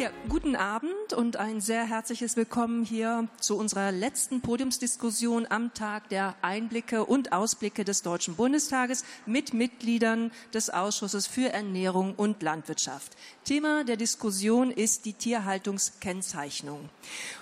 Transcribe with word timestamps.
Ja, 0.00 0.08
guten 0.30 0.56
Abend 0.56 0.94
und 1.12 1.36
ein 1.36 1.60
sehr 1.60 1.84
herzliches 1.86 2.36
Willkommen 2.36 2.84
hier 2.84 3.28
zu 3.40 3.56
unserer 3.56 3.90
letzten 3.90 4.40
Podiumsdiskussion 4.40 5.46
am 5.48 5.72
Tag 5.74 6.08
der 6.08 6.34
Einblicke 6.42 7.04
und 7.04 7.32
Ausblicke 7.32 7.84
des 7.84 8.02
Deutschen 8.02 8.36
Bundestages 8.36 9.04
mit 9.26 9.54
Mitgliedern 9.54 10.30
des 10.52 10.70
Ausschusses 10.70 11.26
für 11.26 11.52
Ernährung 11.52 12.14
und 12.14 12.42
Landwirtschaft. 12.42 13.16
Thema 13.44 13.84
der 13.84 13.96
Diskussion 13.96 14.70
ist 14.70 15.04
die 15.04 15.14
Tierhaltungskennzeichnung. 15.14 16.88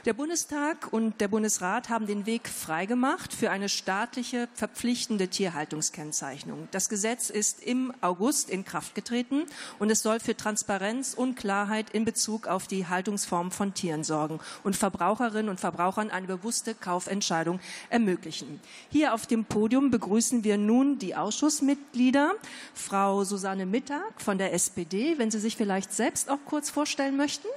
Der 0.04 0.14
Bundestag 0.14 0.92
und 0.92 1.20
der 1.20 1.28
Bundesrat 1.28 1.88
haben 1.88 2.06
den 2.06 2.26
Weg 2.26 2.48
freigemacht 2.48 3.34
für 3.34 3.50
eine 3.50 3.68
staatliche 3.68 4.48
verpflichtende 4.54 5.28
Tierhaltungskennzeichnung. 5.28 6.68
Das 6.70 6.88
Gesetz 6.88 7.28
ist 7.28 7.62
im 7.62 7.92
August 8.00 8.50
in 8.50 8.64
Kraft 8.64 8.94
getreten 8.94 9.44
und 9.78 9.90
es 9.90 10.02
soll 10.02 10.20
für 10.20 10.36
Transparenz 10.36 11.14
und 11.14 11.36
Klarheit 11.36 11.90
in 11.90 12.04
Bezug 12.04 12.46
auf 12.46 12.66
die 12.66 12.86
Haltungsform 12.86 13.50
von 13.58 13.74
Tieren 13.74 14.04
sorgen 14.04 14.38
und 14.62 14.76
Verbraucherinnen 14.76 15.50
und 15.50 15.60
Verbrauchern 15.60 16.10
eine 16.10 16.28
bewusste 16.28 16.74
Kaufentscheidung 16.74 17.60
ermöglichen. 17.90 18.60
Hier 18.88 19.12
auf 19.12 19.26
dem 19.26 19.44
Podium 19.44 19.90
begrüßen 19.90 20.44
wir 20.44 20.56
nun 20.56 20.98
die 20.98 21.16
Ausschussmitglieder. 21.16 22.32
Frau 22.72 23.24
Susanne 23.24 23.66
Mittag 23.66 24.20
von 24.22 24.38
der 24.38 24.54
SPD, 24.54 25.18
wenn 25.18 25.30
Sie 25.30 25.40
sich 25.40 25.56
vielleicht 25.56 25.92
selbst 25.92 26.30
auch 26.30 26.38
kurz 26.46 26.70
vorstellen 26.70 27.16
möchten. 27.16 27.48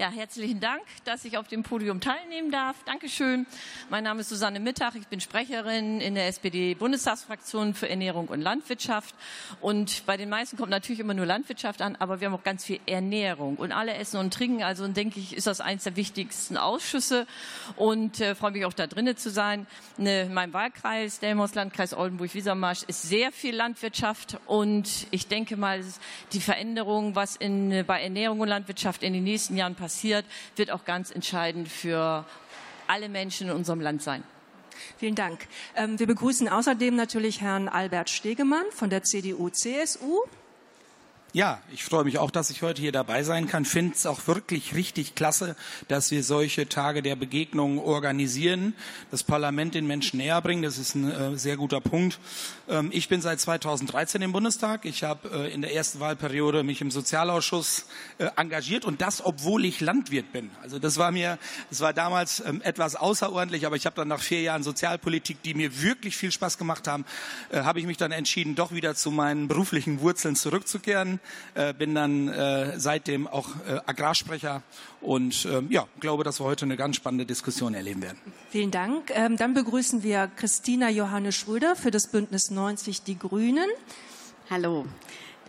Ja, 0.00 0.08
herzlichen 0.08 0.60
Dank, 0.60 0.80
dass 1.04 1.26
ich 1.26 1.36
auf 1.36 1.46
dem 1.46 1.62
Podium 1.62 2.00
teilnehmen 2.00 2.50
darf. 2.50 2.74
Dankeschön. 2.86 3.44
Mein 3.90 4.02
Name 4.02 4.22
ist 4.22 4.30
Susanne 4.30 4.58
Mittag. 4.58 4.94
Ich 4.94 5.08
bin 5.08 5.20
Sprecherin 5.20 6.00
in 6.00 6.14
der 6.14 6.26
SPD-Bundestagsfraktion 6.28 7.74
für 7.74 7.86
Ernährung 7.86 8.28
und 8.28 8.40
Landwirtschaft. 8.40 9.14
Und 9.60 10.06
bei 10.06 10.16
den 10.16 10.30
meisten 10.30 10.56
kommt 10.56 10.70
natürlich 10.70 11.00
immer 11.00 11.12
nur 11.12 11.26
Landwirtschaft 11.26 11.82
an, 11.82 11.96
aber 11.96 12.20
wir 12.20 12.28
haben 12.28 12.34
auch 12.34 12.42
ganz 12.42 12.64
viel 12.64 12.80
Ernährung. 12.86 13.56
Und 13.56 13.72
alle 13.72 13.92
essen 13.92 14.16
und 14.16 14.32
trinken. 14.32 14.62
Also 14.62 14.88
denke 14.88 15.20
ich, 15.20 15.36
ist 15.36 15.46
das 15.46 15.60
eines 15.60 15.84
der 15.84 15.96
wichtigsten 15.96 16.56
Ausschüsse. 16.56 17.26
Und 17.76 18.22
äh, 18.22 18.34
freue 18.34 18.52
mich 18.52 18.64
auch 18.64 18.72
da 18.72 18.86
drinnen 18.86 19.18
zu 19.18 19.28
sein. 19.28 19.66
Ne, 19.98 20.22
in 20.22 20.32
meinem 20.32 20.54
Wahlkreis, 20.54 21.18
Delmos 21.18 21.54
Landkreis 21.54 21.92
Oldenburg-Wiesermarsch, 21.92 22.84
ist 22.86 23.02
sehr 23.02 23.32
viel 23.32 23.54
Landwirtschaft. 23.54 24.38
Und 24.46 25.08
ich 25.10 25.28
denke 25.28 25.58
mal, 25.58 25.84
die 26.32 26.40
Veränderung, 26.40 27.16
was 27.16 27.36
in, 27.36 27.84
bei 27.86 28.02
Ernährung 28.02 28.40
und 28.40 28.48
Landwirtschaft 28.48 29.02
in 29.02 29.12
den 29.12 29.24
nächsten 29.24 29.58
Jahren 29.58 29.74
passiert, 29.74 29.89
wird 30.56 30.70
auch 30.70 30.84
ganz 30.84 31.10
entscheidend 31.10 31.68
für 31.68 32.24
alle 32.86 33.08
Menschen 33.08 33.48
in 33.48 33.54
unserem 33.54 33.80
Land 33.80 34.02
sein. 34.02 34.22
Vielen 34.96 35.14
Dank. 35.14 35.46
Ähm, 35.76 35.98
wir 35.98 36.06
begrüßen 36.06 36.48
außerdem 36.48 36.96
natürlich 36.96 37.40
Herrn 37.40 37.68
Albert 37.68 38.10
Stegemann 38.10 38.64
von 38.70 38.90
der 38.90 39.02
CDU-CSU. 39.02 40.24
Ja, 41.32 41.60
ich 41.72 41.84
freue 41.84 42.02
mich 42.02 42.18
auch, 42.18 42.32
dass 42.32 42.50
ich 42.50 42.62
heute 42.62 42.82
hier 42.82 42.90
dabei 42.90 43.22
sein 43.22 43.46
kann. 43.46 43.64
Finde 43.64 43.94
es 43.94 44.04
auch 44.04 44.26
wirklich 44.26 44.74
richtig 44.74 45.14
klasse, 45.14 45.54
dass 45.86 46.10
wir 46.10 46.24
solche 46.24 46.68
Tage 46.68 47.02
der 47.02 47.14
Begegnung 47.14 47.78
organisieren, 47.78 48.74
das 49.12 49.22
Parlament 49.22 49.76
den 49.76 49.86
Menschen 49.86 50.16
näher 50.16 50.42
bringen. 50.42 50.62
Das 50.62 50.76
ist 50.76 50.96
ein 50.96 51.08
äh, 51.08 51.38
sehr 51.38 51.56
guter 51.56 51.80
Punkt. 51.80 52.18
Ähm, 52.68 52.90
ich 52.92 53.08
bin 53.08 53.22
seit 53.22 53.38
2013 53.38 54.22
im 54.22 54.32
Bundestag. 54.32 54.84
Ich 54.84 55.04
habe 55.04 55.46
äh, 55.46 55.54
in 55.54 55.62
der 55.62 55.72
ersten 55.72 56.00
Wahlperiode 56.00 56.64
mich 56.64 56.80
im 56.80 56.90
Sozialausschuss 56.90 57.86
äh, 58.18 58.26
engagiert 58.34 58.84
und 58.84 59.00
das, 59.00 59.24
obwohl 59.24 59.64
ich 59.64 59.80
Landwirt 59.80 60.32
bin. 60.32 60.50
Also 60.62 60.80
das 60.80 60.96
war 60.96 61.12
mir, 61.12 61.38
das 61.68 61.78
war 61.78 61.92
damals 61.92 62.42
ähm, 62.44 62.60
etwas 62.62 62.96
außerordentlich, 62.96 63.66
aber 63.66 63.76
ich 63.76 63.86
habe 63.86 63.94
dann 63.94 64.08
nach 64.08 64.20
vier 64.20 64.42
Jahren 64.42 64.64
Sozialpolitik, 64.64 65.44
die 65.44 65.54
mir 65.54 65.80
wirklich 65.80 66.16
viel 66.16 66.32
Spaß 66.32 66.58
gemacht 66.58 66.88
haben, 66.88 67.04
äh, 67.52 67.60
habe 67.60 67.78
ich 67.78 67.86
mich 67.86 67.98
dann 67.98 68.10
entschieden, 68.10 68.56
doch 68.56 68.72
wieder 68.72 68.96
zu 68.96 69.12
meinen 69.12 69.46
beruflichen 69.46 70.00
Wurzeln 70.00 70.34
zurückzukehren 70.34 71.19
äh, 71.54 71.72
bin 71.74 71.94
dann 71.94 72.28
äh, 72.28 72.78
seitdem 72.78 73.26
auch 73.26 73.48
äh, 73.66 73.80
Agrarsprecher 73.86 74.62
und 75.00 75.46
ähm, 75.50 75.68
ja, 75.70 75.86
glaube, 76.00 76.24
dass 76.24 76.40
wir 76.40 76.44
heute 76.44 76.64
eine 76.64 76.76
ganz 76.76 76.96
spannende 76.96 77.26
Diskussion 77.26 77.74
erleben 77.74 78.02
werden. 78.02 78.18
Vielen 78.50 78.70
Dank. 78.70 79.10
Ähm, 79.14 79.36
dann 79.36 79.54
begrüßen 79.54 80.02
wir 80.02 80.30
Christina 80.36 80.90
Johannes 80.90 81.36
Schröder 81.36 81.76
für 81.76 81.90
das 81.90 82.08
Bündnis 82.08 82.50
90 82.50 83.02
Die 83.02 83.18
Grünen. 83.18 83.68
Hallo. 84.48 84.86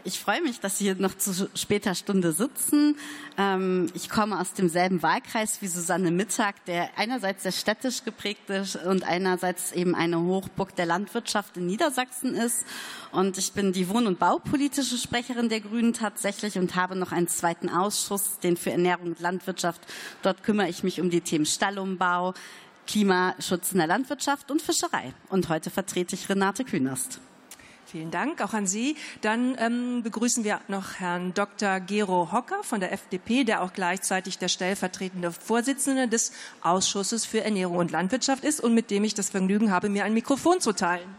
Ich 0.03 0.19
freue 0.19 0.41
mich, 0.41 0.59
dass 0.59 0.79
Sie 0.79 0.85
hier 0.85 0.95
noch 0.95 1.15
zu 1.15 1.49
später 1.53 1.93
Stunde 1.93 2.31
sitzen. 2.31 2.97
Ähm, 3.37 3.87
ich 3.93 4.09
komme 4.09 4.39
aus 4.39 4.53
demselben 4.53 5.03
Wahlkreis 5.03 5.61
wie 5.61 5.67
Susanne 5.67 6.09
Mittag, 6.09 6.65
der 6.65 6.89
einerseits 6.97 7.43
sehr 7.43 7.51
städtisch 7.51 8.03
geprägt 8.03 8.49
ist 8.49 8.77
und 8.77 9.03
einerseits 9.03 9.71
eben 9.73 9.93
eine 9.93 10.19
Hochburg 10.19 10.75
der 10.75 10.87
Landwirtschaft 10.87 11.57
in 11.57 11.67
Niedersachsen 11.67 12.33
ist. 12.33 12.65
Und 13.11 13.37
ich 13.37 13.53
bin 13.53 13.73
die 13.73 13.89
wohn- 13.89 14.07
und 14.07 14.17
baupolitische 14.17 14.97
Sprecherin 14.97 15.49
der 15.49 15.61
Grünen 15.61 15.93
tatsächlich 15.93 16.57
und 16.57 16.75
habe 16.75 16.95
noch 16.95 17.11
einen 17.11 17.27
zweiten 17.27 17.69
Ausschuss, 17.69 18.39
den 18.39 18.57
für 18.57 18.71
Ernährung 18.71 19.07
und 19.07 19.19
Landwirtschaft. 19.19 19.81
Dort 20.23 20.43
kümmere 20.43 20.69
ich 20.69 20.81
mich 20.83 20.99
um 20.99 21.11
die 21.11 21.21
Themen 21.21 21.45
Stallumbau, 21.45 22.33
Klimaschutz 22.87 23.71
in 23.71 23.77
der 23.77 23.87
Landwirtschaft 23.87 24.49
und 24.49 24.63
Fischerei. 24.63 25.13
Und 25.29 25.49
heute 25.49 25.69
vertrete 25.69 26.15
ich 26.15 26.27
Renate 26.27 26.65
Künast. 26.65 27.19
Vielen 27.91 28.09
Dank 28.09 28.41
auch 28.41 28.53
an 28.53 28.67
Sie. 28.67 28.95
Dann 29.19 29.57
ähm, 29.59 30.01
begrüßen 30.01 30.45
wir 30.45 30.61
noch 30.69 31.01
Herrn 31.01 31.33
Dr. 31.33 31.81
Gero 31.81 32.31
Hocker 32.31 32.63
von 32.63 32.79
der 32.79 32.93
FDP, 32.93 33.43
der 33.43 33.61
auch 33.61 33.73
gleichzeitig 33.73 34.37
der 34.37 34.47
stellvertretende 34.47 35.33
Vorsitzende 35.33 36.07
des 36.07 36.31
Ausschusses 36.61 37.25
für 37.25 37.43
Ernährung 37.43 37.75
und 37.75 37.91
Landwirtschaft 37.91 38.45
ist 38.45 38.61
und 38.61 38.73
mit 38.73 38.91
dem 38.91 39.03
ich 39.03 39.13
das 39.13 39.29
Vergnügen 39.29 39.71
habe, 39.71 39.89
mir 39.89 40.05
ein 40.05 40.13
Mikrofon 40.13 40.61
zu 40.61 40.71
teilen. 40.71 41.09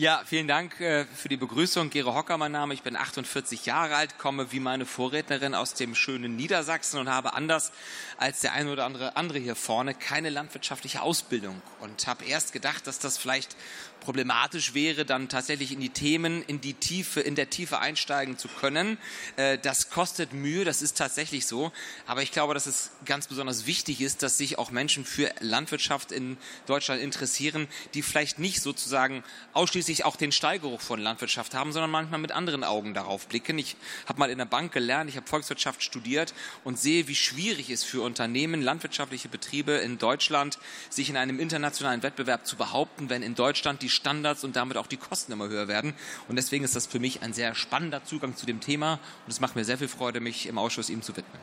Ja, 0.00 0.22
vielen 0.24 0.46
Dank 0.46 0.80
äh, 0.80 1.06
für 1.06 1.28
die 1.28 1.36
Begrüßung. 1.36 1.90
Gero 1.90 2.14
Hocker, 2.14 2.38
mein 2.38 2.52
Name. 2.52 2.72
Ich 2.72 2.84
bin 2.84 2.94
48 2.94 3.66
Jahre 3.66 3.96
alt, 3.96 4.16
komme 4.16 4.52
wie 4.52 4.60
meine 4.60 4.86
Vorrednerin 4.86 5.56
aus 5.56 5.74
dem 5.74 5.96
schönen 5.96 6.36
Niedersachsen 6.36 7.00
und 7.00 7.08
habe 7.08 7.32
anders 7.32 7.72
als 8.16 8.40
der 8.40 8.52
eine 8.52 8.70
oder 8.70 8.84
andere 8.84 9.16
andere 9.16 9.40
hier 9.40 9.56
vorne 9.56 9.94
keine 9.94 10.30
landwirtschaftliche 10.30 11.02
Ausbildung 11.02 11.60
und 11.80 12.06
habe 12.06 12.24
erst 12.26 12.52
gedacht, 12.52 12.86
dass 12.86 13.00
das 13.00 13.18
vielleicht 13.18 13.56
problematisch 14.00 14.74
wäre, 14.74 15.04
dann 15.04 15.28
tatsächlich 15.28 15.72
in 15.72 15.80
die 15.80 15.90
Themen, 15.90 16.42
in 16.42 16.60
die 16.60 16.74
Tiefe, 16.74 17.20
in 17.20 17.34
der 17.34 17.50
Tiefe 17.50 17.78
einsteigen 17.78 18.38
zu 18.38 18.48
können. 18.48 18.98
Äh, 19.36 19.58
das 19.58 19.90
kostet 19.90 20.32
Mühe, 20.32 20.64
das 20.64 20.82
ist 20.82 20.96
tatsächlich 20.96 21.46
so. 21.46 21.72
Aber 22.06 22.22
ich 22.22 22.32
glaube, 22.32 22.54
dass 22.54 22.66
es 22.66 22.90
ganz 23.04 23.26
besonders 23.26 23.66
wichtig 23.66 24.00
ist, 24.00 24.22
dass 24.22 24.38
sich 24.38 24.58
auch 24.58 24.70
Menschen 24.70 25.04
für 25.04 25.30
Landwirtschaft 25.40 26.12
in 26.12 26.36
Deutschland 26.66 27.02
interessieren, 27.02 27.68
die 27.94 28.02
vielleicht 28.02 28.38
nicht 28.38 28.62
sozusagen 28.62 29.24
ausschließlich 29.52 30.04
auch 30.04 30.16
den 30.16 30.32
Stallgeruch 30.32 30.80
von 30.80 31.00
Landwirtschaft 31.00 31.54
haben, 31.54 31.72
sondern 31.72 31.90
manchmal 31.90 32.20
mit 32.20 32.32
anderen 32.32 32.64
Augen 32.64 32.94
darauf 32.94 33.26
blicken. 33.28 33.58
Ich 33.58 33.76
habe 34.06 34.18
mal 34.18 34.30
in 34.30 34.38
der 34.38 34.44
Bank 34.44 34.72
gelernt, 34.72 35.10
ich 35.10 35.16
habe 35.16 35.26
Volkswirtschaft 35.26 35.82
studiert 35.82 36.34
und 36.64 36.78
sehe, 36.78 37.08
wie 37.08 37.14
schwierig 37.14 37.70
es 37.70 37.84
für 37.84 38.02
Unternehmen, 38.02 38.62
landwirtschaftliche 38.62 39.28
Betriebe 39.28 39.72
in 39.72 39.98
Deutschland, 39.98 40.58
sich 40.90 41.10
in 41.10 41.16
einem 41.16 41.40
internationalen 41.40 42.02
Wettbewerb 42.02 42.46
zu 42.46 42.56
behaupten, 42.56 43.08
wenn 43.10 43.22
in 43.22 43.34
Deutschland 43.34 43.82
die 43.82 43.87
Standards 43.88 44.44
und 44.44 44.56
damit 44.56 44.76
auch 44.76 44.86
die 44.86 44.96
Kosten 44.96 45.32
immer 45.32 45.48
höher 45.48 45.68
werden. 45.68 45.94
Und 46.28 46.36
deswegen 46.36 46.64
ist 46.64 46.76
das 46.76 46.86
für 46.86 46.98
mich 46.98 47.22
ein 47.22 47.32
sehr 47.32 47.54
spannender 47.54 48.04
Zugang 48.04 48.36
zu 48.36 48.46
dem 48.46 48.60
Thema 48.60 48.94
und 49.26 49.32
es 49.32 49.40
macht 49.40 49.56
mir 49.56 49.64
sehr 49.64 49.78
viel 49.78 49.88
Freude, 49.88 50.20
mich 50.20 50.46
im 50.46 50.58
Ausschuss 50.58 50.90
ihm 50.90 51.02
zu 51.02 51.16
widmen. 51.16 51.40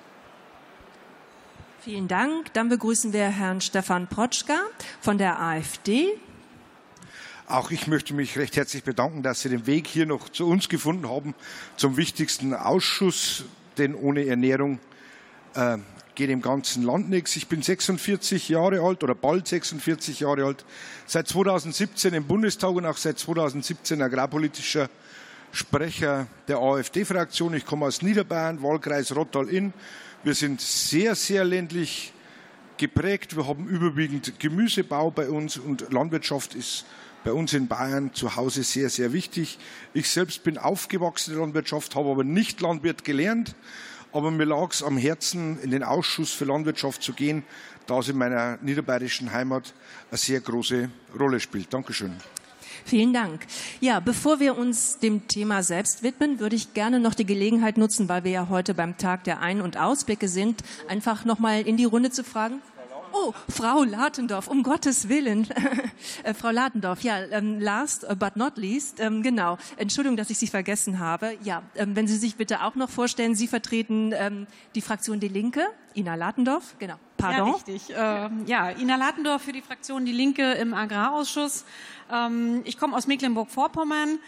Vielen 1.81 2.07
Dank. 2.07 2.51
Dann 2.53 2.69
begrüßen 2.69 3.13
wir 3.13 3.28
Herrn 3.28 3.61
Stefan 3.61 4.07
Protschka 4.07 4.57
von 5.01 5.19
der 5.19 5.39
AfD. 5.39 6.07
Auch 7.47 7.69
ich 7.69 7.85
möchte 7.85 8.16
mich 8.16 8.39
recht 8.39 8.55
herzlich 8.55 8.84
bedanken, 8.84 9.22
dass 9.22 9.41
Sie 9.41 9.50
den 9.50 9.67
Weg 9.67 9.85
hier 9.85 10.07
noch 10.07 10.29
zu 10.29 10.47
uns 10.47 10.67
gefunden 10.67 11.07
haben, 11.07 11.35
zum 11.78 11.95
wichtigsten 11.95 12.55
Ausschuss, 12.55 13.45
denn 13.78 13.94
ohne 13.94 14.25
Ernährung 14.25 14.79
äh, 15.53 15.78
geht 16.15 16.29
im 16.29 16.41
ganzen 16.41 16.83
Land 16.83 17.09
nichts. 17.09 17.35
Ich 17.35 17.47
bin 17.47 17.61
46 17.61 18.49
Jahre 18.49 18.79
alt 18.81 19.03
oder 19.03 19.13
bald 19.13 19.47
46 19.47 20.22
Jahre 20.22 20.45
alt, 20.45 20.66
seit 21.05 21.28
2017 21.28 22.13
im 22.13 22.25
Bundestag 22.25 22.72
und 22.72 22.85
auch 22.85 22.97
seit 22.97 23.19
2017 23.19 24.01
agrarpolitischer 24.01 24.90
Sprecher 25.51 26.28
der 26.47 26.57
AfD-Fraktion. 26.57 27.53
Ich 27.53 27.66
komme 27.66 27.85
aus 27.85 28.01
Niederbayern, 28.01 28.63
Wahlkreis 28.63 29.16
Rottal-Inn. 29.16 29.73
Wir 30.23 30.34
sind 30.34 30.59
sehr, 30.59 31.16
sehr 31.16 31.43
ländlich 31.43 32.13
geprägt. 32.78 33.35
Wir 33.35 33.47
haben 33.47 33.67
überwiegend 33.67 34.40
Gemüsebau 34.40 35.11
bei 35.11 35.29
uns 35.29 35.57
und 35.57 35.91
Landwirtschaft 35.91 36.55
ist 36.55 36.85
bei 37.23 37.31
uns 37.31 37.53
in 37.53 37.67
Bayern 37.67 38.13
zu 38.13 38.35
Hause 38.35 38.63
sehr, 38.63 38.90
sehr 38.90 39.11
wichtig. 39.11 39.57
Ich 39.93 40.09
selbst 40.09 40.43
bin 40.43 40.57
aufgewachsen 40.57 41.31
in 41.31 41.37
der 41.37 41.45
Landwirtschaft, 41.45 41.95
habe 41.95 42.11
aber 42.11 42.23
nicht 42.23 42.61
Landwirt 42.61 43.03
gelernt, 43.03 43.55
aber 44.16 44.32
mir 44.32 44.46
lag 44.46 44.72
es 44.72 44.82
am 44.82 44.97
Herzen, 44.97 45.59
in 45.62 45.72
den 45.72 45.84
Ausschuss 45.84 46.32
für 46.32 46.46
Landwirtschaft 46.46 47.03
zu 47.03 47.12
gehen, 47.12 47.44
da 47.85 48.00
es 48.00 48.08
in 48.08 48.17
meiner 48.17 48.58
niederbayerischen 48.62 49.34
Heimat 49.34 49.73
eine 50.09 50.17
sehr 50.17 50.40
große 50.40 50.90
Rolle 51.20 51.41
spielt. 51.41 51.73
Dankeschön. 51.73 52.16
Vielen 52.85 53.14
Dank. 53.14 53.46
Ja, 53.82 54.00
bevor 54.00 54.40
wir 54.40 54.58
uns 54.58 55.00
dem 55.00 55.28
Thema 55.28 55.64
selbst 55.64 56.02
widmen, 56.02 56.40
würde 56.40 56.56
ich 56.56 56.73
gerne 56.73 57.00
noch 57.02 57.14
die 57.14 57.26
Gelegenheit 57.26 57.78
nutzen, 57.78 58.08
weil 58.08 58.23
wir 58.23 58.32
ja 58.32 58.47
heute 58.50 58.73
beim 58.73 58.97
Tag 58.97 59.26
der 59.26 59.41
Ein- 59.41 59.59
und 59.59 59.76
Ausblicke 59.76 60.29
sind, 60.29 60.62
einfach 60.88 61.26
noch 61.26 61.40
mal 61.40 61.62
in 61.62 61.76
die 61.76 61.85
Runde 61.85 62.09
zu 62.09 62.23
fragen. 62.23 62.62
Oh, 63.17 63.34
Frau 63.47 63.84
Latendorf, 63.84 64.50
um 64.50 64.62
Gottes 64.62 65.08
Willen. 65.08 65.47
äh, 66.23 66.34
Frau 66.34 66.50
Latendorf, 66.50 67.02
ja, 67.02 67.23
ähm, 67.32 67.62
last 67.62 68.06
but 68.20 68.35
not 68.35 68.58
least, 68.58 69.00
ähm, 69.00 69.23
genau. 69.23 69.58
Entschuldigung, 69.78 70.17
dass 70.17 70.29
ich 70.29 70.38
Sie 70.38 70.47
vergessen 70.47 71.00
habe. 71.00 71.38
Ja, 71.41 71.64
ähm, 71.76 71.96
wenn 71.96 72.08
Sie 72.08 72.17
sich 72.17 72.35
bitte 72.35 72.62
auch 72.64 72.76
noch 72.76 72.90
vorstellen, 72.90 73.34
Sie 73.34 73.47
vertreten 73.47 74.12
ähm, 74.14 74.47
die 74.76 74.82
Fraktion 74.82 75.22
Die 75.22 75.29
Linke. 75.29 75.66
Ina 75.96 76.16
Latendorf, 76.16 76.76
genau. 76.78 76.96
Pardon. 77.16 77.47
Ja, 77.47 77.53
richtig. 77.53 77.90
Äh, 77.90 78.29
ja, 78.47 78.72
Ina 78.72 78.97
Latendorf 78.97 79.44
für 79.44 79.53
die 79.53 79.62
Fraktion 79.62 80.03
Die 80.03 80.12
Linke 80.12 80.52
im 80.53 80.73
Agrarausschuss. 80.73 81.64
Ähm, 82.12 82.64
ich 82.66 82.78
komme 82.78 82.97
aus 82.97 83.08
Mecklenburg-Vorpommern. 83.08 84.20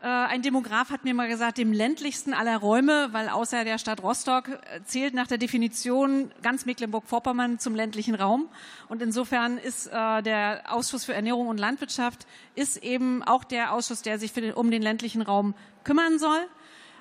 Äh, 0.00 0.06
ein 0.06 0.42
Demograf 0.42 0.90
hat 0.90 1.04
mir 1.04 1.12
mal 1.12 1.26
gesagt, 1.26 1.58
dem 1.58 1.72
ländlichsten 1.72 2.32
aller 2.32 2.58
Räume, 2.58 3.08
weil 3.12 3.28
außer 3.28 3.64
der 3.64 3.78
Stadt 3.78 4.00
Rostock 4.00 4.48
äh, 4.48 4.80
zählt 4.84 5.12
nach 5.12 5.26
der 5.26 5.38
Definition 5.38 6.30
ganz 6.40 6.66
Mecklenburg-Vorpommern 6.66 7.58
zum 7.58 7.74
ländlichen 7.74 8.14
Raum. 8.14 8.48
Und 8.88 9.02
insofern 9.02 9.58
ist 9.58 9.88
äh, 9.88 10.22
der 10.22 10.62
Ausschuss 10.72 11.04
für 11.04 11.14
Ernährung 11.14 11.48
und 11.48 11.58
Landwirtschaft 11.58 12.26
ist 12.54 12.76
eben 12.76 13.24
auch 13.24 13.42
der 13.42 13.72
Ausschuss, 13.72 14.02
der 14.02 14.20
sich 14.20 14.32
den, 14.32 14.52
um 14.52 14.70
den 14.70 14.82
ländlichen 14.82 15.20
Raum 15.20 15.54
kümmern 15.82 16.20
soll. 16.20 16.46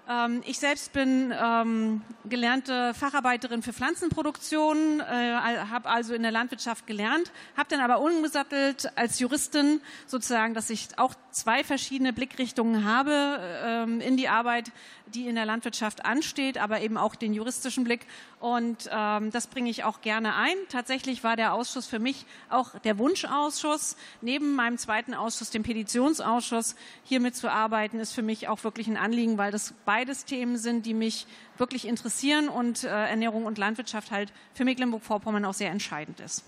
Ähm, 0.09 0.42
ich 0.45 0.59
selbst 0.59 0.94
bin 0.94 1.33
ähm, 1.38 2.01
gelernte 2.25 2.94
Facharbeiterin 2.94 3.62
für 3.62 3.74
Pflanzenproduktion, 3.74 5.01
äh, 5.01 5.04
habe 5.04 5.89
also 5.89 6.13
in 6.13 6.24
der 6.24 6.31
Landwirtschaft 6.31 6.88
gelernt, 6.88 7.31
habe 7.57 7.69
dann 7.69 7.81
aber 7.81 8.00
umgesattelt 8.00 8.89
als 8.95 9.19
Juristin 9.19 9.81
sozusagen, 10.06 10.54
dass 10.54 10.69
ich 10.69 10.88
auch 10.98 11.13
zwei 11.31 11.63
verschiedene 11.63 12.13
Blickrichtungen 12.13 12.86
habe 12.86 13.39
ähm, 13.65 14.00
in 14.00 14.15
die 14.15 14.30
Arbeit, 14.30 14.71
die 15.13 15.27
in 15.27 15.36
der 15.36 15.45
Landwirtschaft 15.45 16.06
ansteht, 16.06 16.57
aber 16.57 16.81
eben 16.81 16.98
auch 16.98 17.15
den 17.15 17.33
juristischen 17.33 17.83
Blick. 17.83 18.06
Und 18.39 18.89
ähm, 18.92 19.31
das 19.31 19.48
bringe 19.48 19.69
ich 19.69 19.83
auch 19.83 20.01
gerne 20.01 20.36
ein. 20.36 20.56
Tatsächlich 20.69 21.24
war 21.24 21.36
der 21.36 21.54
Ausschuss 21.54 21.88
für 21.88 22.00
mich 22.00 22.25
auch 22.50 22.77
der 22.80 22.98
Wunschausschuss. 22.98 23.95
Neben 24.21 24.56
meinem 24.56 24.77
zweiten 24.77 25.13
Ausschuss, 25.13 25.50
dem 25.50 25.63
Petitionsausschuss, 25.63 26.75
hier 27.04 27.19
mitzuarbeiten, 27.19 28.00
ist 28.00 28.13
für 28.13 28.21
mich 28.21 28.48
auch 28.48 28.63
wirklich 28.63 28.88
ein 28.88 28.98
Anliegen, 28.98 29.38
weil 29.38 29.51
das 29.51 29.74
beides 29.86 30.25
Themen 30.25 30.57
sind, 30.57 30.86
die 30.86 30.94
mich 30.94 31.27
wirklich 31.57 31.88
interessieren 31.88 32.50
und 32.50 32.83
äh, 32.83 32.88
Ernährung 32.88 33.45
und 33.45 33.57
Landwirtschaft 33.57 34.12
halt 34.12 34.31
für 34.53 34.65
Mecklenburg-Vorpommern 34.65 35.45
auch 35.45 35.53
sehr 35.53 35.71
entscheidend 35.71 36.19
ist. 36.19 36.44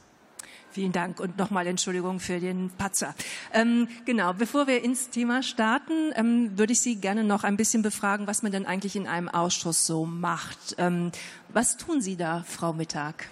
Vielen 0.71 0.92
Dank 0.92 1.19
und 1.19 1.38
nochmal 1.38 1.66
Entschuldigung 1.66 2.19
für 2.19 2.39
den 2.39 2.69
Patzer. 2.69 3.16
Ähm, 3.54 3.88
genau, 4.06 4.33
bevor 4.33 4.68
wir 4.68 4.83
ins 4.83 5.10
Thema 5.10 5.42
starten, 5.42 6.12
ähm, 6.16 6.57
würde 6.60 6.74
ich 6.74 6.81
Sie 6.81 6.98
gerne 6.98 7.24
noch 7.24 7.44
ein 7.44 7.57
bisschen 7.57 7.81
befragen, 7.81 8.27
was 8.27 8.44
man 8.44 8.51
denn 8.51 8.68
eigentlich 8.68 8.95
in 8.95 9.07
einem 9.07 9.30
Ausschuss 9.30 9.88
so 9.88 10.06
macht. 10.06 10.75
Ähm, 10.77 11.12
was 11.50 11.77
tun 11.77 12.01
Sie 12.01 12.18
da, 12.18 12.44
Frau 12.48 12.74
Mittag? 12.74 13.30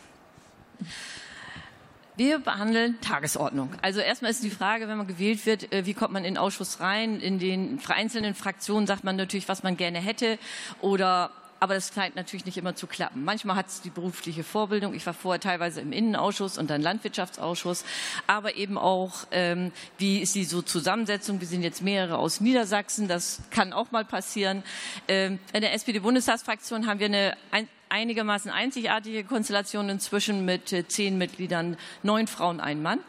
Wir 2.16 2.40
behandeln 2.40 3.00
Tagesordnung. 3.02 3.70
Also 3.84 4.00
erstmal 4.00 4.32
ist 4.32 4.44
die 4.44 4.50
Frage, 4.50 4.88
wenn 4.88 4.98
man 4.98 5.06
gewählt 5.06 5.46
wird, 5.46 5.72
äh, 5.72 5.86
wie 5.86 5.94
kommt 5.94 6.14
man 6.14 6.26
in 6.26 6.34
den 6.34 6.38
Ausschuss 6.40 6.80
rein? 6.80 7.20
In 7.20 7.38
den 7.38 7.80
einzelnen 7.88 8.34
Fraktionen 8.34 8.88
sagt 8.88 9.04
man 9.04 9.16
natürlich, 9.16 9.48
was 9.48 9.62
man 9.62 9.78
gerne 9.78 10.00
hätte 10.00 10.40
oder 10.82 11.30
aber 11.60 11.74
das 11.74 11.94
scheint 11.94 12.16
natürlich 12.16 12.46
nicht 12.46 12.58
immer 12.58 12.76
zu 12.76 12.88
klappen. 12.88 13.24
Manchmal 13.24 13.56
hat 13.56 13.68
es 13.68 13.82
die 13.82 13.90
berufliche 13.90 14.44
Vorbildung. 14.44 14.94
Ich 14.94 15.06
war 15.06 15.14
vorher 15.14 15.40
teilweise 15.40 15.82
im 15.82 15.92
Innenausschuss 15.92 16.58
und 16.58 16.70
dann 16.70 16.82
Landwirtschaftsausschuss. 16.82 17.84
Aber 18.28 18.56
eben 18.56 18.78
auch, 18.78 19.28
ähm, 19.32 19.72
wie 19.98 20.20
ist 20.20 20.36
die 20.36 20.44
so 20.44 20.62
Zusammensetzung? 20.62 21.40
Wir 21.40 21.48
sind 21.48 21.64
jetzt 21.64 21.82
mehrere 21.82 22.18
aus 22.18 22.42
Niedersachsen. 22.42 23.08
Das 23.08 23.42
kann 23.50 23.74
auch 23.74 23.92
mal 23.92 24.06
passieren. 24.06 24.64
Ähm, 25.08 25.40
in 25.54 25.62
der 25.62 25.74
SPD-Bundestagsfraktion 25.74 26.88
haben 26.88 27.00
wir 27.00 27.08
eine 27.08 27.38
ein, 27.52 27.68
einigermaßen 27.90 28.52
einzigartige 28.52 29.24
Konstellation 29.24 29.90
inzwischen 29.90 30.46
mit 30.46 30.72
äh, 30.74 30.88
zehn 30.88 31.18
Mitgliedern, 31.18 31.78
neun 32.04 32.28
Frauen, 32.28 32.60
ein 32.60 32.82
Mann. 32.82 33.00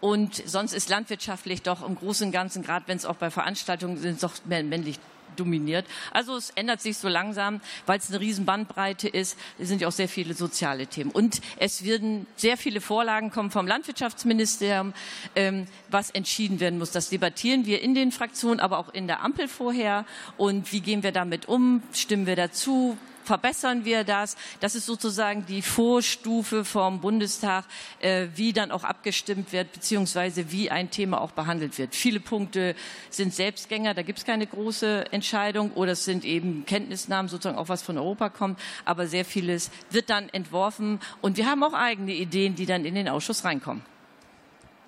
Und 0.00 0.42
sonst 0.46 0.72
ist 0.72 0.88
landwirtschaftlich 0.88 1.62
doch 1.62 1.86
im 1.86 1.96
Großen 1.96 2.26
und 2.26 2.32
Ganzen, 2.32 2.62
gerade 2.62 2.86
wenn 2.86 2.96
es 2.96 3.06
auch 3.06 3.16
bei 3.16 3.30
Veranstaltungen 3.30 3.96
sind, 3.96 4.22
doch 4.22 4.34
männlich 4.44 4.98
dominiert. 5.38 5.86
Also 6.12 6.36
es 6.36 6.50
ändert 6.50 6.80
sich 6.80 6.98
so 6.98 7.08
langsam, 7.08 7.60
weil 7.86 7.98
es 7.98 8.10
eine 8.10 8.20
riesen 8.20 8.44
Bandbreite 8.44 9.08
ist. 9.08 9.38
Es 9.58 9.68
sind 9.68 9.80
ja 9.80 9.88
auch 9.88 9.92
sehr 9.92 10.08
viele 10.08 10.34
soziale 10.34 10.86
Themen. 10.86 11.10
Und 11.10 11.40
es 11.58 11.84
werden 11.84 12.26
sehr 12.36 12.56
viele 12.56 12.80
Vorlagen 12.80 13.30
kommen 13.30 13.50
vom 13.50 13.66
Landwirtschaftsministerium, 13.66 14.94
ähm, 15.34 15.66
was 15.88 16.10
entschieden 16.10 16.60
werden 16.60 16.78
muss. 16.78 16.90
Das 16.90 17.08
debattieren 17.08 17.66
wir 17.66 17.82
in 17.82 17.94
den 17.94 18.12
Fraktionen, 18.12 18.60
aber 18.60 18.78
auch 18.78 18.92
in 18.92 19.06
der 19.06 19.22
Ampel 19.22 19.48
vorher. 19.48 20.04
Und 20.36 20.72
wie 20.72 20.80
gehen 20.80 21.02
wir 21.02 21.12
damit 21.12 21.46
um? 21.48 21.82
Stimmen 21.92 22.26
wir 22.26 22.36
dazu? 22.36 22.96
Verbessern 23.26 23.84
wir 23.84 24.04
das. 24.04 24.36
Das 24.60 24.74
ist 24.74 24.86
sozusagen 24.86 25.44
die 25.46 25.62
Vorstufe 25.62 26.64
vom 26.64 27.00
Bundestag, 27.00 27.64
äh, 28.00 28.28
wie 28.34 28.52
dann 28.52 28.70
auch 28.70 28.84
abgestimmt 28.84 29.52
wird, 29.52 29.72
beziehungsweise 29.72 30.50
wie 30.52 30.70
ein 30.70 30.90
Thema 30.90 31.20
auch 31.20 31.32
behandelt 31.32 31.78
wird. 31.78 31.94
Viele 31.94 32.20
Punkte 32.20 32.74
sind 33.10 33.34
Selbstgänger, 33.34 33.94
da 33.94 34.02
gibt 34.02 34.20
es 34.20 34.24
keine 34.24 34.46
große 34.46 35.12
Entscheidung 35.12 35.72
oder 35.72 35.92
es 35.92 36.04
sind 36.04 36.24
eben 36.24 36.64
Kenntnisnahmen, 36.66 37.28
sozusagen 37.28 37.58
auch 37.58 37.68
was 37.68 37.82
von 37.82 37.98
Europa 37.98 38.28
kommt, 38.30 38.58
aber 38.84 39.06
sehr 39.06 39.24
vieles 39.24 39.70
wird 39.90 40.08
dann 40.10 40.28
entworfen 40.30 41.00
und 41.20 41.36
wir 41.36 41.46
haben 41.46 41.62
auch 41.62 41.74
eigene 41.74 42.14
Ideen, 42.14 42.54
die 42.54 42.66
dann 42.66 42.84
in 42.84 42.94
den 42.94 43.08
Ausschuss 43.08 43.44
reinkommen. 43.44 43.82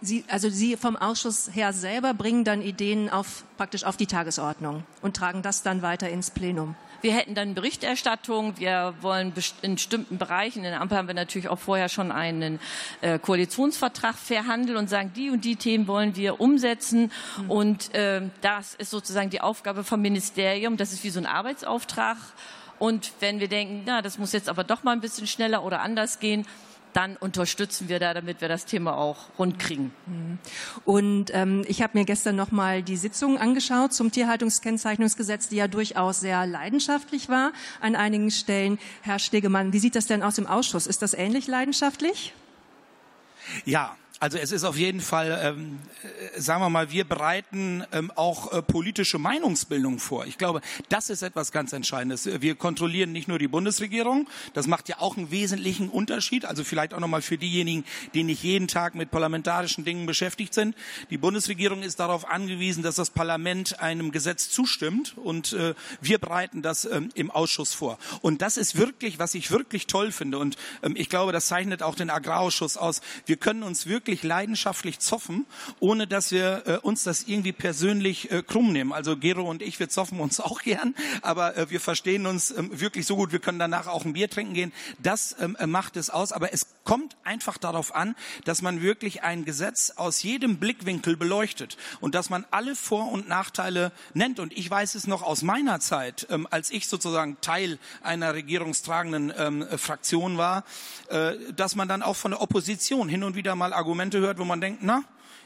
Sie, 0.00 0.25
also 0.29 0.49
Sie 0.49 0.76
vom 0.76 0.96
Ausschuss 0.96 1.50
her 1.52 1.73
selber 1.73 2.14
bringen 2.14 2.44
dann 2.44 2.62
Ideen 2.62 3.11
auf, 3.11 3.43
praktisch 3.56 3.82
auf 3.82 3.96
die 3.96 4.06
Tagesordnung 4.06 4.84
und 5.02 5.17
tragen 5.17 5.43
das 5.43 5.62
dann 5.62 5.82
weiter 5.82 6.08
ins 6.08 6.31
Plenum. 6.31 6.76
Wir 7.00 7.14
hätten 7.14 7.34
dann 7.34 7.54
Berichterstattung. 7.54 8.58
Wir 8.58 8.94
wollen 9.00 9.32
in 9.62 9.74
bestimmten 9.74 10.18
Bereichen, 10.18 10.64
in 10.64 10.70
der 10.70 10.80
Ampel 10.80 10.98
haben 10.98 11.06
wir 11.06 11.14
natürlich 11.14 11.48
auch 11.48 11.58
vorher 11.58 11.88
schon 11.88 12.10
einen 12.10 12.58
äh, 13.00 13.18
Koalitionsvertrag 13.18 14.16
verhandeln 14.16 14.76
und 14.76 14.90
sagen, 14.90 15.12
die 15.14 15.30
und 15.30 15.44
die 15.44 15.56
Themen 15.56 15.86
wollen 15.86 16.16
wir 16.16 16.40
umsetzen. 16.40 17.12
Mhm. 17.42 17.50
Und 17.50 17.94
äh, 17.94 18.22
das 18.40 18.74
ist 18.74 18.90
sozusagen 18.90 19.30
die 19.30 19.40
Aufgabe 19.40 19.84
vom 19.84 20.00
Ministerium. 20.00 20.76
Das 20.76 20.92
ist 20.92 21.04
wie 21.04 21.10
so 21.10 21.20
ein 21.20 21.26
Arbeitsauftrag. 21.26 22.16
Und 22.80 23.12
wenn 23.20 23.40
wir 23.40 23.48
denken, 23.48 23.82
na, 23.86 24.02
das 24.02 24.18
muss 24.18 24.32
jetzt 24.32 24.48
aber 24.48 24.64
doch 24.64 24.82
mal 24.82 24.92
ein 24.92 25.00
bisschen 25.00 25.26
schneller 25.26 25.64
oder 25.64 25.80
anders 25.80 26.20
gehen, 26.20 26.46
dann 26.93 27.17
unterstützen 27.17 27.88
wir 27.88 27.99
da, 27.99 28.14
damit 28.14 28.40
wir 28.40 28.49
das 28.49 28.64
Thema 28.64 28.96
auch 28.96 29.17
rund 29.38 29.58
kriegen. 29.58 29.93
Mhm. 30.06 30.38
Und 30.85 31.31
ähm, 31.35 31.64
ich 31.69 31.82
habe 31.82 31.99
mir 31.99 32.05
gestern 32.05 32.37
noch 32.37 32.50
mal 32.50 32.82
die 32.82 32.96
Sitzung 32.96 33.38
angeschaut 33.38 33.93
zum 33.93 34.11
Tierhaltungskennzeichnungsgesetz, 34.11 35.49
die 35.49 35.56
ja 35.56 35.69
durchaus 35.69 36.20
sehr 36.20 36.46
leidenschaftlich 36.46 37.29
war 37.29 37.52
an 37.81 37.96
einigen 37.96 38.31
Stellen. 38.31 38.79
Herr 39.02 39.19
Stegemann, 39.19 39.73
wie 39.73 39.79
sieht 39.79 39.96
das 39.96 40.06
denn 40.06 40.23
aus 40.23 40.38
im 40.38 40.46
Ausschuss? 40.46 40.87
Ist 40.87 41.02
das 41.02 41.14
ähnlich 41.14 41.46
leidenschaftlich? 41.46 42.35
Ja, 43.64 43.96
also 44.20 44.38
es 44.38 44.53
ist 44.53 44.65
auf 44.65 44.76
jeden 44.76 45.00
Fall, 45.00 45.38
ähm, 45.43 45.79
äh, 46.34 46.41
sagen 46.41 46.60
wir 46.63 46.70
mal, 46.70 46.91
wir 46.91 47.05
bereiten 47.05 47.84
ähm, 47.93 48.10
auch 48.17 48.53
äh, 48.53 48.63
politische 48.63 49.19
Meinungsbildung 49.19 49.98
vor. 49.98 50.27
Ich 50.27 50.39
glaube, 50.39 50.60
das 50.89 51.08
ist 51.10 51.22
etwas 51.22 51.53
ganz 51.53 51.72
Entscheidendes. 51.72 52.29
Wir 52.41 52.56
kontrollieren 52.56 53.13
nicht 53.13 53.29
nur 53.29 53.39
die 53.39 53.48
Bundesregierung, 53.48 54.29
das 54.55 54.67
macht 54.67 54.89
ja 54.89 54.96
auch 54.98 55.17
einen 55.17 55.31
wesentlichen 55.31 55.89
Unterschied. 55.89 56.44
Also 56.44 56.65
vielleicht 56.65 56.94
auch 56.94 57.01
nochmal 57.01 57.22
für 57.22 57.39
diejenigen, 57.39 57.84
die 58.15 58.25
nicht 58.25 58.43
jeden 58.43 58.67
Tag 58.67 58.94
mit 58.94 59.10
parlamentarischen 59.10 59.84
Dingen 59.84 60.06
beschäftigt 60.06 60.53
sind. 60.53 60.75
Die 61.10 61.19
Bundesregierung 61.19 61.82
ist 61.82 62.01
darauf 62.01 62.29
angewiesen, 62.29 62.82
dass 62.82 62.96
das 62.96 63.10
Parlament 63.10 63.81
einem 63.81 64.10
Gesetz 64.10 64.51
zustimmt 64.51 65.17
und 65.17 65.53
äh, 65.53 65.75
wir 66.01 66.19
bereiten 66.19 66.63
das 66.63 66.84
ähm, 66.84 67.10
im 67.15 67.31
Ausschuss 67.31 67.72
vor. 67.72 67.98
Und 68.20 68.43
das 68.43 68.56
ist 68.56 68.77
wirklich, 68.77 69.19
was 69.19 69.34
ich 69.34 69.51
wirklich 69.51 69.87
toll 69.87 70.10
finde. 70.10 70.39
Und 70.39 70.56
ähm, 70.82 70.94
ich 70.96 71.08
glaube, 71.08 71.32
das 71.32 71.46
zeichnet 71.46 71.82
auch 71.82 71.94
den 71.94 72.10
Agrarausschuss 72.10 72.77
aus. 72.77 73.01
Wir 73.27 73.37
können 73.37 73.63
uns 73.63 73.87
wirklich 73.87 74.07
wirklich 74.08 74.22
leidenschaftlich 74.22 75.00
zoffen, 75.00 75.44
ohne 75.81 76.06
dass 76.06 76.32
wir 76.32 76.62
äh, 76.65 76.77
uns 76.79 77.05
das 77.05 77.24
irgendwie 77.24 77.53
persönlich 77.53 78.31
äh, 78.31 78.43
krumm 78.43 78.72
nehmen. 78.72 78.94
Also 78.94 79.19
Gero 79.19 79.43
und 79.43 79.60
ich, 79.60 79.79
wir 79.79 79.91
zoffen 79.91 80.19
uns 80.19 80.41
auch 80.48 80.62
gern, 80.62 80.94
aber 81.20 81.58
äh, 81.58 81.69
wir 81.69 81.79
verstehen 81.79 82.24
uns 82.24 82.50
ähm, 82.50 82.70
wirklich 82.81 83.05
so 83.05 83.17
gut, 83.17 83.32
wir 83.32 83.38
können 83.38 83.58
danach 83.58 83.86
auch 83.86 84.06
ein 84.06 84.15
Bier 84.15 84.31
trinken 84.31 84.55
gehen. 84.55 84.72
Das 84.98 85.36
ähm, 85.41 85.56
äh, 85.60 85.67
macht 85.67 85.98
es 85.98 86.08
aus, 86.08 86.32
aber 86.32 86.55
es 86.55 86.67
kommt 86.84 87.19
einfach 87.22 87.58
darauf 87.58 87.94
an, 87.94 88.17
dass 88.46 88.62
man 88.62 88.81
wirklich 88.81 89.22
ein 89.22 89.44
Gesetz 89.44 89.93
aus 89.96 90.22
jedem 90.22 90.56
Blickwinkel 90.56 91.19
beleuchtet 91.19 91.77
und 92.00 92.15
dass 92.15 92.31
man 92.31 92.46
alle 92.50 92.74
Vor- 92.74 93.12
und 93.12 93.29
Nachteile 93.29 93.93
nennt. 94.15 94.41
Und 94.41 94.56
ich 94.56 94.70
weiß 94.70 94.94
es 94.94 95.06
noch 95.06 95.22
aus 95.22 95.43
meiner 95.43 95.81
Zeit, 95.81 96.27
ähm, 96.31 96.48
als 96.50 96.70
ich 96.70 96.88
sozusagen 96.88 97.36
Teil 97.43 97.79
einer 98.03 98.32
regierungstragenden 98.32 99.34
ähm, 99.36 99.67
Fraktion 99.77 100.38
war, 100.38 100.65
äh, 101.10 101.34
dass 101.55 101.77
man 101.77 101.88
dann 101.88 102.03
auch 102.03 102.17
von 102.17 102.31
der 102.31 102.41
Opposition 102.41 103.10
hin 103.10 103.22
und 103.22 103.36
wieder 103.36 103.55
mal 103.55 103.74
Argumente 103.74 103.97
Argumente 103.98 104.20
hört, 104.20 104.38
wo 104.38 104.44
man 104.44 104.60
denkt, 104.60 104.78
na, 104.82 105.02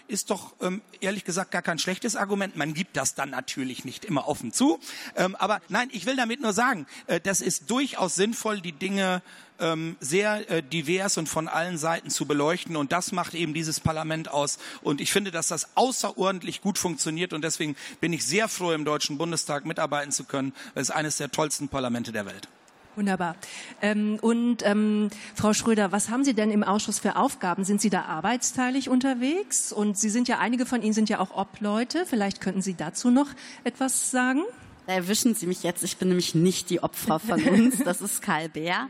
ist 0.09 0.29
doch 0.29 0.53
ähm, 0.61 0.83
ehrlich 1.01 1.25
gesagt 1.25 1.53
gar 1.53 1.63
kein 1.63 1.79
schlechtes 1.79 2.17
Argument. 2.17 2.55
Man 2.55 2.75
gibt 2.75 2.99
das 2.99 3.15
dann 3.15 3.31
natürlich 3.31 3.87
nicht 3.87 4.05
immer 4.05 4.29
offen 4.29 4.53
zu. 4.53 4.79
Ähm, 5.17 5.35
aber 5.37 5.63
nein, 5.71 5.89
ich 5.91 6.05
will 6.05 6.17
damit 6.17 6.43
nur 6.43 6.53
sagen, 6.53 6.87
äh, 7.07 7.19
das 7.19 7.41
ist 7.41 7.71
durchaus 7.71 8.15
sinnvoll, 8.15 8.61
die 8.61 8.73
Dinge 8.73 9.23
ähm, 9.59 9.97
sehr 10.01 10.51
äh, 10.51 10.63
divers 10.63 11.17
und 11.17 11.31
von 11.31 11.49
allen 11.49 11.79
Seiten 11.79 12.11
zu 12.11 12.27
beleuchten. 12.27 12.77
Und 12.77 12.93
das 12.93 13.11
macht 13.11 13.33
eben 13.33 13.55
dieses 13.55 13.81
Parlament 13.81 14.31
aus. 14.31 14.59
Und 14.83 15.01
ich 15.01 15.13
finde, 15.13 15.31
dass 15.31 15.49
das 15.49 15.75
außerordentlich 15.75 16.61
gut 16.61 16.77
funktioniert. 16.77 17.33
Und 17.33 17.43
deswegen 17.43 17.75
bin 18.03 18.13
ich 18.13 18.27
sehr 18.27 18.49
froh, 18.49 18.73
im 18.73 18.85
Deutschen 18.85 19.17
Bundestag 19.17 19.65
mitarbeiten 19.65 20.13
zu 20.13 20.25
können. 20.25 20.53
Es 20.75 20.91
ist 20.91 20.91
eines 20.91 21.17
der 21.17 21.31
tollsten 21.31 21.69
Parlamente 21.69 22.13
der 22.13 22.27
Welt. 22.27 22.49
Wunderbar. 22.95 23.37
Ähm, 23.81 24.19
und 24.21 24.59
ähm, 24.65 25.09
Frau 25.35 25.55
Schröder, 25.55 25.93
was 25.93 26.11
haben 26.11 26.25
Sie 26.25 26.35
denn 26.35 26.51
im 26.51 26.63
Ausschuss 26.63 26.99
für 26.99 27.17
Aufgaben? 27.17 27.65
Sind 27.65 27.81
Sie 27.81 27.89
da 27.89 28.03
arbeitsteilig 28.03 28.91
unterwegs? 28.91 29.73
Und 29.73 29.97
Sie 29.97 30.11
sind 30.11 30.29
ja, 30.29 30.39
einige 30.39 30.67
von 30.67 30.83
Ihnen 30.83 30.93
sind 30.93 31.09
ja 31.09 31.19
auch 31.19 31.35
Obleute. 31.35 32.05
Vielleicht 32.05 32.43
könnten 32.43 32.61
Sie 32.61 32.75
dazu 32.75 33.11
noch 33.11 33.29
etwas 33.65 34.11
sagen? 34.11 34.43
Da 34.87 34.95
erwischen 34.95 35.35
Sie 35.35 35.47
mich 35.47 35.63
jetzt. 35.63 35.85
Ich 35.85 35.97
bin 35.97 36.09
nämlich 36.09 36.35
nicht 36.35 36.69
die 36.69 36.83
Obfrau 36.83 37.19
von 37.19 37.43
uns. 37.49 37.79
Das 37.85 38.01
ist 38.01 38.21
Karl 38.21 38.49
Bär. 38.49 38.89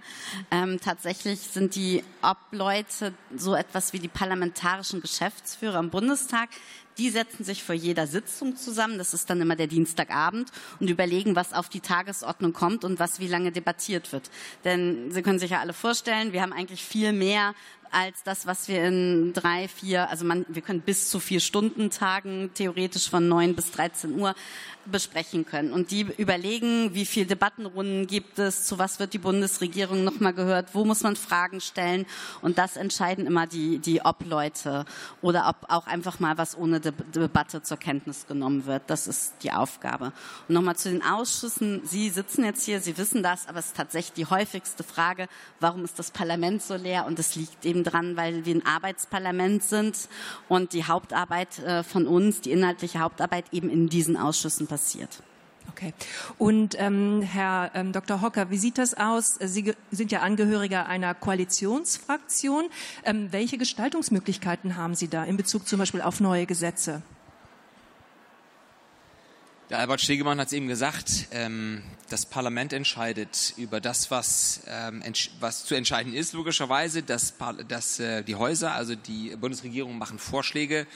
Ähm, 0.51 0.81
tatsächlich 0.81 1.41
sind 1.41 1.75
die 1.75 2.03
Obleute 2.23 3.13
so 3.37 3.55
etwas 3.55 3.93
wie 3.93 3.99
die 3.99 4.09
parlamentarischen 4.09 5.03
Geschäftsführer 5.03 5.79
im 5.79 5.91
Bundestag. 5.91 6.49
Die 6.99 7.11
setzen 7.11 7.45
sich 7.45 7.63
vor 7.63 7.75
jeder 7.75 8.07
Sitzung 8.07 8.57
zusammen, 8.57 8.99
das 8.99 9.15
ist 9.15 9.31
dann 9.31 9.41
immer 9.41 9.57
der 9.57 9.67
Dienstagabend, 9.67 10.51
und 10.79 10.91
überlegen, 10.91 11.35
was 11.37 11.55
auf 11.55 11.71
die 11.71 11.81
Tagesordnung 11.81 12.53
kommt 12.53 12.85
und 12.85 12.99
was 12.99 13.19
wie 13.19 13.29
lange 13.29 13.51
debattiert 13.51 14.13
wird. 14.13 14.31
Denn 14.65 15.11
Sie 15.11 15.23
können 15.23 15.39
sich 15.39 15.53
ja 15.53 15.61
alle 15.61 15.73
vorstellen, 15.73 16.33
wir 16.35 16.43
haben 16.43 16.53
eigentlich 16.53 16.85
viel 16.85 17.15
mehr 17.15 17.55
als 17.93 18.23
das, 18.23 18.47
was 18.47 18.69
wir 18.69 18.85
in 18.85 19.33
drei, 19.33 19.69
vier, 19.69 20.11
also 20.11 20.25
man, 20.25 20.45
wir 20.49 20.63
können 20.63 20.81
bis 20.81 21.11
zu 21.11 21.21
vier 21.21 21.41
Stunden 21.41 21.91
tagen, 21.91 22.51
theoretisch 22.55 23.09
von 23.09 23.29
neun 23.29 23.55
bis 23.55 23.71
13 23.71 24.19
Uhr 24.19 24.35
besprechen 24.87 25.47
können. 25.47 25.73
Und 25.73 25.91
die 25.91 26.07
überlegen, 26.17 26.95
wie 26.95 27.07
viele 27.07 27.27
Debattenrunden 27.27 28.07
gibt 28.07 28.39
es, 28.39 28.65
zu 28.65 28.79
was 28.79 28.99
wird 28.99 29.13
die 29.13 29.19
Bundesregierung 29.19 30.05
nochmal 30.05 30.33
gehört, 30.33 30.75
wo 30.75 30.85
muss 30.85 31.03
man 31.03 31.17
Fragen 31.17 31.61
stellen. 31.61 32.07
Und 32.41 32.59
das 32.59 32.77
entscheiden 32.77 33.27
immer 33.27 33.47
die, 33.47 33.79
die 33.79 34.05
Ob-Leute 34.05 34.85
oder 35.21 35.49
ob 35.49 35.71
auch 35.71 35.87
einfach 35.87 36.19
mal 36.21 36.39
was 36.39 36.57
ohne 36.57 36.81
De 36.81 36.93
Debatte 37.15 37.63
zur 37.63 37.77
Kenntnis 37.77 38.27
genommen 38.27 38.67
wird. 38.67 38.83
Das 38.89 39.07
ist 39.07 39.35
die 39.43 39.53
Aufgabe. 39.53 40.13
Und 40.49 40.55
nochmal 40.55 40.77
zu 40.77 40.91
den 40.91 41.03
Ausschüssen. 41.03 41.83
Sie 41.85 42.11
sitzen 42.11 42.45
jetzt 42.45 42.65
hier, 42.65 42.81
Sie 42.81 42.99
wissen 42.99 43.23
das, 43.23 43.49
aber 43.49 43.59
es 43.59 43.67
ist 43.67 43.77
tatsächlich 43.77 44.13
die 44.15 44.27
häufigste 44.27 44.83
Frage, 44.83 45.29
warum 45.61 45.85
ist 45.85 45.99
das 45.99 46.11
Parlament 46.11 46.63
so 46.63 46.75
leer? 46.75 47.07
Und 47.07 47.19
es 47.19 47.37
liegt 47.37 47.65
eben 47.65 47.82
dran, 47.85 48.17
weil 48.17 48.45
wir 48.45 48.55
ein 48.55 48.67
Arbeitsparlament 48.67 49.63
sind 49.63 50.09
und 50.49 50.73
die 50.73 50.85
Hauptarbeit 50.85 51.59
äh, 51.61 51.83
von 51.83 52.07
uns, 52.07 52.41
die 52.41 52.53
inhaltliche 52.53 53.01
Hauptarbeit 53.01 53.45
eben 53.53 53.71
in 53.71 53.89
diesen 53.89 54.17
Ausschüssen 54.17 54.67
passiert. 54.67 55.23
Okay. 55.69 55.95
Und 56.39 56.77
ähm, 56.79 57.23
Herr 57.23 57.71
ähm, 57.75 57.93
Dr. 57.93 58.21
Hocker, 58.21 58.51
wie 58.51 58.59
sieht 58.59 58.79
das 58.79 58.95
aus? 58.95 59.37
Sie 59.41 59.75
sind 59.91 60.13
ja 60.13 60.21
Angehöriger 60.21 60.87
einer 60.87 61.15
Koalitionsfraktion. 61.15 62.65
Ähm, 63.05 63.29
welche 63.31 63.59
Gestaltungsmöglichkeiten 63.59 64.77
haben 64.77 64.95
Sie 64.95 65.09
da 65.09 65.25
in 65.25 65.37
Bezug 65.37 65.67
zum 65.67 65.79
Beispiel 65.79 66.03
auf 66.03 66.21
neue 66.21 66.47
Gesetze? 66.47 67.03
Der 69.73 69.79
Albert 69.79 70.03
Stegemann 70.03 70.39
hat 70.39 70.49
es 70.49 70.53
eben 70.53 70.69
gesagt, 70.69 71.29
ähm, 71.31 71.81
das 72.11 72.27
Parlament 72.27 72.75
entscheidet 72.75 73.55
über 73.57 73.81
das, 73.81 74.11
was, 74.11 74.61
ähm, 74.67 75.03
was 75.41 75.65
zu 75.65 75.75
entscheiden 75.75 76.13
ist, 76.13 76.35
logischerweise. 76.35 77.03
dass, 77.03 77.33
dass 77.69 77.99
äh, 77.99 78.23
die 78.23 78.35
Häuser, 78.35 78.75
also 78.75 78.95
die 78.95 79.35
Bundesregierung, 79.35 79.97
machen 79.97 80.19
Vorschläge, 80.19 80.87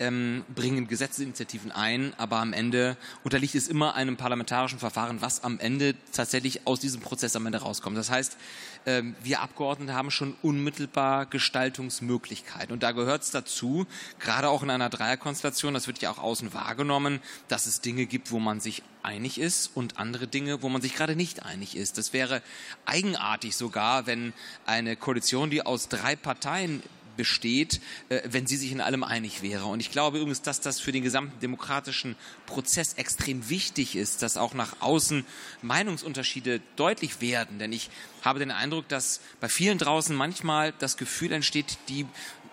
ähm, 0.00 0.44
bringen 0.52 0.88
Gesetzesinitiativen 0.88 1.70
ein, 1.70 2.12
aber 2.16 2.38
am 2.38 2.52
Ende 2.52 2.96
unterliegt 3.22 3.54
es 3.54 3.68
immer 3.68 3.94
einem 3.94 4.16
parlamentarischen 4.16 4.80
Verfahren, 4.80 5.20
was 5.20 5.44
am 5.44 5.60
Ende 5.60 5.94
tatsächlich 6.10 6.66
aus 6.66 6.80
diesem 6.80 7.00
Prozess 7.00 7.36
am 7.36 7.46
Ende 7.46 7.58
rauskommt. 7.58 7.96
Das 7.96 8.10
heißt, 8.10 8.36
wir 8.84 9.40
Abgeordnete 9.40 9.94
haben 9.94 10.10
schon 10.10 10.36
unmittelbar 10.42 11.26
Gestaltungsmöglichkeiten. 11.26 12.72
Und 12.72 12.82
da 12.82 12.92
gehört 12.92 13.22
es 13.22 13.30
dazu, 13.30 13.86
gerade 14.18 14.48
auch 14.48 14.62
in 14.62 14.70
einer 14.70 14.90
Dreierkonstellation, 14.90 15.72
das 15.72 15.86
wird 15.86 16.00
ja 16.00 16.10
auch 16.10 16.18
außen 16.18 16.52
wahrgenommen, 16.52 17.20
dass 17.48 17.66
es 17.66 17.80
Dinge 17.80 18.06
gibt, 18.06 18.30
wo 18.30 18.38
man 18.38 18.60
sich 18.60 18.82
einig 19.02 19.38
ist 19.38 19.70
und 19.74 19.98
andere 19.98 20.26
Dinge, 20.26 20.62
wo 20.62 20.68
man 20.68 20.82
sich 20.82 20.94
gerade 20.94 21.16
nicht 21.16 21.44
einig 21.44 21.76
ist. 21.76 21.96
Das 21.98 22.12
wäre 22.12 22.42
eigenartig 22.84 23.56
sogar, 23.56 24.06
wenn 24.06 24.32
eine 24.66 24.96
Koalition, 24.96 25.50
die 25.50 25.64
aus 25.64 25.88
drei 25.88 26.16
Parteien 26.16 26.82
besteht, 27.16 27.80
äh, 28.08 28.22
wenn 28.24 28.46
sie 28.46 28.56
sich 28.56 28.72
in 28.72 28.80
allem 28.80 29.04
einig 29.04 29.42
wäre. 29.42 29.66
Und 29.66 29.80
ich 29.80 29.90
glaube 29.90 30.18
übrigens, 30.18 30.42
dass 30.42 30.60
das 30.60 30.80
für 30.80 30.92
den 30.92 31.02
gesamten 31.02 31.38
demokratischen 31.40 32.16
Prozess 32.46 32.94
extrem 32.94 33.48
wichtig 33.48 33.96
ist, 33.96 34.22
dass 34.22 34.36
auch 34.36 34.54
nach 34.54 34.80
außen 34.80 35.24
Meinungsunterschiede 35.62 36.60
deutlich 36.76 37.20
werden. 37.20 37.58
Denn 37.58 37.72
ich 37.72 37.90
habe 38.22 38.38
den 38.38 38.50
Eindruck, 38.50 38.88
dass 38.88 39.20
bei 39.40 39.48
vielen 39.48 39.78
draußen 39.78 40.14
manchmal 40.14 40.72
das 40.78 40.96
Gefühl 40.96 41.32
entsteht, 41.32 41.78
die 41.88 42.06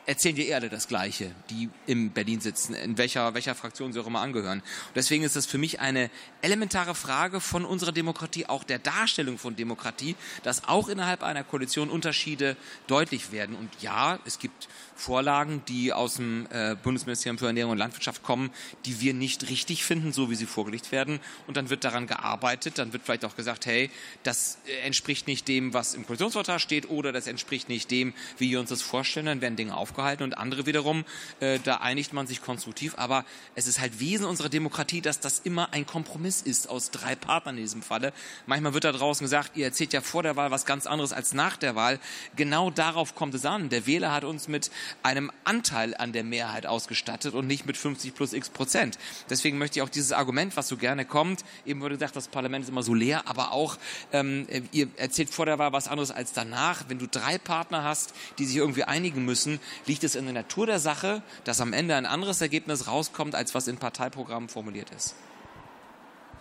erzählen 0.06 0.36
dir 0.36 0.56
alle 0.56 0.70
das 0.70 0.88
Gleiche, 0.88 1.32
die 1.50 1.70
in 1.86 2.12
Berlin 2.12 2.42
sitzen, 2.42 2.74
in 2.74 2.98
welcher, 2.98 3.34
welcher 3.34 3.56
Fraktion 3.56 3.94
sie 3.94 4.00
auch 4.00 4.08
immer 4.08 4.22
angehören. 4.22 4.60
Und 4.60 4.96
deswegen 4.96 5.24
ist 5.24 5.36
das 5.36 5.46
für 5.46 5.58
mich 5.58 5.80
eine 5.80 6.10
elementare 6.42 6.96
Frage 6.96 7.40
von 7.40 7.66
unserer 7.66 7.92
Demokratie, 7.92 8.46
auch 8.48 8.64
der 8.64 8.80
Darstellung 8.80 9.38
von 9.38 9.56
Demokratie, 9.56 10.16
dass 10.44 10.68
auch 10.68 10.90
innerhalb 10.90 11.24
einer 11.24 11.44
Koalition 11.44 11.90
Unterschiede 11.90 12.58
deutlich 12.88 13.32
werden. 13.32 13.56
Und 13.56 13.70
ja, 13.82 14.20
es 14.26 14.40
gibt 14.40 14.68
Vorlagen, 14.96 15.64
die 15.68 15.94
aus 15.94 16.16
dem 16.16 16.48
äh, 16.52 16.76
Bundesministerium 16.76 17.38
für 17.38 17.48
Ernährung 17.48 17.72
und 17.72 17.78
Landwirtschaft 17.78 18.24
kommen, 18.24 18.52
die 18.86 19.02
wir 19.02 19.14
nicht 19.14 19.50
richtig 19.50 19.84
finden, 19.84 20.14
so 20.14 20.30
wie 20.30 20.36
sie 20.36 20.46
vorgelegt 20.46 20.92
werden. 20.92 21.20
Und 21.48 21.58
dann 21.58 21.70
wird 21.70 21.84
daran 21.84 22.08
gearbeitet, 22.08 22.78
dann 22.78 22.94
wird 22.94 23.04
vielleicht 23.04 23.26
auch 23.26 23.36
gesagt, 23.36 23.66
hey, 23.66 23.90
das 24.24 24.60
äh, 24.68 24.86
entspricht 24.86 25.28
nicht 25.28 25.48
dem, 25.48 25.74
was 25.74 25.96
im 25.96 26.06
Koalitionsvertrag 26.06 26.62
steht 26.62 26.90
oder 26.90 27.12
das 27.12 27.28
entspricht 27.28 27.68
nicht 27.68 27.90
dem, 27.90 28.14
wie 28.38 28.52
wir 28.52 28.60
uns 28.60 28.70
das 28.70 28.82
vorstellen. 28.82 29.26
Dann 29.26 29.42
werden 29.42 29.56
Dinge 29.56 29.76
aufgehalten 29.92 30.24
und 30.24 30.38
andere 30.38 30.66
wiederum, 30.66 31.04
äh, 31.40 31.60
da 31.64 31.78
einigt 31.78 32.14
man 32.14 32.28
sich 32.28 32.42
konstruktiv. 32.42 32.94
Aber 32.98 33.26
es 33.56 33.68
ist 33.68 33.80
halt 33.80 34.00
Wesen 34.00 34.26
unserer 34.26 34.50
Demokratie, 34.50 35.02
dass 35.02 35.20
das 35.20 35.40
immer 35.40 35.74
ein 35.74 35.86
Kompromiss 35.86 36.42
ist 36.42 36.70
aus 36.70 36.92
drei 36.92 37.16
Partnern 37.16 37.58
in 37.58 37.64
diesem 37.64 37.82
Falle. 37.82 38.14
Manchmal 38.46 38.74
wird 38.74 38.86
da 38.86 38.92
draußen 38.92 39.24
gesagt, 39.24 39.58
ihr 39.58 39.66
erzählt 39.66 39.94
ja 39.94 40.02
vor 40.02 40.24
der 40.24 40.36
Wahl 40.36 40.52
was 40.52 40.66
ganz 40.66 40.86
anderes 40.86 41.12
als 41.12 41.34
nach 41.34 41.58
der 41.58 41.76
Wahl. 41.76 42.00
Genau 42.36 42.70
darauf 42.70 43.16
kommt 43.16 43.36
es 43.36 43.46
an. 43.46 43.70
Der 43.70 43.86
Wähler 43.86 44.14
hat 44.14 44.24
uns 44.24 44.48
mit 44.48 44.72
einem 45.04 45.32
Anteil 45.44 45.96
an 45.96 46.14
der 46.14 46.24
Mehrheit 46.24 46.66
ausgestattet 46.66 47.34
und 47.34 47.48
nicht 47.48 47.66
mit 47.66 47.78
50 47.78 48.16
plus 48.16 48.34
x 48.34 48.50
Prozent. 48.50 48.98
Deswegen 49.30 49.58
möchte 49.58 49.80
ich 49.80 49.84
auch 49.84 49.90
dieses 49.90 50.12
Argument, 50.14 50.56
was 50.56 50.68
so 50.68 50.78
gerne 50.78 51.06
kommt, 51.06 51.44
eben 51.66 51.82
wurde 51.82 51.96
gesagt, 51.96 52.16
das 52.16 52.28
Parlament 52.28 52.64
ist 52.64 52.70
immer 52.70 52.84
so 52.84 52.94
leer, 52.94 53.28
aber 53.28 53.52
auch, 53.52 53.78
ähm, 54.14 54.48
ihr 54.72 54.88
erzählt 54.98 55.30
vor 55.30 55.46
der 55.46 55.60
Wahl 55.60 55.74
was 55.74 55.88
anderes 55.88 56.12
als 56.12 56.34
danach. 56.34 56.86
Wenn 56.88 57.00
du 57.00 57.08
drei 57.08 57.38
Partner 57.38 57.84
hast, 57.84 58.14
die 58.38 58.46
sich 58.46 58.56
irgendwie 58.56 58.84
einigen 58.84 59.26
müssen, 59.26 59.60
liegt 59.86 60.04
es 60.04 60.16
in 60.16 60.26
der 60.26 60.34
Natur 60.34 60.66
der 60.66 60.80
Sache, 60.80 61.22
dass 61.44 61.62
am 61.62 61.74
Ende 61.74 61.96
ein 61.96 62.06
anderes 62.06 62.42
Ergebnis 62.42 62.88
rauskommt, 62.88 63.36
als 63.36 63.56
was 63.56 63.68
in 63.68 63.78
Parteiprogrammen 63.78 64.50
formuliert 64.50 64.90
ist. 64.92 65.16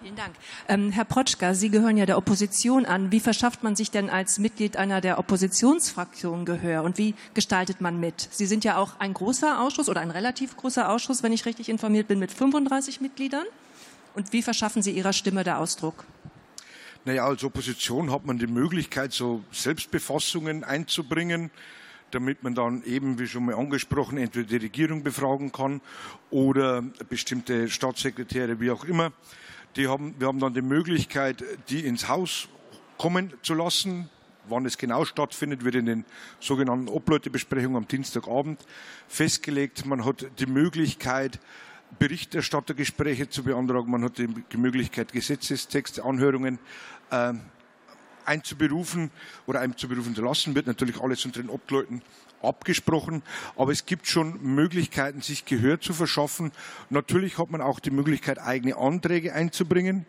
Vielen 0.02 0.16
Dank. 0.16 0.34
Ähm, 0.66 0.90
Herr 0.90 1.04
Protschka, 1.04 1.52
Sie 1.52 1.68
gehören 1.68 1.98
ja 1.98 2.06
der 2.06 2.16
Opposition 2.16 2.86
an. 2.86 3.12
Wie 3.12 3.20
verschafft 3.20 3.62
man 3.62 3.76
sich 3.76 3.90
denn 3.90 4.08
als 4.08 4.38
Mitglied 4.38 4.78
einer 4.78 5.02
der 5.02 5.18
Oppositionsfraktionen 5.18 6.46
Gehör 6.46 6.84
und 6.84 6.96
wie 6.96 7.14
gestaltet 7.34 7.82
man 7.82 8.00
mit? 8.00 8.28
Sie 8.30 8.46
sind 8.46 8.64
ja 8.64 8.78
auch 8.78 8.98
ein 8.98 9.12
großer 9.12 9.60
Ausschuss 9.60 9.90
oder 9.90 10.00
ein 10.00 10.10
relativ 10.10 10.56
großer 10.56 10.88
Ausschuss, 10.88 11.22
wenn 11.22 11.34
ich 11.34 11.44
richtig 11.44 11.68
informiert 11.68 12.08
bin, 12.08 12.18
mit 12.18 12.32
35 12.32 13.02
Mitgliedern. 13.02 13.44
Und 14.14 14.32
wie 14.32 14.42
verschaffen 14.42 14.82
Sie 14.82 14.92
Ihrer 14.92 15.12
Stimme 15.12 15.44
der 15.44 15.58
Ausdruck? 15.58 16.04
Naja, 17.04 17.26
als 17.26 17.44
Opposition 17.44 18.10
hat 18.10 18.24
man 18.24 18.38
die 18.38 18.46
Möglichkeit, 18.46 19.12
so 19.12 19.42
Selbstbefassungen 19.52 20.64
einzubringen 20.64 21.50
damit 22.10 22.42
man 22.42 22.54
dann 22.54 22.82
eben, 22.84 23.18
wie 23.18 23.26
schon 23.26 23.44
mal 23.44 23.54
angesprochen, 23.54 24.18
entweder 24.18 24.46
die 24.48 24.56
Regierung 24.56 25.02
befragen 25.02 25.52
kann 25.52 25.80
oder 26.30 26.82
bestimmte 27.08 27.68
Staatssekretäre, 27.68 28.60
wie 28.60 28.70
auch 28.70 28.84
immer. 28.84 29.12
Die 29.76 29.88
haben, 29.88 30.14
wir 30.18 30.26
haben 30.26 30.40
dann 30.40 30.54
die 30.54 30.62
Möglichkeit, 30.62 31.44
die 31.68 31.86
ins 31.86 32.08
Haus 32.08 32.48
kommen 32.98 33.32
zu 33.42 33.54
lassen. 33.54 34.10
Wann 34.48 34.66
es 34.66 34.78
genau 34.78 35.04
stattfindet, 35.04 35.64
wird 35.64 35.76
in 35.76 35.86
den 35.86 36.04
sogenannten 36.40 36.88
Obleutebesprechungen 36.88 37.76
am 37.76 37.86
Dienstagabend 37.86 38.64
festgelegt. 39.06 39.86
Man 39.86 40.04
hat 40.04 40.26
die 40.38 40.46
Möglichkeit, 40.46 41.38
Berichterstattergespräche 41.98 43.28
zu 43.28 43.44
beantragen. 43.44 43.90
Man 43.90 44.04
hat 44.04 44.18
die 44.18 44.56
Möglichkeit, 44.56 45.12
Gesetzestexte, 45.12 46.04
Anhörungen 46.04 46.58
äh, 47.10 47.34
einzuberufen 48.30 49.10
oder 49.46 49.60
einzuberufen 49.60 50.14
zu 50.14 50.22
lassen. 50.22 50.54
Wird 50.54 50.66
natürlich 50.66 51.00
alles 51.00 51.24
unter 51.24 51.42
den 51.42 51.50
Obleuten 51.50 52.02
abgesprochen, 52.42 53.22
aber 53.56 53.72
es 53.72 53.84
gibt 53.84 54.06
schon 54.06 54.42
Möglichkeiten, 54.42 55.20
sich 55.20 55.44
Gehör 55.44 55.80
zu 55.80 55.92
verschaffen. 55.92 56.52
Natürlich 56.88 57.36
hat 57.38 57.50
man 57.50 57.60
auch 57.60 57.80
die 57.80 57.90
Möglichkeit, 57.90 58.40
eigene 58.40 58.76
Anträge 58.76 59.34
einzubringen, 59.34 60.06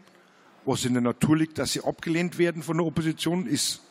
was 0.64 0.86
in 0.86 0.94
der 0.94 1.02
Natur 1.02 1.38
liegt, 1.38 1.58
dass 1.58 1.74
sie 1.74 1.84
abgelehnt 1.84 2.38
werden 2.38 2.64
von 2.64 2.78
der 2.78 2.86
Opposition, 2.86 3.48
ist, 3.48 3.82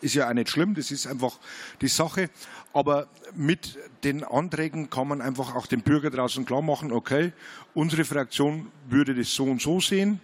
ist 0.00 0.14
ja 0.14 0.28
auch 0.28 0.32
nicht 0.32 0.48
schlimm, 0.48 0.74
das 0.74 0.90
ist 0.90 1.06
einfach 1.06 1.38
die 1.80 1.88
Sache. 1.88 2.30
Aber 2.72 3.08
mit 3.34 3.76
den 4.04 4.24
Anträgen 4.24 4.88
kann 4.88 5.08
man 5.08 5.20
einfach 5.20 5.54
auch 5.54 5.66
dem 5.66 5.82
Bürger 5.82 6.10
draußen 6.10 6.46
klar 6.46 6.62
machen, 6.62 6.92
okay, 6.92 7.32
unsere 7.74 8.04
Fraktion 8.04 8.70
würde 8.88 9.14
das 9.14 9.34
so 9.34 9.44
und 9.44 9.60
so 9.60 9.80
sehen. 9.80 10.20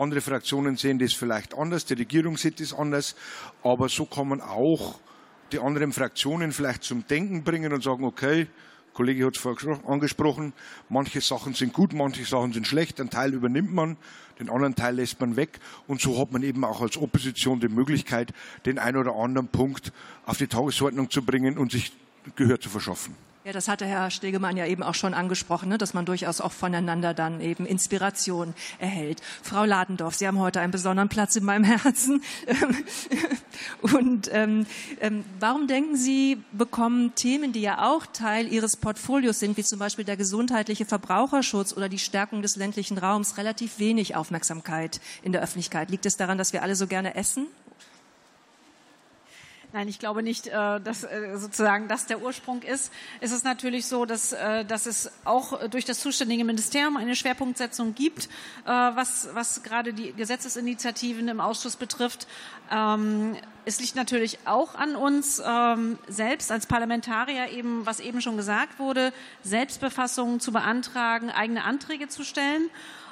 Andere 0.00 0.22
Fraktionen 0.22 0.76
sehen 0.76 0.98
das 0.98 1.12
vielleicht 1.12 1.52
anders, 1.52 1.84
die 1.84 1.92
Regierung 1.92 2.38
sieht 2.38 2.58
das 2.58 2.72
anders, 2.72 3.14
aber 3.62 3.90
so 3.90 4.06
kann 4.06 4.28
man 4.28 4.40
auch 4.40 4.98
die 5.52 5.58
anderen 5.58 5.92
Fraktionen 5.92 6.52
vielleicht 6.52 6.84
zum 6.84 7.06
Denken 7.06 7.44
bringen 7.44 7.74
und 7.74 7.82
sagen, 7.82 8.04
okay, 8.04 8.46
Kollege 8.94 9.26
hat 9.26 9.36
es 9.36 9.42
vorher 9.42 9.78
angesprochen, 9.86 10.54
manche 10.88 11.20
Sachen 11.20 11.52
sind 11.52 11.74
gut, 11.74 11.92
manche 11.92 12.24
Sachen 12.24 12.54
sind 12.54 12.66
schlecht, 12.66 12.98
einen 12.98 13.10
Teil 13.10 13.34
übernimmt 13.34 13.74
man, 13.74 13.98
den 14.38 14.48
anderen 14.48 14.74
Teil 14.74 14.94
lässt 14.94 15.20
man 15.20 15.36
weg 15.36 15.60
und 15.86 16.00
so 16.00 16.18
hat 16.18 16.32
man 16.32 16.42
eben 16.44 16.64
auch 16.64 16.80
als 16.80 16.96
Opposition 16.96 17.60
die 17.60 17.68
Möglichkeit, 17.68 18.32
den 18.64 18.78
einen 18.78 18.96
oder 18.96 19.14
anderen 19.14 19.48
Punkt 19.48 19.92
auf 20.24 20.38
die 20.38 20.46
Tagesordnung 20.46 21.10
zu 21.10 21.22
bringen 21.22 21.58
und 21.58 21.72
sich 21.72 21.92
Gehör 22.36 22.58
zu 22.58 22.70
verschaffen. 22.70 23.14
Ja, 23.42 23.52
das 23.52 23.68
hatte 23.68 23.86
Herr 23.86 24.10
Stegemann 24.10 24.58
ja 24.58 24.66
eben 24.66 24.82
auch 24.82 24.94
schon 24.94 25.14
angesprochen, 25.14 25.70
ne, 25.70 25.78
dass 25.78 25.94
man 25.94 26.04
durchaus 26.04 26.42
auch 26.42 26.52
voneinander 26.52 27.14
dann 27.14 27.40
eben 27.40 27.64
Inspiration 27.64 28.52
erhält. 28.78 29.22
Frau 29.42 29.64
Ladendorf, 29.64 30.14
Sie 30.14 30.26
haben 30.26 30.38
heute 30.38 30.60
einen 30.60 30.72
besonderen 30.72 31.08
Platz 31.08 31.36
in 31.36 31.44
meinem 31.44 31.64
Herzen. 31.82 32.22
Und 33.80 34.28
ähm, 34.30 34.66
ähm, 35.00 35.24
warum 35.38 35.68
denken 35.68 35.96
Sie, 35.96 36.36
bekommen 36.52 37.14
Themen, 37.14 37.54
die 37.54 37.62
ja 37.62 37.90
auch 37.90 38.04
Teil 38.04 38.46
Ihres 38.46 38.76
Portfolios 38.76 39.38
sind, 39.38 39.56
wie 39.56 39.64
zum 39.64 39.78
Beispiel 39.78 40.04
der 40.04 40.18
gesundheitliche 40.18 40.84
Verbraucherschutz 40.84 41.74
oder 41.74 41.88
die 41.88 41.98
Stärkung 41.98 42.42
des 42.42 42.56
ländlichen 42.56 42.98
Raums, 42.98 43.38
relativ 43.38 43.78
wenig 43.78 44.16
Aufmerksamkeit 44.16 45.00
in 45.22 45.32
der 45.32 45.40
Öffentlichkeit? 45.40 45.88
Liegt 45.88 46.04
es 46.04 46.18
daran, 46.18 46.36
dass 46.36 46.52
wir 46.52 46.62
alle 46.62 46.76
so 46.76 46.86
gerne 46.86 47.14
essen 47.14 47.46
Nein, 49.72 49.86
ich 49.86 50.00
glaube 50.00 50.24
nicht, 50.24 50.48
äh, 50.48 50.80
dass 50.80 51.04
äh, 51.04 51.36
sozusagen 51.36 51.86
das 51.86 52.06
der 52.06 52.20
Ursprung 52.20 52.62
ist. 52.62 52.92
Es 53.20 53.30
ist 53.30 53.44
natürlich 53.44 53.86
so, 53.86 54.04
dass, 54.04 54.32
äh, 54.32 54.64
dass 54.64 54.86
es 54.86 55.12
auch 55.24 55.68
durch 55.68 55.84
das 55.84 56.00
zuständige 56.00 56.44
Ministerium 56.44 56.96
eine 56.96 57.14
Schwerpunktsetzung 57.14 57.94
gibt, 57.94 58.28
was, 58.64 59.28
was 59.34 59.62
gerade 59.62 59.92
die 59.92 60.12
Gesetzesinitiativen 60.12 61.28
im 61.28 61.40
Ausschuss 61.40 61.76
betrifft. 61.76 62.26
Ähm, 62.70 63.36
es 63.64 63.80
liegt 63.80 63.94
natürlich 63.94 64.38
auch 64.44 64.74
an 64.74 64.96
uns 64.96 65.40
ähm, 65.44 65.98
selbst 66.08 66.50
als 66.50 66.66
Parlamentarier 66.66 67.50
eben, 67.50 67.86
was 67.86 68.00
eben 68.00 68.20
schon 68.20 68.36
gesagt 68.36 68.78
wurde, 68.78 69.12
Selbstbefassungen 69.42 70.40
zu 70.40 70.52
beantragen, 70.52 71.30
eigene 71.30 71.64
Anträge 71.64 72.08
zu 72.08 72.24
stellen. 72.24 72.70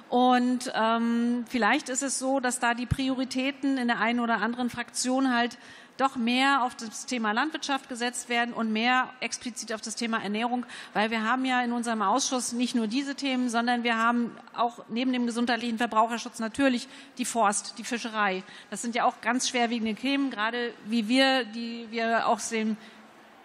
Und 0.08 0.72
ähm, 0.74 1.44
vielleicht 1.48 1.90
ist 1.90 2.02
es 2.02 2.18
so, 2.18 2.40
dass 2.40 2.60
da 2.60 2.74
die 2.74 2.86
Prioritäten 2.86 3.76
in 3.76 3.88
der 3.88 4.00
einen 4.00 4.20
oder 4.20 4.40
anderen 4.40 4.70
Fraktion 4.70 5.34
halt 5.34 5.58
doch 5.98 6.16
mehr 6.16 6.62
auf 6.62 6.74
das 6.76 7.06
Thema 7.06 7.32
Landwirtschaft 7.32 7.88
gesetzt 7.88 8.28
werden 8.28 8.54
und 8.54 8.72
mehr 8.72 9.10
explizit 9.20 9.72
auf 9.72 9.80
das 9.80 9.96
Thema 9.96 10.22
Ernährung, 10.22 10.64
weil 10.94 11.10
wir 11.10 11.24
haben 11.24 11.44
ja 11.44 11.60
in 11.62 11.72
unserem 11.72 12.02
Ausschuss 12.02 12.52
nicht 12.52 12.74
nur 12.74 12.86
diese 12.86 13.16
Themen, 13.16 13.50
sondern 13.50 13.82
wir 13.82 13.98
haben 13.98 14.30
auch 14.56 14.84
neben 14.88 15.12
dem 15.12 15.26
gesundheitlichen 15.26 15.76
Verbraucherschutz 15.76 16.38
natürlich 16.38 16.88
die 17.18 17.24
Forst, 17.24 17.78
die 17.78 17.84
Fischerei. 17.84 18.44
Das 18.70 18.80
sind 18.80 18.94
ja 18.94 19.04
auch 19.04 19.20
ganz 19.20 19.48
schwerwiegende 19.48 19.94
Themen, 19.94 20.30
gerade 20.30 20.72
wie 20.86 21.08
wir, 21.08 21.44
die 21.44 21.88
wir 21.90 22.28
aus 22.28 22.48
den 22.48 22.76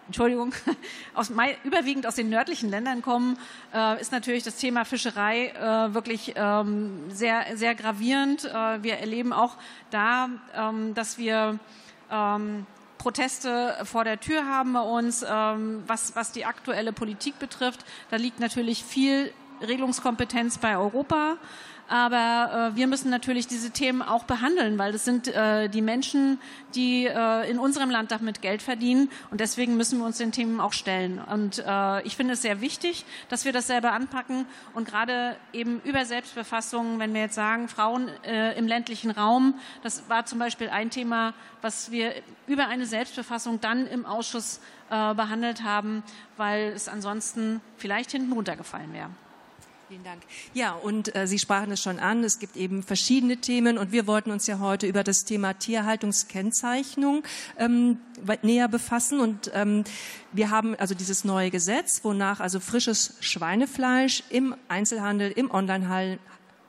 Entschuldigung, 0.06 0.54
aus, 1.14 1.30
überwiegend 1.64 2.06
aus 2.06 2.14
den 2.14 2.28
nördlichen 2.28 2.70
Ländern 2.70 3.02
kommen, 3.02 3.38
äh, 3.72 4.00
ist 4.00 4.12
natürlich 4.12 4.44
das 4.44 4.56
Thema 4.56 4.84
Fischerei 4.84 5.48
äh, 5.48 5.94
wirklich 5.94 6.34
ähm, 6.36 7.10
sehr, 7.10 7.56
sehr 7.56 7.74
gravierend. 7.74 8.44
Äh, 8.44 8.82
wir 8.82 8.98
erleben 8.98 9.32
auch 9.32 9.56
da, 9.90 10.28
ähm, 10.54 10.94
dass 10.94 11.18
wir 11.18 11.58
ähm, 12.10 12.66
Proteste 12.98 13.76
vor 13.84 14.04
der 14.04 14.18
Tür 14.20 14.46
haben 14.46 14.72
bei 14.72 14.80
uns, 14.80 15.24
ähm, 15.28 15.82
was, 15.86 16.16
was 16.16 16.32
die 16.32 16.44
aktuelle 16.44 16.92
Politik 16.92 17.38
betrifft. 17.38 17.84
Da 18.10 18.16
liegt 18.16 18.40
natürlich 18.40 18.82
viel 18.82 19.32
Regelungskompetenz 19.60 20.58
bei 20.58 20.76
Europa. 20.76 21.36
Aber 21.88 22.72
äh, 22.72 22.76
wir 22.76 22.86
müssen 22.86 23.10
natürlich 23.10 23.46
diese 23.46 23.70
Themen 23.70 24.00
auch 24.00 24.24
behandeln, 24.24 24.78
weil 24.78 24.92
das 24.92 25.04
sind 25.04 25.28
äh, 25.28 25.68
die 25.68 25.82
Menschen, 25.82 26.38
die 26.74 27.06
äh, 27.06 27.50
in 27.50 27.58
unserem 27.58 27.90
Land 27.90 28.10
damit 28.10 28.40
Geld 28.40 28.62
verdienen. 28.62 29.10
Und 29.30 29.40
deswegen 29.40 29.76
müssen 29.76 29.98
wir 29.98 30.06
uns 30.06 30.18
den 30.18 30.32
Themen 30.32 30.60
auch 30.60 30.72
stellen. 30.72 31.18
Und 31.18 31.62
äh, 31.66 32.02
ich 32.02 32.16
finde 32.16 32.34
es 32.34 32.42
sehr 32.42 32.60
wichtig, 32.60 33.04
dass 33.28 33.44
wir 33.44 33.52
das 33.52 33.66
selber 33.66 33.92
anpacken. 33.92 34.46
Und 34.72 34.88
gerade 34.88 35.36
eben 35.52 35.80
über 35.84 36.04
Selbstbefassung, 36.06 36.98
wenn 36.98 37.12
wir 37.12 37.20
jetzt 37.20 37.34
sagen, 37.34 37.68
Frauen 37.68 38.08
äh, 38.24 38.56
im 38.56 38.66
ländlichen 38.66 39.10
Raum, 39.10 39.54
das 39.82 40.08
war 40.08 40.24
zum 40.24 40.38
Beispiel 40.38 40.70
ein 40.70 40.90
Thema, 40.90 41.34
was 41.60 41.90
wir 41.90 42.14
über 42.46 42.68
eine 42.68 42.86
Selbstbefassung 42.86 43.60
dann 43.60 43.86
im 43.86 44.06
Ausschuss 44.06 44.60
äh, 44.90 45.14
behandelt 45.14 45.62
haben, 45.62 46.02
weil 46.36 46.72
es 46.74 46.88
ansonsten 46.88 47.60
vielleicht 47.76 48.10
hinten 48.10 48.32
runtergefallen 48.32 48.92
wäre. 48.92 49.10
Vielen 49.94 50.02
Dank. 50.02 50.22
Ja, 50.54 50.72
und 50.72 51.14
äh, 51.14 51.28
Sie 51.28 51.38
sprachen 51.38 51.70
es 51.70 51.80
schon 51.80 52.00
an, 52.00 52.24
es 52.24 52.40
gibt 52.40 52.56
eben 52.56 52.82
verschiedene 52.82 53.36
Themen 53.36 53.78
und 53.78 53.92
wir 53.92 54.08
wollten 54.08 54.32
uns 54.32 54.48
ja 54.48 54.58
heute 54.58 54.88
über 54.88 55.04
das 55.04 55.24
Thema 55.24 55.52
Tierhaltungskennzeichnung 55.52 57.22
ähm, 57.60 57.98
näher 58.42 58.66
befassen 58.66 59.20
und 59.20 59.52
ähm, 59.54 59.84
wir 60.32 60.50
haben 60.50 60.74
also 60.74 60.96
dieses 60.96 61.22
neue 61.22 61.52
Gesetz, 61.52 62.00
wonach 62.02 62.40
also 62.40 62.58
frisches 62.58 63.14
Schweinefleisch 63.20 64.24
im 64.30 64.56
Einzelhandel, 64.66 65.30
im 65.30 65.48
Onlinehandel 65.48 66.18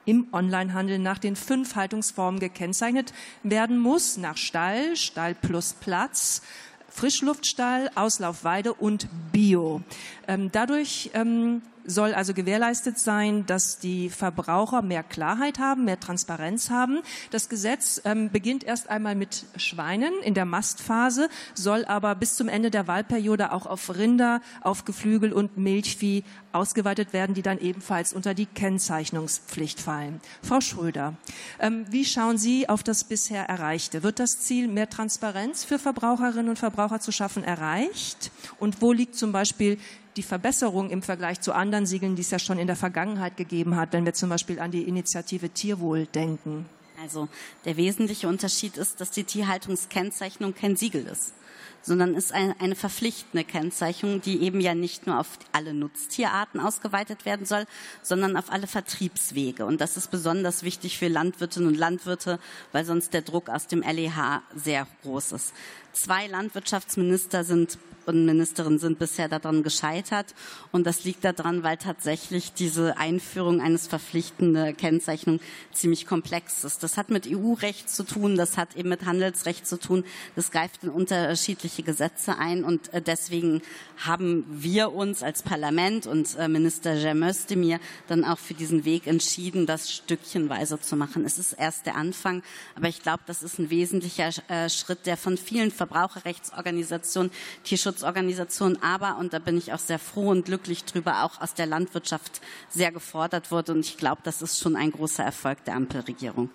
im 0.05 0.27
Onlinehandel 0.31 0.99
nach 0.99 1.17
den 1.17 1.35
fünf 1.35 1.75
Haltungsformen 1.75 2.39
gekennzeichnet 2.39 3.11
werden 3.41 3.79
muss, 3.79 4.17
nach 4.17 4.37
Stall, 4.37 4.95
Stall 4.95 5.33
plus 5.33 5.73
Platz, 5.73 6.43
Frischluftstall, 6.89 7.89
Auslaufweide 7.95 8.75
und 8.75 9.07
Bio. 9.31 9.81
Ähm, 10.27 10.51
dadurch 10.51 11.09
ähm, 11.15 11.63
soll 11.85 12.13
also 12.13 12.33
gewährleistet 12.33 12.99
sein, 12.99 13.45
dass 13.45 13.79
die 13.79 14.09
Verbraucher 14.09 14.81
mehr 14.81 15.03
Klarheit 15.03 15.59
haben, 15.59 15.85
mehr 15.85 15.99
Transparenz 15.99 16.69
haben. 16.69 16.99
Das 17.31 17.49
Gesetz 17.49 18.01
ähm, 18.05 18.29
beginnt 18.31 18.63
erst 18.63 18.89
einmal 18.89 19.15
mit 19.15 19.45
Schweinen 19.57 20.13
in 20.23 20.33
der 20.33 20.45
Mastphase, 20.45 21.29
soll 21.53 21.85
aber 21.85 22.15
bis 22.15 22.35
zum 22.35 22.47
Ende 22.47 22.71
der 22.71 22.87
Wahlperiode 22.87 23.51
auch 23.51 23.65
auf 23.65 23.95
Rinder, 23.95 24.41
auf 24.61 24.85
Geflügel 24.85 25.33
und 25.33 25.57
Milchvieh 25.57 26.23
ausgeweitet 26.51 27.13
werden, 27.13 27.35
die 27.35 27.41
dann 27.41 27.59
ebenfalls 27.59 28.13
unter 28.13 28.33
die 28.33 28.45
Kennzeichnungspflicht 28.45 29.79
fallen. 29.79 30.21
Frau 30.41 30.61
Schröder, 30.61 31.13
ähm, 31.59 31.85
wie 31.89 32.05
schauen 32.05 32.37
Sie 32.37 32.69
auf 32.69 32.81
das 32.81 33.03
bisher 33.03 33.47
Erreichte? 33.49 34.03
Wird 34.03 34.19
das 34.19 34.39
Ziel, 34.39 34.67
mehr 34.67 34.89
Transparenz 34.89 35.63
für 35.63 35.79
Verbraucherinnen 35.79 36.49
und 36.49 36.59
Verbraucher 36.59 36.99
zu 36.99 37.11
schaffen, 37.11 37.43
erreicht? 37.43 38.31
Und 38.59 38.81
wo 38.81 38.93
liegt 38.93 39.15
zum 39.15 39.31
Beispiel 39.31 39.77
die 40.15 40.23
Verbesserung 40.23 40.89
im 40.89 41.01
Vergleich 41.01 41.41
zu 41.41 41.53
anderen 41.53 41.85
Siegeln, 41.85 42.15
die 42.15 42.21
es 42.21 42.31
ja 42.31 42.39
schon 42.39 42.57
in 42.57 42.67
der 42.67 42.75
Vergangenheit 42.75 43.37
gegeben 43.37 43.75
hat, 43.75 43.93
wenn 43.93 44.05
wir 44.05 44.13
zum 44.13 44.29
Beispiel 44.29 44.59
an 44.59 44.71
die 44.71 44.83
Initiative 44.83 45.49
Tierwohl 45.49 46.05
denken? 46.05 46.65
Also 47.01 47.27
der 47.65 47.77
wesentliche 47.77 48.27
Unterschied 48.27 48.77
ist, 48.77 49.01
dass 49.01 49.11
die 49.11 49.25
Tierhaltungskennzeichnung 49.25 50.55
kein 50.55 50.77
Siegel 50.77 51.05
ist, 51.05 51.33
sondern 51.81 52.15
ist 52.15 52.31
eine, 52.31 52.55
eine 52.59 52.75
verpflichtende 52.75 53.43
Kennzeichnung, 53.43 54.21
die 54.21 54.41
eben 54.41 54.61
ja 54.61 54.73
nicht 54.73 55.05
nur 55.05 55.19
auf 55.19 55.27
alle 55.51 55.73
Nutztierarten 55.73 56.59
ausgeweitet 56.59 57.25
werden 57.25 57.45
soll, 57.45 57.65
sondern 58.01 58.37
auf 58.37 58.49
alle 58.49 58.67
Vertriebswege. 58.67 59.65
Und 59.65 59.81
das 59.81 59.97
ist 59.97 60.09
besonders 60.09 60.63
wichtig 60.63 60.97
für 60.97 61.09
Landwirtinnen 61.09 61.67
und 61.67 61.77
Landwirte, 61.77 62.39
weil 62.71 62.85
sonst 62.85 63.13
der 63.13 63.21
Druck 63.21 63.49
aus 63.49 63.67
dem 63.67 63.81
LEH 63.81 64.41
sehr 64.55 64.87
groß 65.03 65.33
ist. 65.33 65.53
Zwei 65.95 66.27
Landwirtschaftsminister 66.27 67.45
sind 67.45 67.77
und 68.05 68.25
Ministerin 68.25 68.79
sind 68.79 68.99
bisher 68.99 69.27
daran 69.27 69.63
gescheitert. 69.63 70.33
Und 70.71 70.85
das 70.85 71.03
liegt 71.03 71.23
daran, 71.23 71.63
weil 71.63 71.77
tatsächlich 71.77 72.53
diese 72.53 72.97
Einführung 72.97 73.61
eines 73.61 73.87
verpflichtenden 73.87 74.75
Kennzeichnung 74.77 75.39
ziemlich 75.71 76.05
komplex 76.05 76.63
ist. 76.63 76.83
Das 76.83 76.97
hat 76.97 77.09
mit 77.09 77.27
EU-Recht 77.27 77.89
zu 77.89 78.03
tun, 78.03 78.35
das 78.35 78.57
hat 78.57 78.75
eben 78.75 78.89
mit 78.89 79.05
Handelsrecht 79.05 79.67
zu 79.67 79.79
tun. 79.79 80.03
Das 80.35 80.51
greift 80.51 80.83
in 80.83 80.89
unterschiedliche 80.89 81.83
Gesetze 81.83 82.37
ein 82.37 82.63
und 82.63 82.93
äh, 82.93 83.01
deswegen 83.01 83.61
haben 83.97 84.45
wir 84.49 84.93
uns 84.93 85.23
als 85.23 85.43
Parlament 85.43 86.07
und 86.07 86.35
äh, 86.37 86.47
Minister 86.47 86.95
Cem 86.97 87.23
Özdemir 87.23 87.79
dann 88.07 88.23
auch 88.23 88.37
für 88.37 88.53
diesen 88.53 88.85
Weg 88.85 89.07
entschieden, 89.07 89.65
das 89.65 89.91
stückchenweise 89.91 90.79
zu 90.79 90.95
machen. 90.95 91.25
Es 91.25 91.39
ist 91.39 91.53
erst 91.53 91.85
der 91.85 91.95
Anfang, 91.95 92.43
aber 92.75 92.87
ich 92.87 93.01
glaube, 93.01 93.23
das 93.25 93.43
ist 93.43 93.59
ein 93.59 93.69
wesentlicher 93.69 94.29
äh, 94.47 94.69
Schritt, 94.69 95.05
der 95.05 95.17
von 95.17 95.37
vielen 95.37 95.71
Verbraucherrechtsorganisationen, 95.87 97.31
Tierschutz 97.63 97.95
Tierschutzorganisationen, 97.95 98.81
aber, 98.81 99.17
und 99.17 99.33
da 99.33 99.39
bin 99.39 99.57
ich 99.57 99.73
auch 99.73 99.79
sehr 99.79 99.99
froh 99.99 100.29
und 100.29 100.45
glücklich 100.45 100.83
drüber, 100.85 101.23
auch 101.23 101.41
aus 101.41 101.53
der 101.53 101.65
Landwirtschaft 101.65 102.41
sehr 102.69 102.91
gefordert 102.91 103.51
wurde. 103.51 103.73
Und 103.73 103.81
ich 103.81 103.97
glaube, 103.97 104.21
das 104.23 104.41
ist 104.41 104.59
schon 104.59 104.75
ein 104.75 104.91
großer 104.91 105.23
Erfolg 105.23 105.63
der 105.65 105.75
Ampelregierung. 105.75 106.49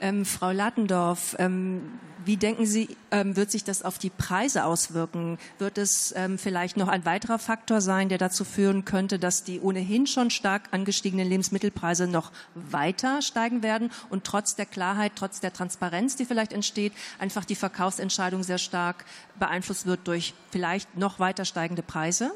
Ähm, 0.00 0.24
Frau 0.24 0.50
Lattendorf, 0.50 1.36
ähm, 1.38 1.98
wie 2.24 2.36
denken 2.36 2.66
Sie, 2.66 2.96
ähm, 3.10 3.36
wird 3.36 3.50
sich 3.50 3.64
das 3.64 3.82
auf 3.82 3.98
die 3.98 4.10
Preise 4.10 4.64
auswirken? 4.64 5.38
Wird 5.58 5.78
es 5.78 6.12
ähm, 6.16 6.38
vielleicht 6.38 6.76
noch 6.76 6.88
ein 6.88 7.04
weiterer 7.04 7.38
Faktor 7.38 7.80
sein, 7.80 8.08
der 8.08 8.18
dazu 8.18 8.44
führen 8.44 8.84
könnte, 8.84 9.18
dass 9.18 9.44
die 9.44 9.60
ohnehin 9.60 10.06
schon 10.06 10.30
stark 10.30 10.64
angestiegenen 10.70 11.28
Lebensmittelpreise 11.28 12.06
noch 12.06 12.30
weiter 12.54 13.22
steigen 13.22 13.62
werden 13.62 13.90
und 14.10 14.24
trotz 14.24 14.54
der 14.54 14.66
Klarheit, 14.66 15.12
trotz 15.16 15.40
der 15.40 15.52
Transparenz, 15.52 16.16
die 16.16 16.26
vielleicht 16.26 16.52
entsteht, 16.52 16.92
einfach 17.18 17.44
die 17.44 17.54
Verkaufsentscheidung 17.54 18.42
sehr 18.42 18.58
stark 18.58 19.04
beeinflusst 19.38 19.86
wird 19.86 20.06
durch 20.06 20.34
vielleicht 20.50 20.96
noch 20.96 21.18
weiter 21.18 21.44
steigende 21.44 21.82
Preise? 21.82 22.32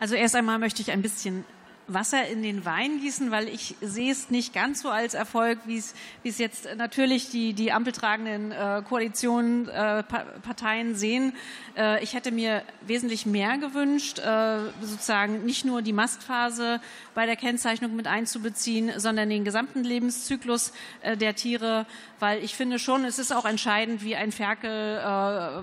Also 0.00 0.14
erst 0.14 0.36
einmal 0.36 0.58
möchte 0.58 0.82
ich 0.82 0.90
ein 0.90 1.02
bisschen 1.02 1.44
Wasser 1.86 2.26
in 2.26 2.42
den 2.42 2.64
Wein 2.64 3.00
gießen, 3.00 3.30
weil 3.30 3.48
ich 3.48 3.76
sehe 3.80 4.10
es 4.10 4.30
nicht 4.30 4.54
ganz 4.54 4.82
so 4.82 4.88
als 4.88 5.14
Erfolg, 5.14 5.58
wie 5.66 5.76
es, 5.76 5.94
wie 6.22 6.28
es 6.30 6.38
jetzt 6.38 6.68
natürlich 6.76 7.30
die, 7.30 7.52
die 7.52 7.72
ampeltragenden 7.72 8.52
äh, 8.52 8.82
Koalitionen, 8.88 9.68
äh, 9.68 10.02
Parteien 10.02 10.94
sehen. 10.94 11.34
Äh, 11.76 12.02
ich 12.02 12.14
hätte 12.14 12.30
mir 12.30 12.62
wesentlich 12.86 13.26
mehr 13.26 13.58
gewünscht, 13.58 14.18
äh, 14.18 14.58
sozusagen 14.80 15.44
nicht 15.44 15.64
nur 15.64 15.82
die 15.82 15.92
Mastphase 15.92 16.80
bei 17.14 17.26
der 17.26 17.36
Kennzeichnung 17.36 17.94
mit 17.96 18.06
einzubeziehen, 18.06 18.98
sondern 18.98 19.28
den 19.28 19.44
gesamten 19.44 19.84
Lebenszyklus 19.84 20.72
äh, 21.02 21.16
der 21.16 21.34
Tiere, 21.34 21.86
weil 22.18 22.42
ich 22.42 22.54
finde 22.54 22.78
schon, 22.78 23.04
es 23.04 23.18
ist 23.18 23.32
auch 23.32 23.44
entscheidend, 23.44 24.02
wie 24.02 24.16
ein 24.16 24.32
Ferkel 24.32 24.98
äh, 24.98 25.62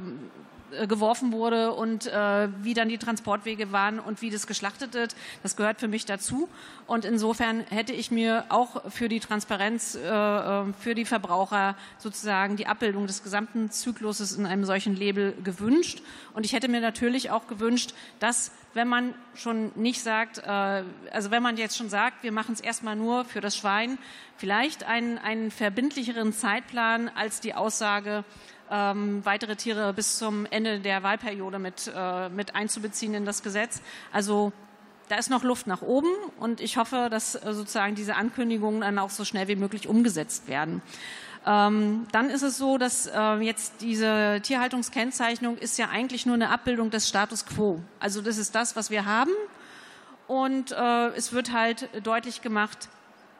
äh, 0.71 0.87
geworfen 0.87 1.31
wurde 1.31 1.73
und 1.73 2.07
äh, 2.07 2.49
wie 2.61 2.73
dann 2.73 2.89
die 2.89 2.97
Transportwege 2.97 3.71
waren 3.71 3.99
und 3.99 4.21
wie 4.21 4.29
das 4.29 4.47
geschlachtet 4.47 4.93
wird. 4.93 5.15
Das 5.43 5.55
gehört 5.55 5.79
für 5.79 5.87
mich 5.87 6.05
dazu. 6.05 6.49
Und 6.87 7.05
insofern 7.05 7.61
hätte 7.69 7.93
ich 7.93 8.11
mir 8.11 8.45
auch 8.49 8.91
für 8.91 9.09
die 9.09 9.19
Transparenz, 9.19 9.95
äh, 9.95 10.07
äh, 10.07 10.73
für 10.79 10.95
die 10.95 11.05
Verbraucher 11.05 11.75
sozusagen 11.97 12.55
die 12.55 12.67
Abbildung 12.67 13.07
des 13.07 13.23
gesamten 13.23 13.71
Zykluses 13.71 14.33
in 14.33 14.45
einem 14.45 14.65
solchen 14.65 14.95
Label 14.95 15.33
gewünscht. 15.43 16.01
Und 16.33 16.45
ich 16.45 16.53
hätte 16.53 16.67
mir 16.67 16.81
natürlich 16.81 17.31
auch 17.31 17.47
gewünscht, 17.47 17.93
dass 18.19 18.51
wenn 18.73 18.87
man 18.87 19.13
schon 19.35 19.71
nicht 19.75 20.01
sagt, 20.01 20.39
äh, 20.39 20.83
also 21.11 21.31
wenn 21.31 21.43
man 21.43 21.57
jetzt 21.57 21.77
schon 21.77 21.89
sagt, 21.89 22.23
wir 22.23 22.31
machen 22.31 22.53
es 22.53 22.61
erstmal 22.61 22.95
nur 22.95 23.25
für 23.25 23.41
das 23.41 23.57
Schwein, 23.57 23.97
vielleicht 24.37 24.83
einen, 24.83 25.17
einen 25.17 25.51
verbindlicheren 25.51 26.33
Zeitplan 26.33 27.09
als 27.09 27.41
die 27.41 27.53
Aussage, 27.53 28.23
ähm, 28.71 29.23
weitere 29.25 29.55
Tiere 29.55 29.93
bis 29.93 30.17
zum 30.17 30.47
Ende 30.49 30.79
der 30.79 31.03
Wahlperiode 31.03 31.59
mit, 31.59 31.91
äh, 31.93 32.29
mit 32.29 32.55
einzubeziehen 32.55 33.13
in 33.13 33.25
das 33.25 33.43
Gesetz. 33.43 33.81
Also 34.11 34.53
da 35.09 35.17
ist 35.17 35.29
noch 35.29 35.43
Luft 35.43 35.67
nach 35.67 35.81
oben 35.81 36.07
und 36.39 36.61
ich 36.61 36.77
hoffe, 36.77 37.09
dass 37.11 37.35
äh, 37.35 37.53
sozusagen 37.53 37.95
diese 37.95 38.15
Ankündigungen 38.15 38.81
dann 38.81 38.97
auch 38.97 39.09
so 39.09 39.25
schnell 39.25 39.49
wie 39.49 39.57
möglich 39.57 39.87
umgesetzt 39.87 40.47
werden. 40.47 40.81
Ähm, 41.45 42.07
dann 42.11 42.29
ist 42.29 42.43
es 42.43 42.57
so, 42.57 42.77
dass 42.77 43.07
äh, 43.07 43.33
jetzt 43.41 43.81
diese 43.81 44.39
Tierhaltungskennzeichnung 44.41 45.57
ist 45.57 45.77
ja 45.77 45.89
eigentlich 45.89 46.25
nur 46.25 46.35
eine 46.35 46.49
Abbildung 46.49 46.91
des 46.91 47.09
Status 47.09 47.45
quo. 47.45 47.81
Also 47.99 48.21
das 48.21 48.37
ist 48.37 48.55
das, 48.55 48.75
was 48.75 48.89
wir 48.89 49.05
haben. 49.05 49.31
Und 50.27 50.71
äh, 50.71 51.07
es 51.09 51.33
wird 51.33 51.51
halt 51.51 51.89
deutlich 52.03 52.41
gemacht, 52.41 52.87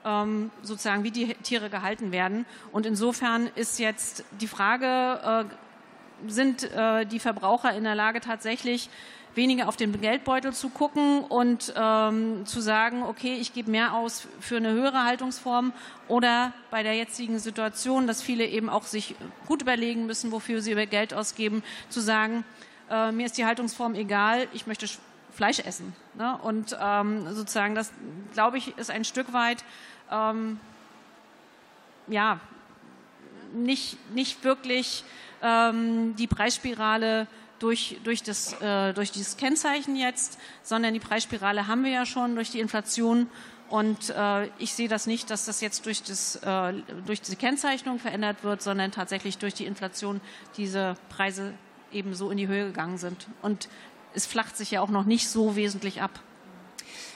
ähm, 0.05 0.51
sozusagen, 0.61 1.03
wie 1.03 1.11
die 1.11 1.33
Tiere 1.35 1.69
gehalten 1.69 2.11
werden. 2.11 2.45
Und 2.71 2.85
insofern 2.85 3.49
ist 3.55 3.79
jetzt 3.79 4.23
die 4.39 4.47
Frage, 4.47 5.45
äh, 5.47 6.29
sind 6.29 6.71
äh, 6.71 7.05
die 7.05 7.19
Verbraucher 7.19 7.73
in 7.73 7.83
der 7.83 7.95
Lage 7.95 8.21
tatsächlich 8.21 8.89
weniger 9.35 9.67
auf 9.67 9.77
den 9.77 9.99
Geldbeutel 10.01 10.53
zu 10.53 10.69
gucken 10.69 11.23
und 11.23 11.73
ähm, 11.75 12.45
zu 12.45 12.59
sagen, 12.59 13.03
okay, 13.03 13.35
ich 13.35 13.53
gebe 13.53 13.71
mehr 13.71 13.93
aus 13.93 14.27
für 14.39 14.57
eine 14.57 14.71
höhere 14.71 15.05
Haltungsform 15.05 15.73
oder 16.07 16.53
bei 16.69 16.83
der 16.83 16.95
jetzigen 16.95 17.39
Situation, 17.39 18.07
dass 18.07 18.21
viele 18.21 18.45
eben 18.45 18.69
auch 18.69 18.83
sich 18.83 19.15
gut 19.47 19.61
überlegen 19.61 20.05
müssen, 20.05 20.31
wofür 20.31 20.61
sie 20.61 20.71
ihr 20.71 20.85
Geld 20.85 21.13
ausgeben, 21.13 21.63
zu 21.89 22.01
sagen, 22.01 22.43
äh, 22.89 23.11
mir 23.11 23.25
ist 23.25 23.37
die 23.37 23.45
Haltungsform 23.45 23.95
egal, 23.95 24.47
ich 24.53 24.67
möchte 24.67 24.87
Fleisch 25.33 25.59
essen. 25.59 25.95
Ne? 26.15 26.37
Und 26.43 26.77
ähm, 26.79 27.33
sozusagen, 27.33 27.73
das 27.73 27.91
glaube 28.33 28.57
ich, 28.57 28.77
ist 28.77 28.91
ein 28.91 29.05
Stück 29.05 29.31
weit 29.31 29.63
ähm, 30.11 30.59
ja, 32.07 32.39
nicht, 33.53 33.97
nicht 34.13 34.43
wirklich 34.43 35.03
ähm, 35.41 36.15
die 36.15 36.27
Preisspirale 36.27 37.27
durch, 37.59 37.97
durch, 38.03 38.23
das, 38.23 38.59
äh, 38.61 38.93
durch 38.93 39.11
dieses 39.11 39.37
Kennzeichen 39.37 39.95
jetzt, 39.95 40.39
sondern 40.63 40.93
die 40.93 40.99
Preisspirale 40.99 41.67
haben 41.67 41.83
wir 41.83 41.91
ja 41.91 42.05
schon 42.05 42.35
durch 42.35 42.49
die 42.49 42.59
Inflation. 42.59 43.27
Und 43.69 44.09
äh, 44.09 44.47
ich 44.57 44.73
sehe 44.73 44.89
das 44.89 45.07
nicht, 45.07 45.29
dass 45.29 45.45
das 45.45 45.61
jetzt 45.61 45.85
durch, 45.85 46.03
das, 46.03 46.35
äh, 46.37 46.73
durch 47.05 47.21
diese 47.21 47.37
Kennzeichnung 47.37 47.99
verändert 47.99 48.43
wird, 48.43 48.61
sondern 48.61 48.91
tatsächlich 48.91 49.37
durch 49.37 49.53
die 49.53 49.65
Inflation 49.65 50.19
diese 50.57 50.95
Preise 51.09 51.53
eben 51.91 52.13
so 52.15 52.31
in 52.31 52.37
die 52.37 52.47
Höhe 52.47 52.65
gegangen 52.65 52.97
sind. 52.97 53.27
Und 53.41 53.69
es 54.13 54.25
flacht 54.25 54.57
sich 54.57 54.71
ja 54.71 54.81
auch 54.81 54.89
noch 54.89 55.05
nicht 55.05 55.29
so 55.29 55.55
wesentlich 55.55 56.01
ab. 56.01 56.19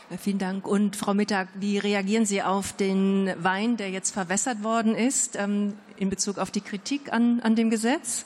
Äh, 0.09 0.17
vielen 0.17 0.39
Dank. 0.39 0.67
Und 0.67 0.95
Frau 0.95 1.13
Mittag, 1.13 1.47
wie 1.55 1.77
reagieren 1.77 2.25
Sie 2.25 2.41
auf 2.41 2.73
den 2.73 3.33
Wein, 3.37 3.77
der 3.77 3.89
jetzt 3.89 4.11
verwässert 4.11 4.63
worden 4.63 4.95
ist, 4.95 5.35
ähm, 5.35 5.73
in 5.97 6.09
Bezug 6.09 6.37
auf 6.37 6.51
die 6.51 6.61
Kritik 6.61 7.11
an, 7.11 7.39
an 7.41 7.55
dem 7.55 7.69
Gesetz? 7.69 8.25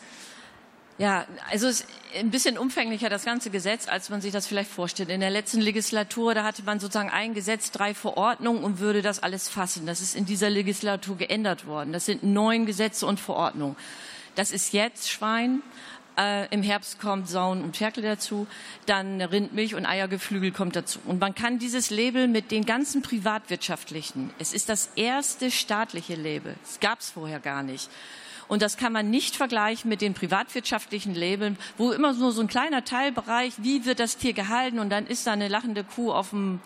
Ja, 0.97 1.25
also 1.49 1.67
es 1.67 1.81
ist 1.81 1.89
ein 2.19 2.29
bisschen 2.29 2.57
umfänglicher 2.57 3.09
das 3.09 3.23
ganze 3.23 3.49
Gesetz, 3.51 3.87
als 3.87 4.09
man 4.09 4.19
sich 4.19 4.33
das 4.33 4.47
vielleicht 4.47 4.69
vorstellt. 4.69 5.09
In 5.09 5.21
der 5.21 5.29
letzten 5.29 5.61
Legislatur, 5.61 6.33
da 6.33 6.43
hatte 6.43 6.63
man 6.63 6.81
sozusagen 6.81 7.09
ein 7.09 7.33
Gesetz, 7.33 7.71
drei 7.71 7.93
Verordnungen 7.93 8.65
und 8.65 8.79
würde 8.79 9.01
das 9.01 9.23
alles 9.23 9.47
fassen. 9.47 9.85
Das 9.85 10.01
ist 10.01 10.13
in 10.13 10.25
dieser 10.25 10.49
Legislatur 10.49 11.15
geändert 11.15 11.67
worden. 11.67 11.93
Das 11.93 12.05
sind 12.05 12.23
neun 12.23 12.65
Gesetze 12.65 13.05
und 13.05 13.21
Verordnungen. 13.21 13.77
Das 14.35 14.51
ist 14.51 14.73
jetzt 14.73 15.09
Schwein, 15.09 15.61
äh, 16.19 16.47
Im 16.53 16.61
Herbst 16.61 16.99
kommt 16.99 17.29
Sauen 17.29 17.63
und 17.63 17.77
Ferkel 17.77 18.03
dazu. 18.03 18.45
Dann 18.85 19.21
Rindmilch 19.21 19.75
und 19.75 19.85
Eiergeflügel 19.85 20.51
kommt 20.51 20.75
dazu. 20.75 20.99
Und 21.05 21.19
man 21.19 21.33
kann 21.33 21.59
dieses 21.59 21.89
Label 21.89 22.27
mit 22.27 22.51
den 22.51 22.65
ganzen 22.65 23.01
privatwirtschaftlichen, 23.01 24.31
es 24.37 24.53
ist 24.53 24.69
das 24.69 24.89
erste 24.95 25.49
staatliche 25.49 26.15
Label. 26.15 26.55
Es 26.63 26.79
gab 26.79 26.99
es 26.99 27.11
vorher 27.11 27.39
gar 27.39 27.63
nicht. 27.63 27.89
Und 28.49 28.63
das 28.63 28.77
kann 28.77 28.91
man 28.91 29.11
nicht 29.11 29.35
vergleichen 29.35 29.89
mit 29.89 30.01
den 30.01 30.15
privatwirtschaftlichen 30.15 31.13
Labeln, 31.13 31.55
wo 31.77 31.91
immer 31.91 32.13
nur 32.13 32.31
so 32.31 32.41
ein 32.41 32.47
kleiner 32.47 32.83
Teilbereich, 32.83 33.53
wie 33.57 33.85
wird 33.85 33.99
das 33.99 34.17
Tier 34.17 34.33
gehalten 34.33 34.79
und 34.79 34.89
dann 34.89 35.05
ist 35.05 35.27
da 35.27 35.33
eine 35.33 35.47
lachende 35.47 35.83
Kuh 35.83 36.11
auf 36.11 36.31
dem 36.31 36.59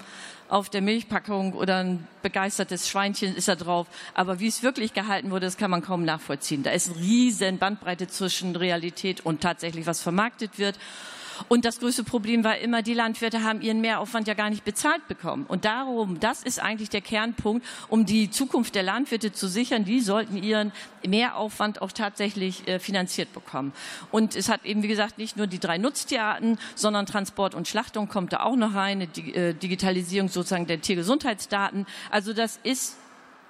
auf 0.54 0.70
der 0.70 0.82
Milchpackung 0.82 1.54
oder 1.54 1.78
ein 1.78 2.08
begeistertes 2.22 2.88
Schweinchen 2.88 3.36
ist 3.36 3.48
da 3.48 3.56
drauf. 3.56 3.88
Aber 4.14 4.40
wie 4.40 4.48
es 4.48 4.62
wirklich 4.62 4.94
gehalten 4.94 5.32
wurde, 5.32 5.48
das 5.48 5.58
kann 5.58 5.72
man 5.72 5.82
kaum 5.82 6.06
nachvollziehen. 6.06 6.62
Da 6.62 6.70
ist 6.70 6.92
eine 6.92 7.00
riesen 7.00 7.58
Bandbreite 7.58 8.08
zwischen 8.08 8.56
Realität 8.56 9.26
und 9.26 9.42
tatsächlich, 9.42 9.88
was 9.88 10.02
vermarktet 10.02 10.60
wird. 10.60 10.78
Und 11.48 11.66
das 11.66 11.80
größte 11.80 12.04
Problem 12.04 12.44
war 12.44 12.58
immer, 12.58 12.82
die 12.82 12.94
Landwirte 12.94 13.44
haben 13.44 13.62
ihren 13.62 13.82
Mehraufwand 13.82 14.28
ja 14.28 14.34
gar 14.34 14.50
nicht 14.50 14.64
bezahlt 14.66 15.08
bekommen. 15.08 15.46
Und 15.48 15.66
darum, 15.66 16.20
das 16.20 16.44
ist 16.44 16.62
eigentlich 16.62 16.90
der 16.90 17.02
Kernpunkt, 17.02 17.66
um 17.90 18.06
die 18.06 18.30
Zukunft 18.30 18.76
der 18.76 18.84
Landwirte 18.84 19.32
zu 19.32 19.48
sichern. 19.48 19.86
Die 19.86 20.02
sollten 20.02 20.38
ihren 20.38 20.72
Mehraufwand 21.06 21.82
auch 21.82 21.92
tatsächlich 21.92 22.68
äh, 22.68 22.80
finanziert 22.80 23.34
bekommen. 23.34 23.74
Und 24.12 24.36
es 24.36 24.50
hat 24.50 24.66
eben, 24.66 24.84
wie 24.84 24.88
gesagt, 24.88 25.18
nicht 25.18 25.38
nur 25.38 25.48
die 25.48 25.60
drei 25.60 25.78
Nutztierarten, 25.78 26.58
sondern 26.76 27.06
Transport 27.06 27.56
und 27.56 27.68
Schlachtung 27.68 28.08
kommt 28.08 28.34
da 28.34 28.42
auch 28.42 28.56
noch 28.56 28.74
rein, 28.74 29.02
eine 29.02 29.34
äh, 29.34 29.54
Digitalisierung 29.54 30.30
sozusagen 30.30 30.68
der 30.68 30.82
Tiergesundheitsdaten. 30.82 31.86
Also 32.10 32.34
das 32.34 32.60
ist 32.64 32.98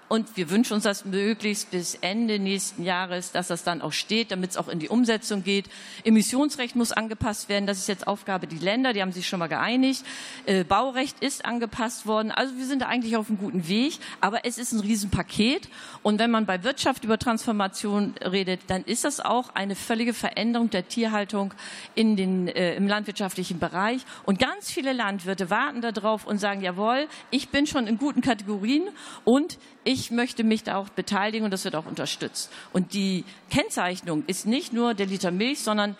und 0.09 0.37
wir 0.37 0.49
wünschen 0.49 0.73
uns 0.73 0.83
das 0.83 1.05
möglichst 1.05 1.71
bis 1.71 1.95
Ende 1.95 2.37
nächsten 2.37 2.83
Jahres, 2.83 3.31
dass 3.31 3.47
das 3.47 3.63
dann 3.63 3.81
auch 3.81 3.93
steht, 3.93 4.31
damit 4.31 4.51
es 4.51 4.57
auch 4.57 4.67
in 4.67 4.79
die 4.79 4.89
Umsetzung 4.89 5.43
geht. 5.43 5.65
Emissionsrecht 6.03 6.75
muss 6.75 6.91
angepasst 6.91 7.49
werden. 7.49 7.65
Das 7.65 7.77
ist 7.77 7.87
jetzt 7.87 8.05
Aufgabe 8.05 8.45
der 8.45 8.59
Länder. 8.59 8.93
Die 8.93 9.01
haben 9.01 9.11
sich 9.11 9.27
schon 9.27 9.39
mal 9.39 9.47
geeinigt. 9.47 10.03
Äh, 10.45 10.63
Baurecht 10.63 11.19
ist 11.21 11.45
angepasst 11.45 12.05
worden. 12.05 12.31
Also 12.31 12.55
wir 12.57 12.65
sind 12.65 12.81
da 12.81 12.87
eigentlich 12.87 13.17
auf 13.17 13.29
einem 13.29 13.39
guten 13.39 13.67
Weg. 13.67 13.97
Aber 14.21 14.45
es 14.45 14.57
ist 14.57 14.71
ein 14.71 14.81
Riesenpaket. 14.81 15.69
Und 16.03 16.19
wenn 16.19 16.29
man 16.29 16.45
bei 16.45 16.63
Wirtschaft 16.63 17.03
über 17.03 17.17
Transformation 17.17 18.13
redet, 18.23 18.61
dann 18.67 18.83
ist 18.83 19.05
das 19.05 19.19
auch 19.19 19.55
eine 19.55 19.75
völlige 19.75 20.13
Veränderung 20.13 20.69
der 20.69 20.87
Tierhaltung 20.87 21.53
in 21.95 22.15
den, 22.15 22.47
äh, 22.49 22.75
im 22.75 22.87
landwirtschaftlichen 22.87 23.59
Bereich. 23.59 24.01
Und 24.25 24.37
ganz 24.37 24.69
viele 24.69 24.93
Landwirte 24.93 25.49
warten 25.49 25.81
darauf 25.81 26.25
und 26.25 26.37
sagen, 26.37 26.61
jawohl, 26.61 27.07
ich 27.31 27.49
bin 27.49 27.65
schon 27.65 27.87
in 27.87 27.97
guten 27.97 28.21
Kategorien 28.21 28.83
und 29.23 29.57
ich 29.83 30.11
möchte 30.11 30.43
mich 30.43 30.63
da 30.63 30.77
auch 30.77 30.89
beteiligen 30.89 31.45
und 31.45 31.51
das 31.51 31.65
wird 31.65 31.75
auch 31.75 31.85
unterstützt. 31.85 32.51
Und 32.71 32.93
die 32.93 33.25
Kennzeichnung 33.49 34.23
ist 34.27 34.45
nicht 34.45 34.73
nur 34.73 34.93
der 34.93 35.07
Liter 35.07 35.31
Milch, 35.31 35.59
sondern 35.59 35.97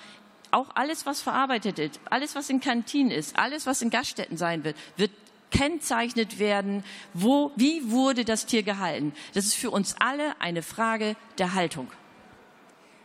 auch 0.52 0.68
alles, 0.76 1.06
was 1.06 1.22
verarbeitet 1.22 1.80
ist, 1.80 2.00
alles, 2.10 2.36
was 2.36 2.50
in 2.50 2.60
Kantinen 2.60 3.12
ist, 3.12 3.38
alles, 3.38 3.66
was 3.66 3.82
in 3.82 3.90
Gaststätten 3.90 4.38
sein 4.38 4.64
wird, 4.64 4.78
wird 4.98 5.12
kennzeichnet 5.52 6.40
werden, 6.40 6.84
wo, 7.14 7.52
wie 7.56 7.92
wurde 7.92 8.26
das 8.26 8.46
Tier 8.46 8.64
gehalten. 8.64 9.14
Das 9.34 9.46
ist 9.46 9.56
für 9.56 9.72
uns 9.72 9.96
alle 10.00 10.40
eine 10.40 10.62
Frage 10.62 11.16
der 11.38 11.54
Haltung. 11.54 11.88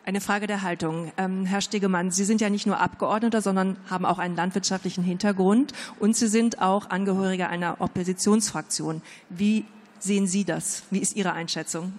Eine 0.04 0.22
Frage 0.22 0.46
der 0.46 0.62
Haltung. 0.62 1.12
Ähm, 1.18 1.44
Herr 1.44 1.60
Stegemann, 1.60 2.10
Sie 2.10 2.24
sind 2.24 2.40
ja 2.40 2.48
nicht 2.48 2.66
nur 2.66 2.80
Abgeordneter, 2.80 3.42
sondern 3.42 3.76
haben 3.90 4.06
auch 4.06 4.18
einen 4.18 4.36
landwirtschaftlichen 4.36 5.04
Hintergrund 5.04 5.74
und 5.98 6.16
Sie 6.16 6.28
sind 6.28 6.62
auch 6.62 6.88
Angehöriger 6.88 7.50
einer 7.50 7.80
Oppositionsfraktion. 7.80 9.02
Wie 9.28 9.66
sehen 10.02 10.26
Sie 10.26 10.44
das? 10.44 10.82
Wie 10.90 10.98
ist 10.98 11.16
Ihre 11.16 11.32
Einschätzung? 11.32 11.92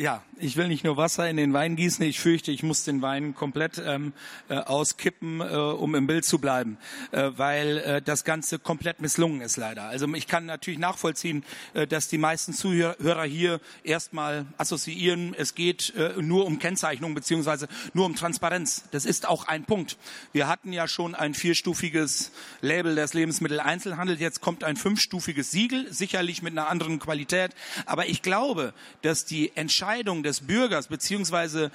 Ja, 0.00 0.22
ich 0.38 0.56
will 0.56 0.68
nicht 0.68 0.82
nur 0.82 0.96
Wasser 0.96 1.28
in 1.28 1.36
den 1.36 1.52
Wein 1.52 1.76
gießen, 1.76 2.02
ich 2.06 2.20
fürchte, 2.20 2.50
ich 2.50 2.62
muss 2.62 2.84
den 2.84 3.02
Wein 3.02 3.34
komplett 3.34 3.82
ähm, 3.84 4.14
äh, 4.48 4.54
auskippen, 4.54 5.42
äh, 5.42 5.44
um 5.44 5.94
im 5.94 6.06
Bild 6.06 6.24
zu 6.24 6.38
bleiben, 6.38 6.78
äh, 7.12 7.32
weil 7.36 7.76
äh, 7.76 8.00
das 8.00 8.24
Ganze 8.24 8.58
komplett 8.58 9.02
misslungen 9.02 9.42
ist 9.42 9.58
leider. 9.58 9.82
Also 9.82 10.10
ich 10.14 10.26
kann 10.26 10.46
natürlich 10.46 10.80
nachvollziehen, 10.80 11.44
äh, 11.74 11.86
dass 11.86 12.08
die 12.08 12.16
meisten 12.16 12.54
Zuhörer 12.54 13.24
hier 13.24 13.60
erstmal 13.84 14.46
assoziieren, 14.56 15.34
es 15.36 15.54
geht 15.54 15.92
äh, 15.94 16.14
nur 16.16 16.46
um 16.46 16.58
Kennzeichnung 16.58 17.14
beziehungsweise 17.14 17.68
nur 17.92 18.06
um 18.06 18.16
Transparenz. 18.16 18.84
Das 18.92 19.04
ist 19.04 19.28
auch 19.28 19.48
ein 19.48 19.64
Punkt. 19.64 19.98
Wir 20.32 20.48
hatten 20.48 20.72
ja 20.72 20.88
schon 20.88 21.14
ein 21.14 21.34
vierstufiges 21.34 22.32
Label 22.62 22.94
des 22.94 23.12
Lebensmitteleinzelhandels, 23.12 24.18
jetzt 24.18 24.40
kommt 24.40 24.64
ein 24.64 24.78
fünfstufiges 24.78 25.50
Siegel, 25.50 25.92
sicherlich 25.92 26.40
mit 26.40 26.54
einer 26.54 26.70
anderen 26.70 27.00
Qualität, 27.00 27.50
aber 27.84 28.06
ich 28.06 28.22
glaube, 28.22 28.72
dass 29.02 29.26
die 29.26 29.54
Entscheidung 29.54 29.89
Entscheidung 29.90 30.22
des 30.22 30.42
Bürgers 30.42 30.86
beziehungsweise 30.86 31.72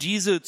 diese 0.00 0.40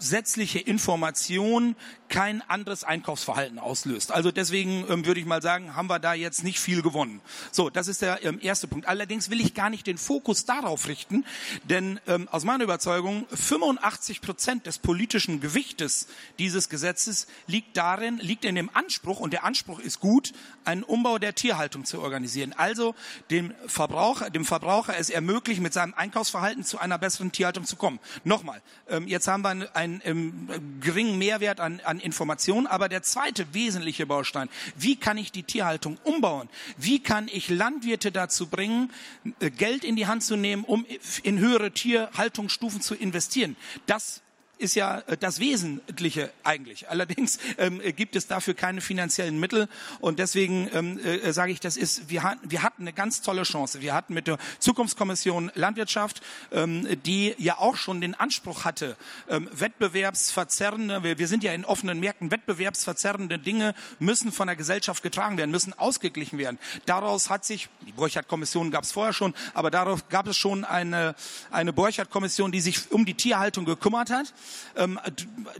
zusätzliche 0.00 0.58
Information 0.58 1.76
kein 2.08 2.42
anderes 2.48 2.82
Einkaufsverhalten 2.82 3.58
auslöst. 3.58 4.10
Also 4.10 4.32
deswegen 4.32 4.84
ähm, 4.90 5.06
würde 5.06 5.20
ich 5.20 5.26
mal 5.26 5.40
sagen, 5.40 5.76
haben 5.76 5.88
wir 5.88 6.00
da 6.00 6.12
jetzt 6.12 6.42
nicht 6.42 6.58
viel 6.58 6.82
gewonnen. 6.82 7.20
So, 7.52 7.70
das 7.70 7.86
ist 7.86 8.02
der 8.02 8.24
ähm, 8.24 8.40
erste 8.42 8.66
Punkt. 8.66 8.88
Allerdings 8.88 9.30
will 9.30 9.40
ich 9.40 9.54
gar 9.54 9.70
nicht 9.70 9.86
den 9.86 9.96
Fokus 9.96 10.44
darauf 10.44 10.88
richten, 10.88 11.24
denn 11.64 12.00
ähm, 12.08 12.28
aus 12.28 12.44
meiner 12.44 12.64
Überzeugung 12.64 13.26
85 13.32 14.20
Prozent 14.22 14.66
des 14.66 14.80
politischen 14.80 15.40
Gewichtes 15.40 16.08
dieses 16.38 16.68
Gesetzes 16.68 17.28
liegt 17.46 17.76
darin, 17.76 18.18
liegt 18.18 18.44
in 18.44 18.56
dem 18.56 18.70
Anspruch 18.74 19.20
und 19.20 19.32
der 19.32 19.44
Anspruch 19.44 19.78
ist 19.78 20.00
gut, 20.00 20.32
einen 20.64 20.82
Umbau 20.82 21.18
der 21.18 21.36
Tierhaltung 21.36 21.84
zu 21.84 22.00
organisieren. 22.00 22.54
Also 22.56 22.96
dem 23.30 23.54
Verbraucher, 23.66 24.30
dem 24.30 24.44
Verbraucher 24.44 24.98
es 24.98 25.10
ermöglichen, 25.10 25.62
mit 25.62 25.72
seinem 25.72 25.94
Einkaufsverhalten 25.94 26.64
zu 26.64 26.78
einer 26.78 26.98
besseren 26.98 27.30
Tierhaltung 27.30 27.64
zu 27.64 27.76
kommen. 27.76 28.00
Nochmal, 28.24 28.60
ähm, 28.88 29.06
jetzt 29.06 29.28
haben 29.28 29.42
wir 29.42 29.50
einen, 29.50 29.68
einen, 29.74 29.89
einen 29.90 30.48
ähm, 30.48 30.80
geringen 30.80 31.18
Mehrwert 31.18 31.60
an, 31.60 31.80
an 31.84 32.00
Informationen. 32.00 32.66
Aber 32.66 32.88
der 32.88 33.02
zweite 33.02 33.52
wesentliche 33.54 34.06
Baustein, 34.06 34.48
wie 34.76 34.96
kann 34.96 35.18
ich 35.18 35.32
die 35.32 35.42
Tierhaltung 35.42 35.98
umbauen? 36.04 36.48
Wie 36.76 37.02
kann 37.02 37.28
ich 37.28 37.48
Landwirte 37.48 38.12
dazu 38.12 38.46
bringen, 38.46 38.90
äh, 39.40 39.50
Geld 39.50 39.84
in 39.84 39.96
die 39.96 40.06
Hand 40.06 40.22
zu 40.22 40.36
nehmen, 40.36 40.64
um 40.64 40.86
in 41.22 41.38
höhere 41.38 41.72
Tierhaltungsstufen 41.72 42.80
zu 42.80 42.94
investieren? 42.94 43.56
Das 43.86 44.22
ist 44.60 44.74
ja 44.74 44.98
äh, 45.06 45.16
das 45.16 45.40
Wesentliche 45.40 46.30
eigentlich. 46.44 46.88
Allerdings 46.88 47.38
ähm, 47.58 47.80
gibt 47.96 48.16
es 48.16 48.26
dafür 48.26 48.54
keine 48.54 48.80
finanziellen 48.80 49.40
Mittel 49.40 49.68
und 50.00 50.18
deswegen 50.18 50.68
ähm, 50.72 50.98
äh, 50.98 51.32
sage 51.32 51.52
ich, 51.52 51.60
das 51.60 51.76
ist, 51.76 52.10
wir, 52.10 52.22
hatten, 52.22 52.50
wir 52.50 52.62
hatten 52.62 52.82
eine 52.82 52.92
ganz 52.92 53.22
tolle 53.22 53.42
Chance. 53.42 53.80
Wir 53.80 53.94
hatten 53.94 54.14
mit 54.14 54.26
der 54.26 54.38
Zukunftskommission 54.58 55.50
Landwirtschaft, 55.54 56.22
ähm, 56.52 56.86
die 57.04 57.34
ja 57.38 57.58
auch 57.58 57.76
schon 57.76 58.00
den 58.00 58.14
Anspruch 58.14 58.64
hatte, 58.64 58.96
ähm, 59.28 59.48
wettbewerbsverzerrende, 59.52 61.02
wir, 61.02 61.18
wir 61.18 61.28
sind 61.28 61.42
ja 61.42 61.52
in 61.52 61.64
offenen 61.64 62.00
Märkten, 62.00 62.30
wettbewerbsverzerrende 62.30 63.38
Dinge 63.38 63.74
müssen 63.98 64.32
von 64.32 64.46
der 64.46 64.56
Gesellschaft 64.56 65.02
getragen 65.02 65.38
werden, 65.38 65.50
müssen 65.50 65.72
ausgeglichen 65.78 66.38
werden. 66.38 66.58
Daraus 66.86 67.30
hat 67.30 67.44
sich, 67.44 67.68
die 67.86 67.92
Borchardt-Kommission 67.92 68.70
gab 68.70 68.84
es 68.84 68.92
vorher 68.92 69.12
schon, 69.12 69.34
aber 69.54 69.70
darauf 69.70 70.08
gab 70.08 70.26
es 70.26 70.36
schon 70.36 70.64
eine, 70.64 71.14
eine 71.50 71.72
Borchardt-Kommission, 71.72 72.52
die 72.52 72.60
sich 72.60 72.90
um 72.90 73.04
die 73.04 73.14
Tierhaltung 73.14 73.64
gekümmert 73.64 74.10
hat. 74.10 74.32
Ähm, 74.76 74.98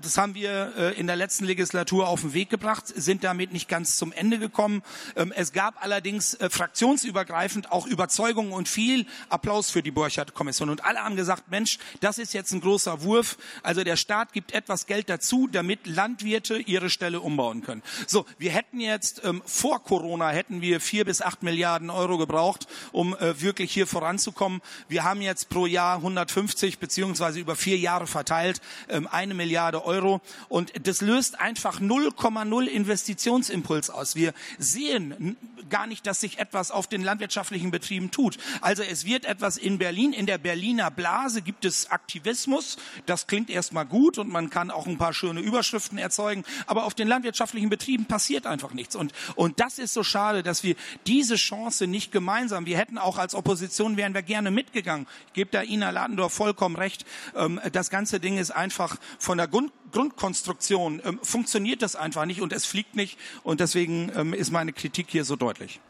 das 0.03 0.19
haben 0.19 0.35
wir 0.35 0.73
äh, 0.77 0.99
in 0.99 1.07
der 1.07 1.17
letzten 1.17 1.45
Legislatur 1.45 2.09
auf 2.09 2.23
den 2.23 2.33
Weg 2.33 2.51
gebracht, 2.51 2.87
sind 2.87 3.25
damit 3.25 3.53
nicht 3.53 3.69
ganz 3.69 3.97
zum 3.97 4.13
Ende 4.13 4.39
gekommen. 4.39 4.83
Ähm, 5.17 5.33
es 5.35 5.53
gab 5.53 5.83
allerdings 5.83 6.35
äh, 6.35 6.51
fraktionsübergreifend 6.51 7.73
auch 7.73 7.87
Überzeugungen 7.87 8.53
und 8.53 8.69
viel 8.69 9.07
Applaus 9.29 9.71
für 9.71 9.83
die 9.83 9.91
Borchardt-Kommission. 9.91 10.71
Und 10.71 10.85
alle 10.85 11.01
haben 11.01 11.17
gesagt, 11.17 11.51
Mensch, 11.51 11.79
das 12.01 12.19
ist 12.19 12.35
jetzt 12.35 12.53
ein 12.53 12.61
großer 12.61 13.03
Wurf. 13.03 13.37
Also 13.63 13.85
der 13.85 13.97
Staat 13.97 14.33
gibt 14.33 14.53
etwas 14.53 14.87
Geld 14.87 15.09
dazu, 15.09 15.49
damit 15.51 15.87
Landwirte 15.87 16.59
ihre 16.59 16.91
Stelle 16.91 17.21
umbauen 17.21 17.63
können. 17.63 17.83
So, 18.07 18.27
wir 18.39 18.51
hätten 18.51 18.81
jetzt 18.81 19.23
ähm, 19.25 19.43
vor 19.45 19.83
Corona 19.83 20.31
hätten 20.31 20.61
wir 20.61 20.81
vier 20.81 21.05
bis 21.05 21.23
acht 21.23 21.43
Milliarden 21.43 21.91
Euro 21.91 22.19
gebraucht, 22.19 22.67
um 22.93 23.17
äh, 23.17 23.41
wirklich 23.41 23.73
hier 23.73 23.87
voranzukommen. 23.87 24.61
Wir 24.89 25.05
haben 25.05 25.21
jetzt 25.21 25.49
pro 25.49 25.67
Jahr 25.67 25.97
150 25.97 26.79
beziehungsweise 26.79 27.41
über 27.41 27.57
vier 27.57 27.77
Jahre 27.79 28.07
verteilt 28.07 28.61
eine 29.11 29.35
Milliarde 29.35 29.85
Euro. 29.85 30.21
Und 30.49 30.73
das 30.87 31.01
löst 31.01 31.41
einfach 31.41 31.81
0,0 31.81 32.67
Investitionsimpuls 32.67 33.91
aus. 33.91 34.15
Wir 34.15 34.33
sehen 34.59 35.37
gar 35.71 35.87
nicht, 35.87 36.07
dass 36.07 36.21
sich 36.21 36.39
etwas 36.39 36.71
auf 36.71 36.87
den 36.87 37.03
landwirtschaftlichen 37.03 37.71
Betrieben 37.71 38.11
tut. 38.11 38.39
Also 38.61 38.83
es 38.83 39.05
wird 39.05 39.25
etwas 39.25 39.57
in 39.57 39.79
Berlin, 39.79 40.13
in 40.13 40.27
der 40.27 40.39
Berliner 40.39 40.91
Blase 40.91 41.43
gibt 41.43 41.65
es 41.65 41.91
Aktivismus. 41.91 42.77
Das 43.07 43.27
klingt 43.27 43.49
erstmal 43.49 43.87
gut 43.87 44.19
und 44.19 44.29
man 44.29 44.51
kann 44.51 44.71
auch 44.71 44.87
ein 44.87 44.99
paar 44.99 45.15
schöne 45.15 45.41
Überschriften 45.41 45.97
erzeugen. 45.97 46.45
Aber 46.67 46.85
auf 46.85 46.95
den 46.95 47.09
landwirtschaftlichen 47.09 47.71
Betrieben 47.71 48.05
passiert 48.07 48.47
einfach 48.47 48.75
nichts. 48.75 48.97
Und, 48.97 49.13
und 49.37 49.61
das 49.61 49.79
ist 49.79 49.95
so 49.95 50.03
schade, 50.03 50.43
dass 50.43 50.63
wir 50.63 50.75
diese 51.07 51.37
Chance 51.37 51.87
nicht 51.87 52.13
gemeinsam, 52.13 52.67
wir 52.67 52.77
hätten 52.77 52.99
auch 52.99 53.19
als 53.19 53.35
Opposition, 53.35 53.97
wären 53.97 54.15
wir 54.15 54.23
gerne 54.23 54.51
mitgegangen. 54.51 55.07
Ich 55.29 55.33
gebe 55.35 55.51
da 55.51 55.63
Ina 55.63 55.91
Ladendorf 55.91 56.33
vollkommen 56.33 56.77
recht. 56.77 57.07
Ähm, 57.37 57.61
das 57.73 57.91
ganze 57.91 58.21
Ding 58.21 58.39
ist 58.39 58.51
einfach 58.61 58.97
von 59.19 59.39
der 59.39 59.49
Grund, 59.49 59.73
Grundkonstruktion 59.93 61.01
ähm, 61.05 61.19
funktioniert 61.23 61.83
das 61.83 61.97
einfach 61.97 62.27
nicht 62.27 62.41
und 62.41 62.53
es 62.53 62.65
fliegt 62.65 62.95
nicht 62.95 63.19
und 63.43 63.61
deswegen 63.61 64.13
ähm, 64.15 64.35
ist 64.35 64.53
meine 64.53 64.73
Kritik 64.73 65.07
hier 65.09 65.25
so 65.25 65.37
deutlich. 65.37 65.81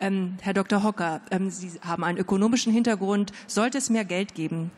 Ähm, 0.00 0.38
Herr 0.40 0.54
Dr. 0.54 0.82
Hocker, 0.82 1.20
ähm, 1.30 1.50
Sie 1.50 1.78
haben 1.82 2.02
einen 2.02 2.18
ökonomischen 2.18 2.72
Hintergrund. 2.72 3.32
Sollte 3.46 3.78
es 3.78 3.90
mehr 3.90 4.04
Geld 4.04 4.34
geben? 4.34 4.70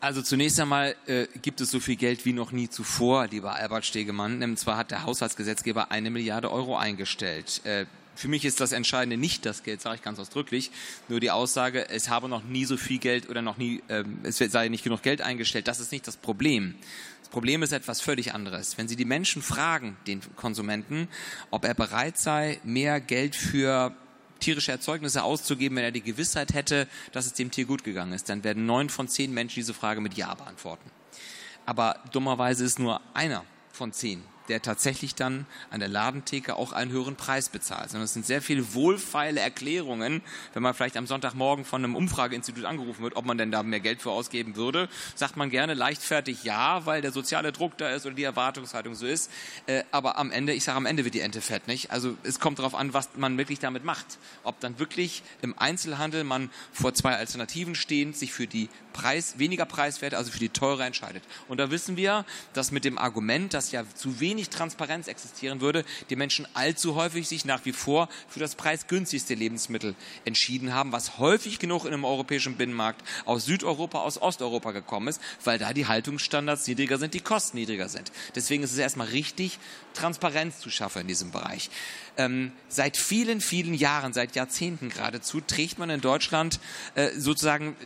Also 0.00 0.20
zunächst 0.20 0.60
einmal 0.60 0.94
äh, 1.06 1.26
gibt 1.40 1.62
es 1.62 1.70
so 1.70 1.80
viel 1.80 1.96
Geld 1.96 2.26
wie 2.26 2.34
noch 2.34 2.52
nie 2.52 2.68
zuvor, 2.68 3.26
lieber 3.26 3.54
Albert 3.54 3.86
Stegemann. 3.86 4.42
Und 4.42 4.58
zwar 4.58 4.76
hat 4.76 4.90
der 4.90 5.04
Haushaltsgesetzgeber 5.04 5.90
eine 5.90 6.10
Milliarde 6.10 6.52
Euro 6.52 6.76
eingestellt. 6.76 7.62
Äh, 7.64 7.86
für 8.14 8.28
mich 8.28 8.44
ist 8.44 8.60
das 8.60 8.72
Entscheidende 8.72 9.16
nicht 9.16 9.44
das 9.46 9.62
Geld, 9.62 9.80
sage 9.80 9.96
ich 9.96 10.02
ganz 10.02 10.18
ausdrücklich, 10.18 10.70
nur 11.08 11.20
die 11.20 11.30
Aussage, 11.30 11.88
es 11.88 12.08
habe 12.08 12.28
noch 12.28 12.42
nie 12.42 12.64
so 12.64 12.76
viel 12.76 12.98
Geld 12.98 13.28
oder 13.28 13.42
noch 13.42 13.56
nie, 13.56 13.82
ähm, 13.88 14.18
es 14.22 14.38
sei 14.38 14.68
nicht 14.68 14.84
genug 14.84 15.02
Geld 15.02 15.22
eingestellt. 15.22 15.68
Das 15.68 15.80
ist 15.80 15.92
nicht 15.92 16.06
das 16.06 16.16
Problem. 16.16 16.74
Das 17.20 17.28
Problem 17.28 17.62
ist 17.62 17.72
etwas 17.72 18.00
völlig 18.00 18.34
anderes. 18.34 18.78
Wenn 18.78 18.88
Sie 18.88 18.96
die 18.96 19.04
Menschen 19.04 19.42
fragen, 19.42 19.96
den 20.06 20.20
Konsumenten, 20.36 21.08
ob 21.50 21.64
er 21.64 21.74
bereit 21.74 22.18
sei, 22.18 22.60
mehr 22.64 23.00
Geld 23.00 23.34
für 23.34 23.94
tierische 24.40 24.72
Erzeugnisse 24.72 25.22
auszugeben, 25.22 25.76
wenn 25.76 25.84
er 25.84 25.90
die 25.90 26.02
Gewissheit 26.02 26.54
hätte, 26.54 26.86
dass 27.12 27.26
es 27.26 27.32
dem 27.32 27.50
Tier 27.50 27.64
gut 27.64 27.82
gegangen 27.82 28.12
ist, 28.12 28.28
dann 28.28 28.44
werden 28.44 28.66
neun 28.66 28.90
von 28.90 29.08
zehn 29.08 29.32
Menschen 29.32 29.56
diese 29.56 29.74
Frage 29.74 30.00
mit 30.00 30.14
Ja 30.14 30.34
beantworten. 30.34 30.90
Aber 31.66 32.00
dummerweise 32.12 32.64
ist 32.64 32.78
nur 32.78 33.00
einer 33.14 33.44
von 33.72 33.92
zehn 33.92 34.22
der 34.48 34.62
tatsächlich 34.62 35.14
dann 35.14 35.46
an 35.70 35.80
der 35.80 35.88
Ladentheke 35.88 36.56
auch 36.56 36.72
einen 36.72 36.90
höheren 36.90 37.16
Preis 37.16 37.48
bezahlt. 37.48 37.90
Sondern 37.90 38.04
es 38.04 38.12
sind 38.12 38.26
sehr 38.26 38.42
viele 38.42 38.74
wohlfeile 38.74 39.40
Erklärungen, 39.40 40.22
wenn 40.52 40.62
man 40.62 40.74
vielleicht 40.74 40.96
am 40.96 41.06
Sonntagmorgen 41.06 41.64
von 41.64 41.84
einem 41.84 41.96
Umfrageinstitut 41.96 42.64
angerufen 42.64 43.02
wird, 43.02 43.16
ob 43.16 43.24
man 43.24 43.38
denn 43.38 43.50
da 43.50 43.62
mehr 43.62 43.80
Geld 43.80 44.02
für 44.02 44.10
ausgeben 44.10 44.56
würde, 44.56 44.88
sagt 45.14 45.36
man 45.36 45.50
gerne 45.50 45.74
leichtfertig 45.74 46.44
ja, 46.44 46.84
weil 46.86 47.02
der 47.02 47.12
soziale 47.12 47.52
Druck 47.52 47.76
da 47.78 47.90
ist 47.90 48.06
oder 48.06 48.14
die 48.14 48.24
Erwartungshaltung 48.24 48.94
so 48.94 49.06
ist. 49.06 49.30
Äh, 49.66 49.84
aber 49.90 50.18
am 50.18 50.30
Ende, 50.30 50.52
ich 50.52 50.64
sage 50.64 50.76
am 50.76 50.86
Ende 50.86 51.04
wird 51.04 51.14
die 51.14 51.20
Ente 51.20 51.40
fett, 51.40 51.66
nicht? 51.68 51.90
Also 51.90 52.16
es 52.22 52.40
kommt 52.40 52.58
darauf 52.58 52.74
an, 52.74 52.92
was 52.92 53.10
man 53.16 53.38
wirklich 53.38 53.58
damit 53.58 53.84
macht. 53.84 54.18
Ob 54.42 54.60
dann 54.60 54.78
wirklich 54.78 55.22
im 55.42 55.58
Einzelhandel 55.58 56.24
man 56.24 56.50
vor 56.72 56.94
zwei 56.94 57.16
Alternativen 57.16 57.74
stehend 57.74 58.16
sich 58.16 58.32
für 58.32 58.46
die 58.46 58.68
Preis, 58.94 59.34
weniger 59.38 59.66
preiswerte, 59.66 60.16
also 60.16 60.32
für 60.32 60.38
die 60.38 60.48
teure 60.48 60.84
entscheidet. 60.84 61.22
Und 61.48 61.58
da 61.58 61.70
wissen 61.70 61.98
wir, 61.98 62.24
dass 62.54 62.70
mit 62.70 62.86
dem 62.86 62.96
Argument, 62.96 63.52
dass 63.52 63.72
ja 63.72 63.84
zu 63.94 64.20
wenig 64.20 64.48
Transparenz 64.48 65.08
existieren 65.08 65.60
würde, 65.60 65.84
die 66.08 66.16
Menschen 66.16 66.46
allzu 66.54 66.94
häufig 66.94 67.28
sich 67.28 67.44
nach 67.44 67.66
wie 67.66 67.72
vor 67.72 68.08
für 68.28 68.40
das 68.40 68.54
preisgünstigste 68.54 69.34
Lebensmittel 69.34 69.94
entschieden 70.24 70.72
haben, 70.72 70.92
was 70.92 71.18
häufig 71.18 71.58
genug 71.58 71.84
in 71.84 71.92
einem 71.92 72.04
europäischen 72.04 72.56
Binnenmarkt 72.56 73.02
aus 73.26 73.44
Südeuropa, 73.44 73.98
aus 73.98 74.22
Osteuropa 74.22 74.70
gekommen 74.70 75.08
ist, 75.08 75.20
weil 75.44 75.58
da 75.58 75.74
die 75.74 75.86
Haltungsstandards 75.86 76.66
niedriger 76.66 76.96
sind, 76.96 77.12
die 77.12 77.20
Kosten 77.20 77.58
niedriger 77.58 77.88
sind. 77.88 78.12
Deswegen 78.34 78.62
ist 78.62 78.72
es 78.72 78.78
erstmal 78.78 79.08
richtig, 79.08 79.58
Transparenz 79.92 80.60
zu 80.60 80.70
schaffen 80.70 81.02
in 81.02 81.08
diesem 81.08 81.30
Bereich. 81.32 81.68
Ähm, 82.16 82.52
seit 82.68 82.96
vielen, 82.96 83.40
vielen 83.40 83.74
Jahren, 83.74 84.12
seit 84.12 84.36
Jahrzehnten 84.36 84.88
geradezu, 84.88 85.40
trägt 85.40 85.78
man 85.78 85.90
in 85.90 86.00
Deutschland 86.00 86.60
äh, 86.94 87.10
sozusagen 87.16 87.76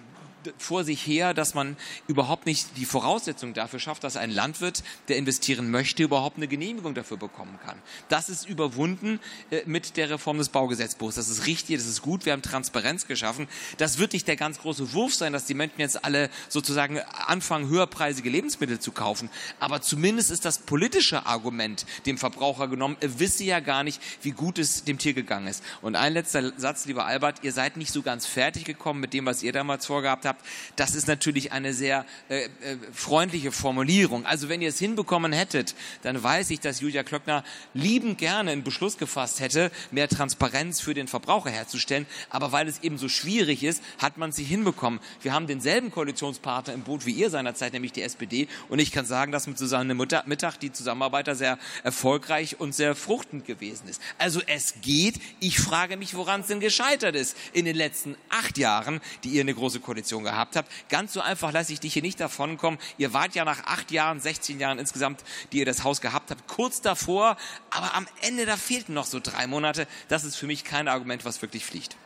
vor 0.58 0.84
sich 0.84 1.06
her, 1.06 1.34
dass 1.34 1.54
man 1.54 1.76
überhaupt 2.06 2.46
nicht 2.46 2.76
die 2.76 2.84
Voraussetzung 2.84 3.54
dafür 3.54 3.78
schafft, 3.78 4.04
dass 4.04 4.16
ein 4.16 4.30
Landwirt, 4.30 4.82
der 5.08 5.16
investieren 5.16 5.70
möchte, 5.70 6.02
überhaupt 6.02 6.36
eine 6.36 6.48
Genehmigung 6.48 6.94
dafür 6.94 7.16
bekommen 7.16 7.58
kann. 7.64 7.78
Das 8.08 8.28
ist 8.28 8.48
überwunden 8.48 9.20
äh, 9.50 9.62
mit 9.66 9.96
der 9.96 10.10
Reform 10.10 10.38
des 10.38 10.48
Baugesetzbuchs. 10.48 11.16
Das 11.16 11.28
ist 11.28 11.46
richtig, 11.46 11.76
das 11.76 11.86
ist 11.86 12.02
gut. 12.02 12.26
Wir 12.26 12.32
haben 12.32 12.42
Transparenz 12.42 13.06
geschaffen. 13.06 13.48
Das 13.78 13.98
wird 13.98 14.12
nicht 14.12 14.28
der 14.28 14.36
ganz 14.36 14.60
große 14.60 14.92
Wurf 14.92 15.14
sein, 15.14 15.32
dass 15.32 15.46
die 15.46 15.54
Menschen 15.54 15.80
jetzt 15.80 16.04
alle 16.04 16.30
sozusagen 16.48 17.00
anfangen, 17.00 17.68
höherpreisige 17.68 18.30
Lebensmittel 18.30 18.78
zu 18.78 18.92
kaufen. 18.92 19.30
Aber 19.60 19.80
zumindest 19.82 20.30
ist 20.30 20.44
das 20.44 20.58
politische 20.58 21.26
Argument 21.26 21.86
dem 22.06 22.18
Verbraucher 22.18 22.68
genommen. 22.68 22.96
Er 23.00 23.18
wisse 23.18 23.44
ja 23.44 23.60
gar 23.60 23.84
nicht, 23.84 24.00
wie 24.22 24.30
gut 24.30 24.58
es 24.58 24.84
dem 24.84 24.98
Tier 24.98 25.14
gegangen 25.14 25.48
ist. 25.48 25.62
Und 25.82 25.96
ein 25.96 26.12
letzter 26.12 26.52
Satz, 26.58 26.86
lieber 26.86 27.06
Albert. 27.06 27.42
Ihr 27.42 27.52
seid 27.52 27.76
nicht 27.76 27.92
so 27.92 28.02
ganz 28.02 28.26
fertig 28.26 28.64
gekommen 28.64 29.00
mit 29.00 29.12
dem, 29.12 29.26
was 29.26 29.42
ihr 29.42 29.52
damals 29.52 29.86
vorgehabt 29.86 30.24
habt. 30.24 30.27
Das 30.76 30.94
ist 30.94 31.08
natürlich 31.08 31.52
eine 31.52 31.72
sehr 31.72 32.04
äh, 32.28 32.44
äh, 32.44 32.48
freundliche 32.92 33.52
Formulierung. 33.52 34.26
Also 34.26 34.48
wenn 34.48 34.62
ihr 34.62 34.68
es 34.68 34.78
hinbekommen 34.78 35.32
hättet, 35.32 35.74
dann 36.02 36.22
weiß 36.22 36.50
ich, 36.50 36.60
dass 36.60 36.80
Julia 36.80 37.02
Klöckner 37.02 37.44
liebend 37.74 38.18
gerne 38.18 38.50
einen 38.50 38.64
Beschluss 38.64 38.98
gefasst 38.98 39.40
hätte, 39.40 39.70
mehr 39.90 40.08
Transparenz 40.08 40.80
für 40.80 40.94
den 40.94 41.08
Verbraucher 41.08 41.50
herzustellen. 41.50 42.06
Aber 42.30 42.52
weil 42.52 42.68
es 42.68 42.82
eben 42.82 42.98
so 42.98 43.08
schwierig 43.08 43.62
ist, 43.62 43.82
hat 43.98 44.18
man 44.18 44.30
nicht 44.30 44.48
hinbekommen. 44.48 45.00
Wir 45.22 45.32
haben 45.32 45.46
denselben 45.46 45.90
Koalitionspartner 45.90 46.74
im 46.74 46.82
Boot 46.82 47.06
wie 47.06 47.12
ihr 47.12 47.30
seinerzeit, 47.30 47.72
nämlich 47.72 47.92
die 47.92 48.02
SPD. 48.02 48.48
Und 48.68 48.78
ich 48.78 48.92
kann 48.92 49.06
sagen, 49.06 49.32
dass 49.32 49.46
mit 49.46 49.58
Susanne 49.58 49.94
Mittag 49.94 50.60
die 50.60 50.72
Zusammenarbeit 50.72 51.28
da 51.28 51.34
sehr 51.34 51.58
erfolgreich 51.82 52.60
und 52.60 52.74
sehr 52.74 52.94
fruchtend 52.94 53.46
gewesen 53.46 53.88
ist. 53.88 54.00
Also 54.18 54.40
es 54.46 54.74
geht. 54.82 55.20
Ich 55.40 55.58
frage 55.60 55.96
mich, 55.96 56.14
woran 56.14 56.42
es 56.42 56.48
denn 56.48 56.60
gescheitert 56.60 57.14
ist 57.14 57.36
in 57.52 57.64
den 57.64 57.76
letzten 57.76 58.16
acht 58.28 58.58
Jahren, 58.58 59.00
die 59.24 59.30
ihr 59.30 59.40
eine 59.40 59.54
große 59.54 59.80
Koalition 59.80 60.17
gehabt 60.24 60.56
habt. 60.56 60.70
Ganz 60.88 61.12
so 61.12 61.20
einfach 61.20 61.52
lasse 61.52 61.72
ich 61.72 61.80
dich 61.80 61.92
hier 61.92 62.02
nicht 62.02 62.20
davonkommen. 62.20 62.78
Ihr 62.96 63.12
wart 63.12 63.34
ja 63.34 63.44
nach 63.44 63.64
acht 63.64 63.90
Jahren, 63.90 64.20
16 64.20 64.60
Jahren 64.60 64.78
insgesamt, 64.78 65.24
die 65.52 65.58
ihr 65.58 65.66
das 65.66 65.84
Haus 65.84 66.00
gehabt 66.00 66.30
habt, 66.30 66.46
kurz 66.48 66.80
davor. 66.80 67.36
Aber 67.70 67.94
am 67.94 68.06
Ende, 68.22 68.46
da 68.46 68.56
fehlten 68.56 68.94
noch 68.94 69.06
so 69.06 69.20
drei 69.20 69.46
Monate. 69.46 69.86
Das 70.08 70.24
ist 70.24 70.36
für 70.36 70.46
mich 70.46 70.64
kein 70.64 70.88
Argument, 70.88 71.24
was 71.24 71.42
wirklich 71.42 71.64
fliegt. 71.64 71.96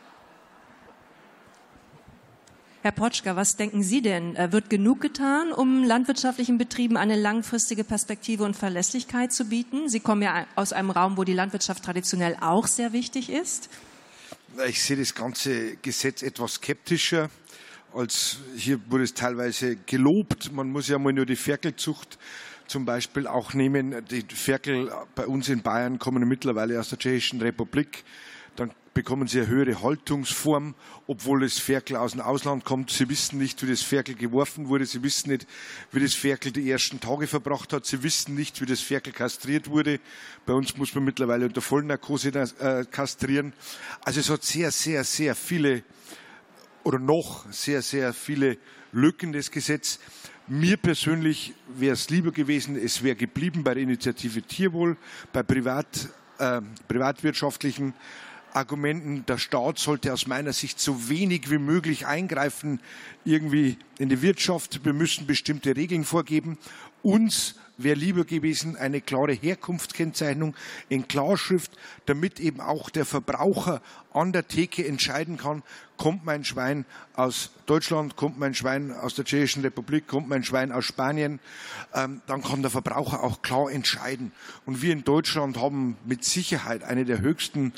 Herr 2.83 2.91
Potschka, 2.91 3.37
was 3.37 3.55
denken 3.55 3.81
Sie 3.81 4.01
denn? 4.01 4.35
Äh, 4.35 4.51
wird 4.51 4.69
genug 4.69 4.99
getan, 4.99 5.53
um 5.53 5.85
landwirtschaftlichen 5.85 6.57
Betrieben 6.57 6.97
eine 6.97 7.15
langfristige 7.15 7.85
Perspektive 7.85 8.43
und 8.43 8.57
Verlässlichkeit 8.57 9.31
zu 9.31 9.45
bieten? 9.45 9.87
Sie 9.87 10.01
kommen 10.01 10.21
ja 10.21 10.45
aus 10.55 10.73
einem 10.73 10.89
Raum, 10.89 11.15
wo 11.15 11.23
die 11.23 11.31
Landwirtschaft 11.31 11.85
traditionell 11.85 12.35
auch 12.41 12.67
sehr 12.67 12.91
wichtig 12.91 13.29
ist. 13.29 13.69
Ich 14.67 14.83
sehe 14.83 14.97
das 14.97 15.15
ganze 15.15 15.77
Gesetz 15.77 16.21
etwas 16.23 16.55
skeptischer. 16.55 17.29
Als 17.93 18.39
hier 18.55 18.79
wurde 18.89 19.03
es 19.03 19.13
teilweise 19.13 19.75
gelobt. 19.75 20.51
Man 20.51 20.69
muss 20.69 20.87
ja 20.87 20.97
mal 20.97 21.13
nur 21.13 21.25
die 21.25 21.35
Ferkelzucht 21.35 22.17
zum 22.67 22.85
Beispiel 22.85 23.27
auch 23.27 23.53
nehmen. 23.53 24.03
Die 24.09 24.23
Ferkel 24.33 24.91
bei 25.15 25.27
uns 25.27 25.49
in 25.49 25.61
Bayern 25.61 25.99
kommen 25.99 26.27
mittlerweile 26.27 26.79
aus 26.79 26.89
der 26.89 26.97
Tschechischen 26.97 27.41
Republik 27.41 28.03
bekommen 28.93 29.27
sie 29.27 29.39
eine 29.39 29.47
höhere 29.47 29.81
Haltungsform, 29.81 30.75
obwohl 31.07 31.41
das 31.41 31.57
Ferkel 31.57 31.95
aus 31.95 32.11
dem 32.11 32.21
Ausland 32.21 32.63
kommt. 32.63 32.91
Sie 32.91 33.09
wissen 33.09 33.39
nicht, 33.39 33.61
wie 33.63 33.69
das 33.69 33.81
Ferkel 33.81 34.15
geworfen 34.15 34.67
wurde. 34.69 34.85
Sie 34.85 35.01
wissen 35.03 35.31
nicht, 35.31 35.47
wie 35.91 35.99
das 35.99 36.13
Ferkel 36.13 36.51
die 36.51 36.69
ersten 36.69 36.99
Tage 36.99 37.27
verbracht 37.27 37.73
hat. 37.73 37.85
Sie 37.85 38.03
wissen 38.03 38.35
nicht, 38.35 38.61
wie 38.61 38.65
das 38.65 38.81
Ferkel 38.81 39.13
kastriert 39.13 39.69
wurde. 39.69 39.99
Bei 40.45 40.53
uns 40.53 40.77
muss 40.77 40.93
man 40.93 41.03
mittlerweile 41.03 41.45
unter 41.45 41.61
Vollnarkose 41.61 42.29
äh, 42.29 42.85
kastrieren. 42.89 43.53
Also 44.01 44.19
es 44.19 44.29
hat 44.29 44.43
sehr, 44.43 44.71
sehr, 44.71 45.03
sehr 45.03 45.35
viele 45.35 45.83
oder 46.83 46.99
noch 46.99 47.51
sehr, 47.51 47.81
sehr 47.81 48.13
viele 48.13 48.57
Lücken, 48.91 49.33
das 49.33 49.51
Gesetz. 49.51 49.99
Mir 50.47 50.77
persönlich 50.77 51.53
wäre 51.77 51.93
es 51.93 52.09
lieber 52.09 52.31
gewesen, 52.31 52.75
es 52.75 53.03
wäre 53.03 53.15
geblieben 53.15 53.63
bei 53.63 53.73
der 53.73 53.83
Initiative 53.83 54.41
Tierwohl, 54.41 54.97
bei 55.31 55.41
privat, 55.41 55.87
äh, 56.37 56.61
privatwirtschaftlichen 56.87 57.93
Argumenten, 58.53 59.25
der 59.25 59.37
Staat 59.37 59.79
sollte 59.79 60.13
aus 60.13 60.27
meiner 60.27 60.53
Sicht 60.53 60.79
so 60.79 61.09
wenig 61.09 61.49
wie 61.49 61.57
möglich 61.57 62.05
eingreifen, 62.05 62.79
irgendwie 63.25 63.77
in 63.97 64.09
die 64.09 64.21
Wirtschaft. 64.21 64.85
Wir 64.85 64.93
müssen 64.93 65.25
bestimmte 65.25 65.75
Regeln 65.75 66.03
vorgeben. 66.03 66.57
Uns 67.01 67.55
wäre 67.77 67.97
lieber 67.97 68.25
gewesen 68.25 68.75
eine 68.75 69.01
klare 69.01 69.33
Herkunftskennzeichnung 69.33 70.55
in 70.89 71.07
Klarschrift, 71.07 71.71
damit 72.05 72.39
eben 72.39 72.61
auch 72.61 72.89
der 72.89 73.05
Verbraucher 73.05 73.81
an 74.13 74.31
der 74.31 74.47
Theke 74.47 74.87
entscheiden 74.87 75.37
kann, 75.37 75.63
kommt 75.97 76.25
mein 76.25 76.43
Schwein 76.43 76.85
aus 77.15 77.51
Deutschland, 77.65 78.15
kommt 78.15 78.37
mein 78.37 78.53
Schwein 78.53 78.91
aus 78.91 79.15
der 79.15 79.25
Tschechischen 79.25 79.63
Republik, 79.63 80.07
kommt 80.07 80.27
mein 80.27 80.43
Schwein 80.43 80.71
aus 80.71 80.85
Spanien, 80.85 81.39
ähm, 81.93 82.21
dann 82.27 82.43
kann 82.43 82.61
der 82.61 82.71
Verbraucher 82.71 83.23
auch 83.23 83.41
klar 83.41 83.71
entscheiden. 83.71 84.31
Und 84.65 84.81
wir 84.81 84.93
in 84.93 85.03
Deutschland 85.03 85.57
haben 85.57 85.97
mit 86.05 86.23
Sicherheit 86.23 86.83
eine 86.83 87.05
der 87.05 87.21
höchsten 87.21 87.73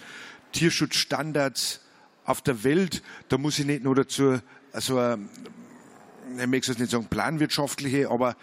Tierschutzstandards 0.52 1.82
auf 2.26 2.42
der 2.42 2.64
Welt. 2.64 3.04
Da 3.30 3.38
muss 3.38 3.60
ich 3.60 3.66
nicht 3.66 3.84
nur 3.84 3.96
dazu, 3.96 4.40
also, 4.72 5.18
ich 6.38 6.48
möchte 6.48 6.72
es 6.72 6.80
nicht 6.80 6.92
sagen 6.92 7.08
planwirtschaftliche, 7.10 8.10
aber 8.10 8.36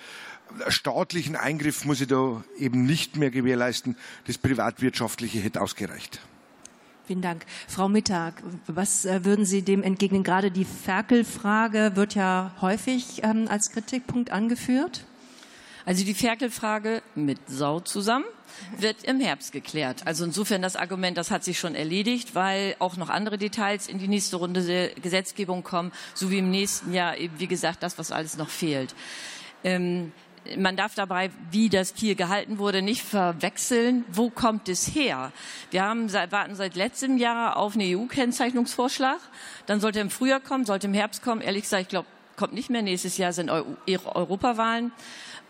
staatlichen 0.69 1.37
Eingriff 1.37 1.85
muss 1.85 2.01
ich 2.01 2.09
da 2.09 2.43
eben 2.59 2.85
nicht 2.85 3.17
mehr 3.17 3.31
gewährleisten. 3.31 3.97
Das 4.27 4.39
privatwirtschaftliche 4.39 5.41
hätte 5.41 5.61
ausgereicht. 5.61 6.21
Vielen 7.07 7.23
Dank. 7.23 7.45
Frau 7.67 7.89
Mittag, 7.89 8.43
was 8.69 9.05
äh, 9.05 9.25
würden 9.25 9.45
Sie 9.45 9.63
dem 9.63 9.83
entgegnen? 9.83 10.23
Gerade 10.23 10.53
die 10.53 10.65
Ferkelfrage 10.65 11.93
wird 11.95 12.15
ja 12.15 12.55
häufig 12.61 13.23
ähm, 13.25 13.49
als 13.49 13.73
Kritikpunkt 13.73 14.31
angeführt. 14.31 15.05
Also 15.85 16.05
die 16.05 16.15
Ferkelfrage 16.15 17.03
mit 17.17 17.39
Sau 17.49 17.81
zusammen 17.81 18.25
wird 18.79 19.03
im 19.03 19.19
Herbst 19.19 19.51
geklärt. 19.51 20.07
Also 20.07 20.25
insofern 20.25 20.63
das 20.63 20.77
Argument, 20.77 21.17
das 21.17 21.33
hat 21.33 21.43
sich 21.43 21.59
schon 21.59 21.75
erledigt, 21.75 22.35
weil 22.37 22.77
auch 22.79 22.97
noch 22.97 23.09
andere 23.09 23.37
Details 23.37 23.89
in 23.89 23.99
die 23.99 24.09
nächste 24.09 24.37
Runde 24.37 24.63
der 24.63 24.91
Gesetzgebung 24.91 25.65
kommen, 25.65 25.91
sowie 26.15 26.39
im 26.39 26.51
nächsten 26.51 26.93
Jahr 26.93 27.17
eben, 27.17 27.39
wie 27.41 27.49
gesagt, 27.49 27.83
das, 27.83 27.99
was 27.99 28.13
alles 28.13 28.37
noch 28.37 28.51
fehlt. 28.51 28.95
Ähm, 29.65 30.13
man 30.57 30.77
darf 30.77 30.95
dabei, 30.95 31.31
wie 31.51 31.69
das 31.69 31.95
Tier 31.95 32.15
gehalten 32.15 32.59
wurde, 32.59 32.83
nicht 32.83 33.03
verwechseln, 33.03 34.05
wo 34.11 34.31
kommt 34.31 34.69
es 34.69 34.95
her. 34.95 35.33
Wir 35.71 35.85
haben 35.85 36.09
seit, 36.09 36.33
warten 36.33 36.55
seit 36.55 36.75
letztem 36.75 37.17
Jahr 37.17 37.57
auf 37.57 37.75
einen 37.75 37.97
EU-Kennzeichnungsvorschlag. 37.97 39.19
Dann 39.67 39.81
sollte 39.81 40.01
im 40.01 40.11
Frühjahr 40.11 40.41
kommen, 40.41 40.65
sollte 40.65 40.87
im 40.87 40.95
Herbst 40.95 41.23
kommen. 41.23 41.41
Ehrlich 41.41 41.63
gesagt, 41.63 41.83
ich 41.83 41.89
glaube, 41.89 42.09
kommt 42.37 42.55
nicht 42.55 42.71
mehr. 42.71 42.83
Nächstes 42.83 43.17
Jahr 43.19 43.33
sind 43.33 43.51
Eu 43.51 43.65
Europawahlen. 43.87 44.93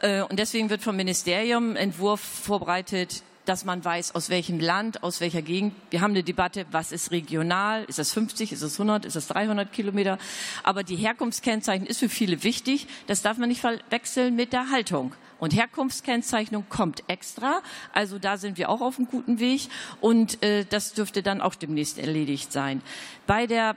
Äh, 0.01 0.23
und 0.23 0.39
deswegen 0.39 0.69
wird 0.71 0.83
vom 0.83 0.97
Ministerium 0.97 1.77
Entwurf 1.77 2.21
vorbereitet, 2.21 3.23
dass 3.45 3.65
man 3.65 3.85
weiß, 3.85 4.15
aus 4.15 4.31
welchem 4.31 4.61
Land, 4.61 5.03
aus 5.03 5.21
welcher 5.21 5.43
Gegend. 5.43 5.75
Wir 5.91 6.01
haben 6.01 6.13
eine 6.13 6.23
Debatte, 6.23 6.67
was 6.71 6.93
ist 6.93 7.11
regional? 7.11 7.85
Ist 7.85 7.99
das 7.99 8.13
50? 8.13 8.53
Ist 8.53 8.63
das 8.63 8.75
100? 8.75 9.05
Ist 9.05 9.17
das 9.17 9.27
300 9.29 9.73
Kilometer? 9.73 10.19
Aber 10.63 10.85
die 10.85 10.97
Herkunftskennzeichnung 10.97 11.87
ist 11.87 11.99
für 11.99 12.09
viele 12.09 12.45
wichtig. 12.45 12.87
Das 13.07 13.23
darf 13.23 13.39
man 13.39 13.49
nicht 13.49 13.61
verwechseln 13.61 14.37
mit 14.37 14.53
der 14.53 14.71
Haltung. 14.71 15.15
Und 15.39 15.55
Herkunftskennzeichnung 15.55 16.67
kommt 16.69 17.03
extra. 17.09 17.63
Also 17.93 18.19
da 18.19 18.37
sind 18.37 18.59
wir 18.59 18.69
auch 18.69 18.81
auf 18.81 18.99
einem 18.99 19.09
guten 19.09 19.41
Weg. 19.41 19.69
Und 20.01 20.43
äh, 20.43 20.65
das 20.65 20.93
dürfte 20.93 21.23
dann 21.23 21.41
auch 21.41 21.57
demnächst 21.57 21.99
erledigt 21.99 22.53
sein. 22.53 22.81
Bei 23.27 23.47
der 23.47 23.77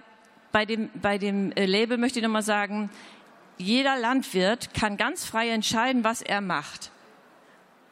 bei 0.52 0.66
dem, 0.66 0.90
bei 0.94 1.18
dem 1.18 1.52
äh, 1.52 1.66
Label 1.66 1.98
möchte 1.98 2.20
ich 2.20 2.24
noch 2.24 2.32
mal 2.32 2.42
sagen, 2.42 2.90
jeder 3.58 3.98
Landwirt 3.98 4.74
kann 4.74 4.96
ganz 4.96 5.26
frei 5.26 5.50
entscheiden, 5.50 6.06
was 6.06 6.22
er 6.22 6.40
macht. 6.40 6.92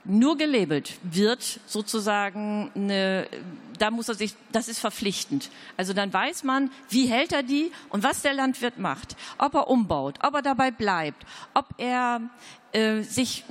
Nur 0.06 0.38
gelabelt 0.38 1.00
wird 1.04 1.62
sozusagen 1.66 2.72
eine, 2.76 3.28
da 3.80 3.90
muss 3.90 4.10
er 4.10 4.16
sich, 4.16 4.36
das 4.52 4.68
ist 4.68 4.80
verpflichtend. 4.80 5.50
Also 5.78 5.94
dann 5.94 6.12
weiß 6.12 6.44
man, 6.44 6.72
wie 6.90 7.08
hält 7.08 7.32
er 7.32 7.42
die 7.42 7.72
und 7.90 8.04
was 8.04 8.22
der 8.22 8.34
Landwirt 8.34 8.78
macht. 8.80 9.16
Ob 9.38 9.54
er 9.54 9.70
umbaut, 9.70 10.20
ob 10.22 10.34
er 10.34 10.42
dabei 10.42 10.72
bleibt, 10.72 11.26
ob 11.54 11.68
er 11.78 12.22
äh, 12.74 13.02
sich, 13.02 13.46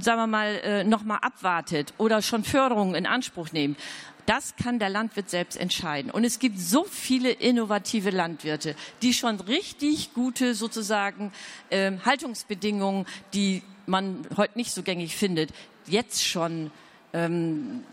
sagen 0.00 0.20
wir 0.20 0.26
mal, 0.26 0.60
äh, 0.62 0.84
nochmal 0.84 1.18
abwartet 1.20 1.92
oder 1.98 2.22
schon 2.22 2.42
Förderungen 2.42 2.94
in 2.94 3.04
Anspruch 3.04 3.52
nimmt. 3.52 3.78
Das 4.24 4.56
kann 4.56 4.78
der 4.78 4.88
Landwirt 4.88 5.30
selbst 5.30 5.56
entscheiden. 5.56 6.10
Und 6.10 6.24
es 6.24 6.38
gibt 6.38 6.58
so 6.58 6.84
viele 6.84 7.30
innovative 7.30 8.10
Landwirte, 8.10 8.74
die 9.02 9.12
schon 9.12 9.40
richtig 9.40 10.14
gute 10.14 10.54
sozusagen 10.54 11.32
äh, 11.70 11.92
Haltungsbedingungen, 12.04 13.06
die 13.34 13.62
man 13.86 14.26
heute 14.36 14.56
nicht 14.56 14.72
so 14.72 14.82
gängig 14.82 15.16
findet, 15.16 15.50
jetzt 15.86 16.24
schon 16.24 16.70
ähm, 17.12 17.84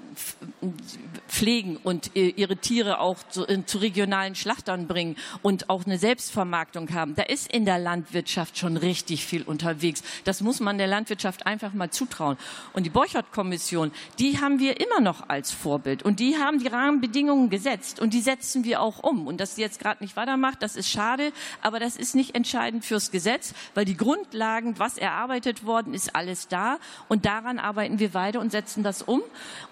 pflegen 1.27 1.77
und 1.77 2.15
ihre 2.15 2.57
Tiere 2.57 2.99
auch 2.99 3.17
zu, 3.29 3.45
zu 3.65 3.77
regionalen 3.77 4.35
Schlachtern 4.35 4.87
bringen 4.87 5.15
und 5.41 5.69
auch 5.69 5.85
eine 5.85 5.97
Selbstvermarktung 5.97 6.93
haben. 6.93 7.15
Da 7.15 7.23
ist 7.23 7.51
in 7.51 7.65
der 7.65 7.79
Landwirtschaft 7.79 8.57
schon 8.57 8.77
richtig 8.77 9.25
viel 9.25 9.43
unterwegs. 9.43 10.03
Das 10.23 10.41
muss 10.41 10.59
man 10.59 10.77
der 10.77 10.87
Landwirtschaft 10.87 11.45
einfach 11.45 11.73
mal 11.73 11.89
zutrauen. 11.89 12.37
Und 12.73 12.85
die 12.85 12.89
Borchert-Kommission, 12.89 13.91
die 14.19 14.39
haben 14.39 14.59
wir 14.59 14.79
immer 14.79 15.01
noch 15.01 15.29
als 15.29 15.51
Vorbild 15.51 16.03
und 16.03 16.19
die 16.19 16.37
haben 16.37 16.59
die 16.59 16.67
Rahmenbedingungen 16.67 17.49
gesetzt 17.49 17.99
und 17.99 18.13
die 18.13 18.21
setzen 18.21 18.63
wir 18.63 18.81
auch 18.81 19.03
um. 19.03 19.27
Und 19.27 19.39
dass 19.39 19.55
sie 19.55 19.61
jetzt 19.61 19.79
gerade 19.79 20.03
nicht 20.03 20.15
weitermacht, 20.15 20.61
das 20.61 20.75
ist 20.75 20.89
schade, 20.89 21.31
aber 21.61 21.79
das 21.79 21.97
ist 21.97 22.15
nicht 22.15 22.35
entscheidend 22.35 22.85
fürs 22.85 23.11
Gesetz, 23.11 23.53
weil 23.73 23.85
die 23.85 23.97
Grundlagen, 23.97 24.79
was 24.79 24.97
erarbeitet 24.97 25.65
worden 25.65 25.93
ist, 25.93 26.15
alles 26.15 26.47
da 26.47 26.77
und 27.07 27.25
daran 27.25 27.59
arbeiten 27.59 27.99
wir 27.99 28.13
weiter 28.13 28.39
und 28.39 28.51
setzen 28.51 28.83
das 28.83 29.01
um. 29.01 29.21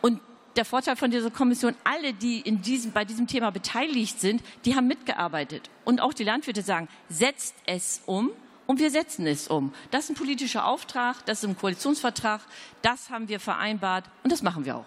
Und 0.02 0.20
der 0.56 0.66
Vorteil 0.66 0.96
von 0.96 1.12
dieser 1.12 1.32
Kommission, 1.32 1.76
alle, 1.84 2.14
die 2.14 2.42
in 2.42 2.62
diesem, 2.62 2.92
bei 2.92 3.06
diesem 3.06 3.28
Thema 3.28 3.52
beteiligt 3.52 4.20
sind, 4.20 4.44
die 4.66 4.76
haben 4.76 4.88
mitgearbeitet. 4.88 5.70
Und 5.86 6.02
auch 6.02 6.14
die 6.14 6.24
Landwirte 6.24 6.62
sagen, 6.62 6.88
setzt 7.10 7.56
es 7.66 8.02
um 8.06 8.32
und 8.68 8.80
wir 8.80 8.92
setzen 8.92 9.28
es 9.28 9.48
um. 9.48 9.74
Das 9.92 10.06
ist 10.06 10.12
ein 10.12 10.16
politischer 10.16 10.66
Auftrag, 10.66 11.26
das 11.26 11.44
ist 11.44 11.50
ein 11.50 11.58
Koalitionsvertrag, 11.58 12.42
das 12.82 13.10
haben 13.10 13.28
wir 13.28 13.40
vereinbart 13.40 14.06
und 14.24 14.32
das 14.32 14.42
machen 14.42 14.66
wir 14.66 14.78
auch. 14.78 14.86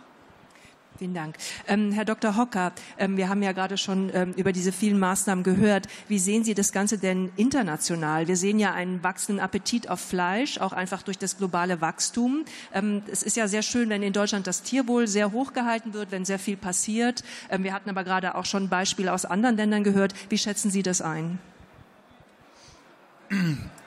Vielen 0.96 1.14
Dank. 1.14 1.36
Ähm, 1.66 1.90
Herr 1.90 2.04
Dr. 2.04 2.36
Hocker, 2.36 2.72
ähm, 2.98 3.16
wir 3.16 3.28
haben 3.28 3.42
ja 3.42 3.50
gerade 3.50 3.76
schon 3.76 4.12
ähm, 4.14 4.32
über 4.36 4.52
diese 4.52 4.70
vielen 4.70 4.98
Maßnahmen 5.00 5.42
gehört. 5.42 5.88
Wie 6.06 6.20
sehen 6.20 6.44
Sie 6.44 6.54
das 6.54 6.70
Ganze 6.70 6.98
denn 6.98 7.32
international? 7.36 8.28
Wir 8.28 8.36
sehen 8.36 8.60
ja 8.60 8.72
einen 8.72 9.02
wachsenden 9.02 9.42
Appetit 9.42 9.88
auf 9.90 9.98
Fleisch, 9.98 10.58
auch 10.58 10.72
einfach 10.72 11.02
durch 11.02 11.18
das 11.18 11.36
globale 11.36 11.80
Wachstum. 11.80 12.44
Ähm, 12.72 13.02
es 13.10 13.24
ist 13.24 13.36
ja 13.36 13.48
sehr 13.48 13.62
schön, 13.62 13.88
wenn 13.88 14.04
in 14.04 14.12
Deutschland 14.12 14.46
das 14.46 14.62
Tierwohl 14.62 15.08
sehr 15.08 15.32
hoch 15.32 15.52
gehalten 15.52 15.94
wird, 15.94 16.12
wenn 16.12 16.24
sehr 16.24 16.38
viel 16.38 16.56
passiert. 16.56 17.24
Ähm, 17.50 17.64
wir 17.64 17.72
hatten 17.72 17.90
aber 17.90 18.04
gerade 18.04 18.36
auch 18.36 18.44
schon 18.44 18.68
Beispiele 18.68 19.12
aus 19.12 19.24
anderen 19.24 19.56
Ländern 19.56 19.82
gehört. 19.82 20.14
Wie 20.30 20.38
schätzen 20.38 20.70
Sie 20.70 20.84
das 20.84 21.02
ein? 21.02 21.40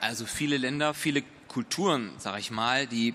Also 0.00 0.26
viele 0.26 0.58
Länder, 0.58 0.92
viele 0.92 1.22
Kulturen, 1.48 2.10
sage 2.18 2.40
ich 2.40 2.50
mal, 2.50 2.86
die 2.86 3.14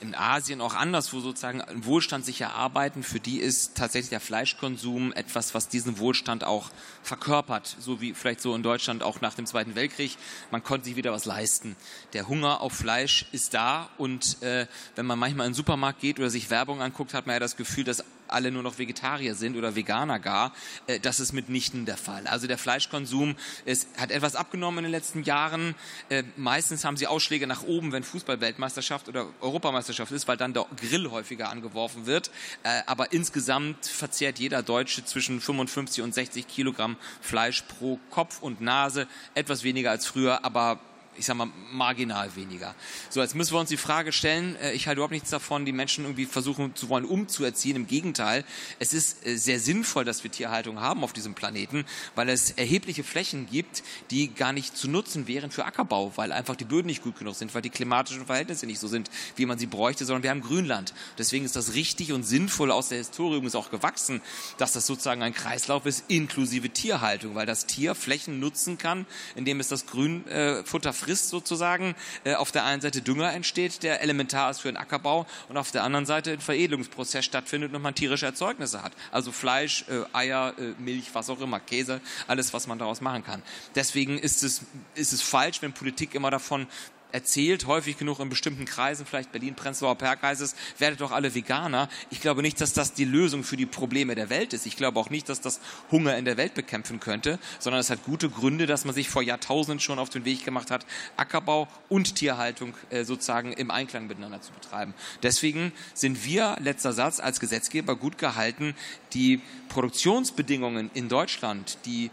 in 0.00 0.14
Asien 0.14 0.60
auch 0.60 0.74
anderswo 0.74 1.20
sozusagen 1.20 1.62
Wohlstand 1.84 2.24
sich 2.24 2.40
erarbeiten, 2.40 3.02
für 3.02 3.20
die 3.20 3.38
ist 3.38 3.76
tatsächlich 3.76 4.08
der 4.08 4.20
Fleischkonsum 4.20 5.12
etwas, 5.12 5.54
was 5.54 5.68
diesen 5.68 5.98
Wohlstand 5.98 6.42
auch 6.42 6.70
verkörpert, 7.02 7.76
so 7.78 8.00
wie 8.00 8.14
vielleicht 8.14 8.40
so 8.40 8.54
in 8.54 8.62
Deutschland 8.62 9.02
auch 9.02 9.20
nach 9.20 9.34
dem 9.34 9.46
Zweiten 9.46 9.74
Weltkrieg. 9.74 10.16
Man 10.50 10.62
konnte 10.62 10.86
sich 10.86 10.96
wieder 10.96 11.12
was 11.12 11.26
leisten. 11.26 11.76
Der 12.14 12.28
Hunger 12.28 12.60
auf 12.60 12.72
Fleisch 12.72 13.26
ist 13.32 13.52
da 13.54 13.90
und 13.98 14.42
äh, 14.42 14.66
wenn 14.96 15.06
man 15.06 15.18
manchmal 15.18 15.46
in 15.46 15.52
den 15.52 15.56
Supermarkt 15.56 16.00
geht 16.00 16.18
oder 16.18 16.30
sich 16.30 16.50
Werbung 16.50 16.80
anguckt, 16.80 17.12
hat 17.12 17.26
man 17.26 17.34
ja 17.34 17.40
das 17.40 17.56
Gefühl, 17.56 17.84
dass 17.84 18.04
alle 18.32 18.50
nur 18.50 18.62
noch 18.62 18.78
Vegetarier 18.78 19.34
sind 19.34 19.56
oder 19.56 19.76
Veganer 19.76 20.18
gar. 20.18 20.52
Äh, 20.86 21.00
das 21.00 21.20
ist 21.20 21.32
mitnichten 21.32 21.86
der 21.86 21.96
Fall. 21.96 22.26
Also 22.26 22.46
der 22.46 22.58
Fleischkonsum 22.58 23.36
ist, 23.64 23.88
hat 23.98 24.10
etwas 24.10 24.36
abgenommen 24.36 24.78
in 24.78 24.84
den 24.84 24.92
letzten 24.92 25.22
Jahren. 25.22 25.74
Äh, 26.08 26.24
meistens 26.36 26.84
haben 26.84 26.96
sie 26.96 27.06
Ausschläge 27.06 27.46
nach 27.46 27.62
oben, 27.62 27.92
wenn 27.92 28.02
Fußball-Weltmeisterschaft 28.02 29.08
oder 29.08 29.26
Europameisterschaft 29.40 30.12
ist, 30.12 30.28
weil 30.28 30.36
dann 30.36 30.52
der 30.52 30.66
Grill 30.76 31.10
häufiger 31.10 31.48
angeworfen 31.50 32.06
wird. 32.06 32.30
Äh, 32.62 32.82
aber 32.86 33.12
insgesamt 33.12 33.86
verzehrt 33.86 34.38
jeder 34.38 34.62
Deutsche 34.62 35.04
zwischen 35.04 35.40
55 35.40 36.02
und 36.02 36.14
60 36.14 36.46
Kilogramm 36.48 36.96
Fleisch 37.20 37.62
pro 37.62 37.98
Kopf 38.10 38.40
und 38.40 38.60
Nase. 38.60 39.06
Etwas 39.34 39.64
weniger 39.64 39.90
als 39.90 40.06
früher, 40.06 40.44
aber 40.44 40.80
ich 41.16 41.26
sag 41.26 41.36
mal, 41.36 41.48
marginal 41.72 42.34
weniger. 42.36 42.74
So, 43.08 43.20
jetzt 43.20 43.34
müssen 43.34 43.52
wir 43.52 43.60
uns 43.60 43.68
die 43.68 43.76
Frage 43.76 44.12
stellen, 44.12 44.56
äh, 44.56 44.72
ich 44.72 44.86
halte 44.86 44.98
überhaupt 44.98 45.12
nichts 45.12 45.30
davon, 45.30 45.64
die 45.64 45.72
Menschen 45.72 46.04
irgendwie 46.04 46.26
versuchen 46.26 46.74
zu 46.74 46.88
wollen, 46.88 47.04
umzuerziehen. 47.04 47.76
Im 47.76 47.86
Gegenteil, 47.86 48.44
es 48.78 48.94
ist 48.94 49.26
äh, 49.26 49.36
sehr 49.36 49.60
sinnvoll, 49.60 50.04
dass 50.04 50.22
wir 50.24 50.30
Tierhaltung 50.30 50.80
haben 50.80 51.04
auf 51.04 51.12
diesem 51.12 51.34
Planeten, 51.34 51.84
weil 52.14 52.28
es 52.28 52.52
erhebliche 52.52 53.04
Flächen 53.04 53.46
gibt, 53.50 53.82
die 54.10 54.32
gar 54.32 54.52
nicht 54.52 54.76
zu 54.76 54.88
nutzen 54.88 55.26
wären 55.26 55.50
für 55.50 55.64
Ackerbau, 55.64 56.12
weil 56.16 56.32
einfach 56.32 56.56
die 56.56 56.64
Böden 56.64 56.86
nicht 56.86 57.02
gut 57.02 57.18
genug 57.18 57.34
sind, 57.34 57.54
weil 57.54 57.62
die 57.62 57.70
klimatischen 57.70 58.26
Verhältnisse 58.26 58.66
nicht 58.66 58.78
so 58.78 58.88
sind, 58.88 59.10
wie 59.36 59.46
man 59.46 59.58
sie 59.58 59.66
bräuchte, 59.66 60.04
sondern 60.04 60.22
wir 60.22 60.30
haben 60.30 60.40
Grünland. 60.40 60.94
Deswegen 61.18 61.44
ist 61.44 61.56
das 61.56 61.74
richtig 61.74 62.12
und 62.12 62.22
sinnvoll 62.22 62.70
aus 62.70 62.88
der 62.88 62.98
Historie 62.98 63.36
übrigens 63.36 63.54
auch 63.54 63.70
gewachsen, 63.70 64.20
dass 64.58 64.72
das 64.72 64.86
sozusagen 64.86 65.22
ein 65.22 65.34
Kreislauf 65.34 65.86
ist, 65.86 66.04
inklusive 66.08 66.70
Tierhaltung, 66.70 67.34
weil 67.34 67.46
das 67.46 67.66
Tier 67.66 67.94
Flächen 67.94 68.40
nutzen 68.40 68.78
kann, 68.78 69.06
indem 69.34 69.60
es 69.60 69.68
das 69.68 69.86
Grünfutter 69.86 70.92
frisst 71.00 71.30
sozusagen. 71.30 71.94
Äh, 72.24 72.34
auf 72.34 72.52
der 72.52 72.64
einen 72.64 72.80
Seite 72.80 73.02
Dünger 73.02 73.32
entsteht, 73.32 73.82
der 73.82 74.02
elementar 74.02 74.50
ist 74.50 74.60
für 74.60 74.68
den 74.68 74.76
Ackerbau 74.76 75.26
und 75.48 75.56
auf 75.56 75.70
der 75.70 75.82
anderen 75.82 76.06
Seite 76.06 76.32
ein 76.32 76.40
Veredelungsprozess 76.40 77.24
stattfindet 77.24 77.74
und 77.74 77.82
man 77.82 77.94
tierische 77.94 78.26
Erzeugnisse 78.26 78.82
hat. 78.82 78.92
Also 79.10 79.32
Fleisch, 79.32 79.84
äh, 79.88 80.04
Eier, 80.16 80.54
äh, 80.58 80.80
Milch, 80.80 81.10
was 81.12 81.30
auch 81.30 81.40
immer, 81.40 81.60
Käse, 81.60 82.00
alles, 82.26 82.52
was 82.52 82.66
man 82.66 82.78
daraus 82.78 83.00
machen 83.00 83.24
kann. 83.24 83.42
Deswegen 83.74 84.18
ist 84.18 84.42
es, 84.42 84.62
ist 84.94 85.12
es 85.12 85.22
falsch, 85.22 85.62
wenn 85.62 85.72
Politik 85.72 86.14
immer 86.14 86.30
davon 86.30 86.66
erzählt, 87.12 87.66
häufig 87.66 87.98
genug 87.98 88.20
in 88.20 88.28
bestimmten 88.28 88.64
Kreisen, 88.64 89.06
vielleicht 89.06 89.32
Berlin, 89.32 89.54
Prenzlauer 89.54 89.96
Berg 89.96 90.22
heißt 90.22 90.40
es, 90.40 90.54
werdet 90.78 91.00
doch 91.00 91.12
alle 91.12 91.34
Veganer. 91.34 91.88
Ich 92.10 92.20
glaube 92.20 92.42
nicht, 92.42 92.60
dass 92.60 92.72
das 92.72 92.92
die 92.92 93.04
Lösung 93.04 93.44
für 93.44 93.56
die 93.56 93.66
Probleme 93.66 94.14
der 94.14 94.30
Welt 94.30 94.52
ist. 94.52 94.66
Ich 94.66 94.76
glaube 94.76 94.98
auch 94.98 95.10
nicht, 95.10 95.28
dass 95.28 95.40
das 95.40 95.60
Hunger 95.90 96.16
in 96.16 96.24
der 96.24 96.36
Welt 96.36 96.54
bekämpfen 96.54 97.00
könnte, 97.00 97.38
sondern 97.58 97.80
es 97.80 97.90
hat 97.90 98.04
gute 98.04 98.28
Gründe, 98.28 98.66
dass 98.66 98.84
man 98.84 98.94
sich 98.94 99.08
vor 99.08 99.22
Jahrtausenden 99.22 99.80
schon 99.80 99.98
auf 99.98 100.10
den 100.10 100.24
Weg 100.24 100.44
gemacht 100.44 100.70
hat, 100.70 100.86
Ackerbau 101.16 101.68
und 101.88 102.14
Tierhaltung 102.14 102.74
äh, 102.90 103.04
sozusagen 103.04 103.52
im 103.52 103.70
Einklang 103.70 104.06
miteinander 104.06 104.40
zu 104.40 104.52
betreiben. 104.52 104.94
Deswegen 105.22 105.72
sind 105.94 106.24
wir, 106.24 106.56
letzter 106.60 106.92
Satz, 106.92 107.20
als 107.20 107.40
Gesetzgeber 107.40 107.96
gut 107.96 108.18
gehalten, 108.18 108.74
die 109.12 109.40
Produktionsbedingungen 109.68 110.90
in 110.94 111.08
Deutschland, 111.08 111.78
die 111.84 112.10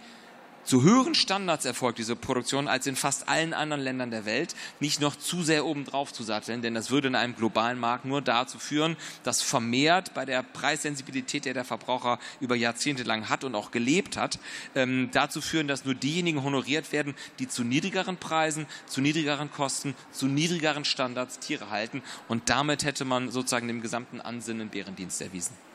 zu 0.67 0.83
höheren 0.83 1.15
Standards 1.15 1.63
erfolgt 1.63 1.97
diese 1.97 2.17
Produktion 2.17 2.67
als 2.67 2.85
in 2.87 2.97
fast 2.97 3.29
allen 3.29 3.53
anderen 3.53 3.81
Ländern 3.81 4.11
der 4.11 4.25
Welt, 4.25 4.53
nicht 4.81 4.99
noch 4.99 5.15
zu 5.15 5.41
sehr 5.41 5.65
obendrauf 5.65 6.11
zu 6.11 6.23
satteln, 6.23 6.61
denn 6.61 6.73
das 6.73 6.91
würde 6.91 7.07
in 7.07 7.15
einem 7.15 7.35
globalen 7.37 7.79
Markt 7.79 8.03
nur 8.03 8.21
dazu 8.21 8.59
führen, 8.59 8.97
dass 9.23 9.41
vermehrt 9.41 10.13
bei 10.13 10.25
der 10.25 10.43
Preissensibilität, 10.43 11.45
der 11.45 11.53
der 11.53 11.63
Verbraucher 11.63 12.19
über 12.41 12.55
Jahrzehnte 12.55 13.03
lang 13.03 13.29
hat 13.29 13.45
und 13.45 13.55
auch 13.55 13.71
gelebt 13.71 14.17
hat, 14.17 14.39
ähm, 14.75 15.09
dazu 15.13 15.39
führen, 15.39 15.69
dass 15.69 15.85
nur 15.85 15.95
diejenigen 15.95 16.43
honoriert 16.43 16.91
werden, 16.91 17.15
die 17.39 17.47
zu 17.47 17.63
niedrigeren 17.63 18.17
Preisen, 18.17 18.65
zu 18.87 18.99
niedrigeren 18.99 19.49
Kosten, 19.49 19.95
zu 20.11 20.27
niedrigeren 20.27 20.83
Standards 20.83 21.39
Tiere 21.39 21.69
halten 21.69 22.03
und 22.27 22.49
damit 22.49 22.83
hätte 22.83 23.05
man 23.05 23.31
sozusagen 23.31 23.69
dem 23.69 23.81
gesamten 23.81 24.19
Ansinnen 24.19 24.67
Bärendienst 24.67 25.21
erwiesen. 25.21 25.66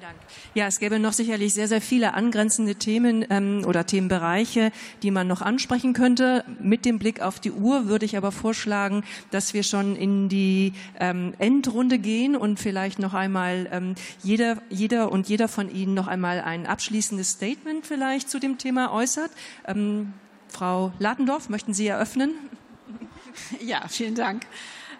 Vielen 0.00 0.12
Dank. 0.14 0.20
Ja, 0.54 0.66
es 0.66 0.78
gäbe 0.78 0.98
noch 0.98 1.12
sicherlich 1.12 1.52
sehr, 1.52 1.68
sehr 1.68 1.82
viele 1.82 2.14
angrenzende 2.14 2.74
Themen 2.74 3.26
ähm, 3.28 3.64
oder 3.66 3.84
Themenbereiche, 3.84 4.72
die 5.02 5.10
man 5.10 5.28
noch 5.28 5.42
ansprechen 5.42 5.92
könnte. 5.92 6.44
Mit 6.58 6.86
dem 6.86 6.98
Blick 6.98 7.20
auf 7.20 7.38
die 7.38 7.52
Uhr 7.52 7.86
würde 7.86 8.06
ich 8.06 8.16
aber 8.16 8.32
vorschlagen, 8.32 9.04
dass 9.30 9.52
wir 9.52 9.62
schon 9.62 9.96
in 9.96 10.30
die 10.30 10.72
ähm, 10.98 11.34
Endrunde 11.38 11.98
gehen 11.98 12.34
und 12.34 12.58
vielleicht 12.58 12.98
noch 12.98 13.12
einmal 13.12 13.68
ähm, 13.72 13.94
jeder, 14.22 14.62
jeder 14.70 15.12
und 15.12 15.28
jeder 15.28 15.48
von 15.48 15.70
Ihnen 15.70 15.92
noch 15.92 16.06
einmal 16.06 16.40
ein 16.40 16.66
abschließendes 16.66 17.32
Statement 17.32 17.86
vielleicht 17.86 18.30
zu 18.30 18.38
dem 18.38 18.56
Thema 18.56 18.92
äußert. 18.94 19.30
Ähm, 19.66 20.14
Frau 20.48 20.92
Latendorf, 20.98 21.50
möchten 21.50 21.74
Sie 21.74 21.86
eröffnen? 21.86 22.32
Ja, 23.60 23.86
vielen 23.88 24.14
Dank. 24.14 24.46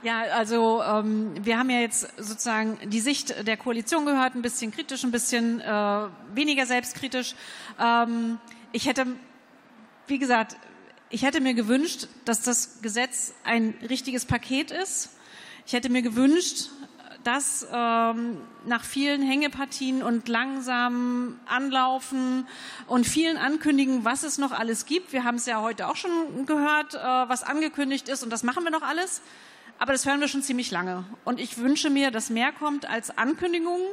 Ja, 0.03 0.23
also 0.33 0.83
ähm, 0.83 1.35
wir 1.45 1.59
haben 1.59 1.69
ja 1.69 1.81
jetzt 1.81 2.09
sozusagen 2.17 2.79
die 2.89 3.01
Sicht 3.01 3.47
der 3.47 3.59
Koalition 3.59 4.07
gehört, 4.07 4.35
ein 4.35 4.41
bisschen 4.41 4.71
kritisch, 4.71 5.05
ein 5.05 5.11
bisschen 5.11 5.61
äh, 5.61 6.07
weniger 6.35 6.65
selbstkritisch. 6.65 7.35
Ähm, 7.79 8.39
ich 8.73 8.87
hätte, 8.87 9.07
wie 10.07 10.19
gesagt, 10.19 10.57
ich 11.11 11.23
hätte 11.23 11.43
mir 11.43 11.53
gewünscht, 11.53 12.09
dass 12.25 12.41
das 12.41 12.81
Gesetz 12.81 13.35
ein 13.45 13.75
richtiges 13.91 14.25
Paket 14.25 14.71
ist. 14.71 15.11
Ich 15.67 15.75
hätte 15.75 15.91
mir 15.91 16.01
gewünscht, 16.01 16.71
dass 17.23 17.67
ähm, 17.71 18.39
nach 18.65 18.85
vielen 18.85 19.21
Hängepartien 19.21 20.03
und 20.03 20.29
langsamen 20.29 21.39
Anlaufen 21.45 22.47
und 22.87 23.07
vielen 23.07 23.37
Ankündigungen, 23.37 24.07
was 24.07 24.23
es 24.23 24.39
noch 24.39 24.53
alles 24.53 24.87
gibt, 24.87 25.13
wir 25.13 25.25
haben 25.25 25.37
es 25.37 25.45
ja 25.45 25.61
heute 25.61 25.89
auch 25.89 25.97
schon 25.97 26.47
gehört, 26.47 26.95
äh, 26.95 26.99
was 26.99 27.43
angekündigt 27.43 28.09
ist 28.09 28.23
und 28.23 28.31
das 28.31 28.43
machen 28.43 28.65
wir 28.65 28.71
noch 28.71 28.81
alles, 28.81 29.21
aber 29.81 29.93
das 29.93 30.05
hören 30.05 30.21
wir 30.21 30.29
schon 30.29 30.43
ziemlich 30.43 30.71
lange. 30.71 31.05
Und 31.25 31.41
ich 31.41 31.57
wünsche 31.57 31.89
mir, 31.89 32.11
dass 32.11 32.29
mehr 32.29 32.53
kommt 32.53 32.85
als 32.85 33.17
Ankündigungen 33.17 33.87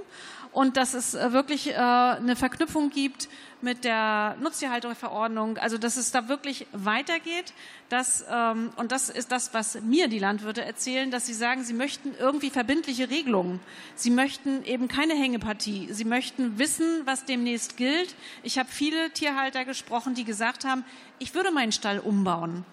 und 0.51 0.75
dass 0.75 0.93
es 0.93 1.13
äh, 1.13 1.31
wirklich 1.31 1.69
äh, 1.69 1.75
eine 1.75 2.35
Verknüpfung 2.35 2.89
gibt 2.89 3.29
mit 3.61 3.85
der 3.85 4.35
Nutztierhaltungsverordnung, 4.41 5.57
also 5.57 5.77
dass 5.77 5.95
es 5.95 6.11
da 6.11 6.27
wirklich 6.27 6.67
weitergeht. 6.73 7.53
Dass, 7.87 8.25
ähm, 8.29 8.71
und 8.75 8.91
das 8.91 9.07
ist 9.07 9.31
das, 9.31 9.53
was 9.53 9.79
mir 9.79 10.09
die 10.09 10.19
Landwirte 10.19 10.61
erzählen, 10.61 11.09
dass 11.09 11.25
sie 11.25 11.33
sagen, 11.33 11.63
sie 11.63 11.73
möchten 11.73 12.13
irgendwie 12.19 12.49
verbindliche 12.49 13.09
Regelungen. 13.09 13.61
Sie 13.95 14.09
möchten 14.09 14.65
eben 14.65 14.89
keine 14.89 15.13
Hängepartie. 15.13 15.87
Sie 15.91 16.05
möchten 16.05 16.59
wissen, 16.59 17.03
was 17.05 17.23
demnächst 17.23 17.77
gilt. 17.77 18.13
Ich 18.43 18.59
habe 18.59 18.67
viele 18.69 19.09
Tierhalter 19.11 19.63
gesprochen, 19.63 20.15
die 20.15 20.25
gesagt 20.25 20.65
haben, 20.65 20.83
ich 21.17 21.33
würde 21.33 21.51
meinen 21.51 21.71
Stall 21.71 21.99
umbauen, 21.99 22.65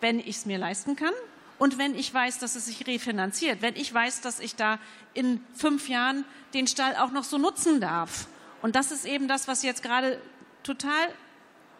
wenn 0.00 0.18
ich 0.18 0.30
es 0.30 0.46
mir 0.46 0.58
leisten 0.58 0.96
kann 0.96 1.14
und 1.58 1.78
wenn 1.78 1.94
ich 1.94 2.12
weiß, 2.12 2.38
dass 2.38 2.56
es 2.56 2.66
sich 2.66 2.86
refinanziert, 2.86 3.62
wenn 3.62 3.76
ich 3.76 3.92
weiß, 3.92 4.20
dass 4.20 4.40
ich 4.40 4.56
da 4.56 4.78
in 5.12 5.40
fünf 5.54 5.88
Jahren 5.88 6.24
den 6.52 6.66
Stall 6.66 6.96
auch 6.96 7.10
noch 7.10 7.24
so 7.24 7.38
nutzen 7.38 7.80
darf. 7.80 8.26
Und 8.62 8.76
das 8.76 8.90
ist 8.90 9.04
eben 9.04 9.28
das, 9.28 9.46
was 9.46 9.62
jetzt 9.62 9.82
gerade 9.82 10.20
total 10.62 11.08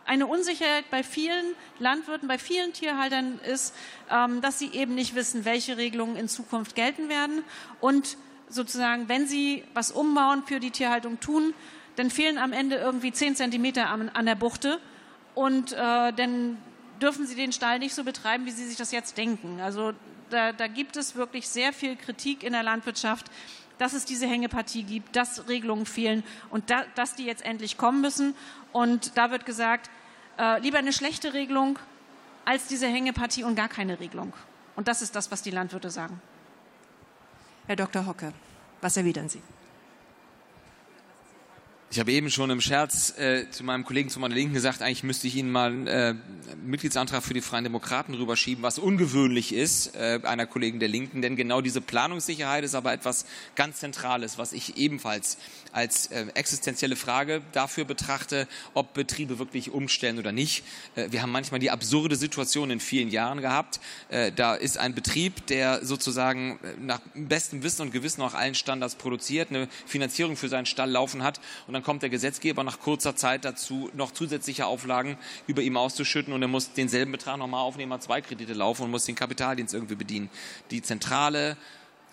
eine 0.07 0.27
Unsicherheit 0.27 0.91
bei 0.91 1.03
vielen 1.03 1.55
Landwirten, 1.79 2.29
bei 2.29 2.39
vielen 2.39 2.73
Tierhaltern 2.73 3.41
ist, 3.41 3.75
ähm, 4.11 4.41
dass 4.41 4.59
sie 4.59 4.69
eben 4.73 4.95
nicht 4.95 5.15
wissen, 5.15 5.45
welche 5.45 5.77
Regelungen 5.77 6.17
in 6.17 6.29
Zukunft 6.29 6.75
gelten 6.75 7.09
werden. 7.09 7.43
Und 7.81 8.17
sozusagen, 8.49 9.09
wenn 9.09 9.27
sie 9.27 9.65
was 9.73 9.91
umbauen 9.91 10.43
für 10.45 10.61
die 10.61 10.71
Tierhaltung 10.71 11.21
tun, 11.21 11.55
dann 11.97 12.11
fehlen 12.11 12.39
am 12.39 12.53
Ende 12.53 12.77
irgendwie 12.77 13.13
zehn 13.13 13.35
Zentimeter 13.37 13.89
an, 13.89 14.27
der 14.27 14.35
Buchte. 14.35 14.79
Und 15.35 15.73
äh, 15.73 15.77
dann 16.13 16.59
dürfen 17.01 17.27
sie 17.27 17.35
den 17.35 17.53
Stall 17.53 17.79
nicht 17.79 17.95
so 17.95 18.05
betreiben, 18.05 18.47
wie 18.47 18.51
sie 18.51 18.67
sich 18.67 18.77
das 18.77 18.93
jetzt 18.93 19.17
denken. 19.17 19.61
Also 19.61 19.93
da, 20.31 20.53
da 20.53 20.67
gibt 20.67 20.97
es 20.97 21.15
wirklich 21.15 21.49
sehr 21.49 21.73
viel 21.73 21.97
Kritik 21.97 22.43
in 22.43 22.53
der 22.53 22.63
Landwirtschaft, 22.63 23.31
dass 23.79 23.93
es 23.93 24.05
diese 24.05 24.27
Hängepartie 24.27 24.85
gibt, 24.85 25.17
dass 25.17 25.49
Regelungen 25.49 25.87
fehlen 25.87 26.23
und 26.51 26.71
da, 26.71 26.85
dass 26.95 27.15
die 27.15 27.25
jetzt 27.25 27.45
endlich 27.45 27.77
kommen 27.77 28.01
müssen. 28.01 28.35
Und 28.73 29.17
da 29.17 29.31
wird 29.31 29.47
gesagt, 29.47 29.91
äh, 30.39 30.61
lieber 30.61 30.79
eine 30.79 30.93
schlechte 30.93 31.35
Regelung 31.35 31.79
als 32.45 32.67
diese 32.67 32.87
Hängepartie 32.87 33.45
und 33.45 33.55
gar 33.55 33.69
keine 33.69 34.01
Regelung. 34.01 34.33
Und 34.77 34.89
das 34.89 35.03
ist 35.03 35.17
das, 35.17 35.31
was 35.31 35.43
die 35.43 35.51
Landwirte 35.51 35.91
sagen. 35.91 36.21
Herr 37.67 37.77
Dr. 37.77 38.07
Hocke, 38.07 38.33
was 38.81 38.97
erwidern 38.97 39.29
Sie? 39.29 39.43
Ich 41.95 42.01
habe 42.01 42.11
eben 42.11 42.29
schon 42.29 42.51
im 42.51 42.61
Scherz 42.61 43.17
äh, 43.21 43.49
zu 43.51 43.63
meinem 43.63 43.85
Kollegen 43.85 44.09
zu 44.09 44.19
meiner 44.19 44.35
Linken 44.35 44.53
gesagt, 44.53 44.83
eigentlich 44.83 45.05
müsste 45.05 45.29
ich 45.29 45.37
Ihnen 45.37 45.53
mal 45.53 45.71
einen 45.71 45.87
äh, 45.87 46.15
Mitgliedsantrag 46.67 47.23
für 47.23 47.35
die 47.35 47.41
Freien 47.41 47.63
Demokraten 47.63 48.15
rüberschieben, 48.15 48.65
was 48.65 48.81
ungewöhnlich 48.81 49.55
ist, 49.55 49.95
äh, 49.95 50.19
einer 50.25 50.47
Kollegen 50.47 50.81
der 50.81 50.89
Linken, 50.89 51.23
denn 51.23 51.37
genau 51.37 51.61
diese 51.61 51.81
Planungssicherheit 51.81 52.65
ist 52.65 52.75
aber 52.75 52.93
etwas 52.93 53.27
ganz 53.55 53.79
Zentrales, 53.79 54.39
was 54.39 54.53
ich 54.53 54.77
ebenfalls 54.77 55.39
als 55.71 56.07
äh, 56.07 56.27
existenzielle 56.35 56.97
Frage 56.97 57.43
dafür 57.53 57.85
betrachte, 57.85 58.49
ob 58.75 58.93
Betriebe 58.95 59.39
wirklich 59.39 59.71
umstellen 59.71 60.19
oder 60.19 60.33
nicht. 60.33 60.65
Äh, 60.97 61.13
wir 61.13 61.23
haben 61.23 61.31
manchmal 61.31 61.61
die 61.61 61.71
absurde 61.71 62.17
Situation 62.17 62.73
in 62.73 62.81
vielen 62.81 63.09
Jahren 63.09 63.41
gehabt. 63.41 63.79
Äh, 64.09 64.33
da 64.33 64.57
ist 64.57 64.79
ein 64.79 64.97
Betrieb, 64.97 65.47
der 65.47 65.85
sozusagen 65.85 66.59
äh, 66.65 66.75
nach 66.81 67.01
bestem 67.15 67.63
Wissen 67.63 67.83
und 67.83 67.93
Gewissen 67.93 68.23
auch 68.23 68.35
allen 68.35 68.57
Standards 68.57 68.97
produziert, 68.97 69.51
eine 69.51 69.69
Finanzierung 69.87 70.37
für 70.37 70.49
seinen 70.49 70.67
Stall 70.67 70.91
laufen 70.91 71.23
hat 71.23 71.41
und 71.69 71.75
dann 71.75 71.84
kommt 71.85 72.03
der 72.03 72.11
Gesetzgeber 72.11 72.65
nach 72.65 72.81
kurzer 72.81 73.15
Zeit 73.15 73.45
dazu, 73.45 73.91
noch 73.93 74.11
zusätzliche 74.11 74.67
Auflagen 74.67 75.17
über 75.47 75.63
ihm 75.63 75.77
auszuschütten 75.77 76.33
und 76.33 76.43
er 76.43 76.49
muss 76.49 76.73
denselben 76.73 77.13
Betrag 77.13 77.37
nochmal 77.37 77.61
aufnehmen, 77.61 77.93
hat 77.93 78.03
zwei 78.03 78.21
Kredite 78.21 78.55
laufen 78.55 78.83
und 78.83 78.91
muss 78.91 79.05
den 79.05 79.15
Kapitaldienst 79.15 79.75
irgendwie 79.75 79.95
bedienen. 79.95 80.31
Die 80.71 80.83
zentrale 80.83 81.57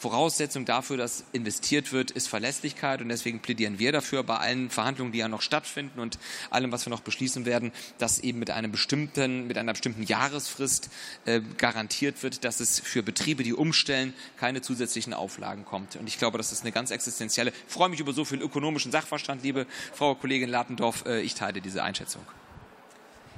Voraussetzung 0.02 0.66
dafür, 0.66 0.98
dass 0.98 1.24
investiert 1.32 1.94
wird, 1.94 2.10
ist 2.10 2.28
Verlässlichkeit 2.28 3.04
und 3.04 3.10
deswegen 3.10 3.40
plädieren 3.40 3.78
wir 3.78 3.92
dafür 3.92 4.24
bei 4.24 4.38
allen 4.38 4.72
Verhandlungen, 4.72 5.12
die 5.12 5.20
ja 5.20 5.28
noch 5.28 5.44
stattfinden 5.44 6.00
und 6.00 6.18
allem, 6.50 6.72
was 6.72 6.88
wir 6.88 6.90
noch 6.90 7.02
beschließen 7.02 7.46
werden, 7.46 7.72
dass 8.00 8.20
eben 8.20 8.40
mit 8.40 8.50
einem 8.50 8.72
bestimmten, 8.72 9.46
mit 9.46 9.60
einer 9.60 9.74
bestimmten 9.74 10.02
Jahresfrist 10.02 10.90
äh, 11.26 11.42
garantiert 11.58 12.24
wird, 12.24 12.44
dass 12.44 12.62
es 12.62 12.80
für 12.80 13.04
Betriebe, 13.04 13.44
die 13.44 13.54
umstellen, 13.54 14.16
keine 14.38 14.62
zusätzlichen 14.62 15.14
Auflagen 15.14 15.66
kommt. 15.66 15.96
Und 15.96 16.08
ich 16.08 16.18
glaube, 16.18 16.40
das 16.40 16.52
ist 16.52 16.64
eine 16.64 16.72
ganz 16.72 16.90
existenzielle. 16.90 17.52
Ich 17.68 17.74
freue 17.74 17.90
mich 17.90 18.00
über 18.00 18.12
so 18.12 18.26
viel 18.26 18.42
ökonomischen 18.42 18.92
Sachverstand, 18.92 19.44
liebe 19.44 19.68
Frau 19.94 20.16
Kollegin 20.16 20.50
Latendorf. 20.50 21.06
Äh, 21.06 21.22
ich 21.22 21.36
teile 21.36 21.62
diese 21.62 21.84
Einschätzung. 21.84 22.24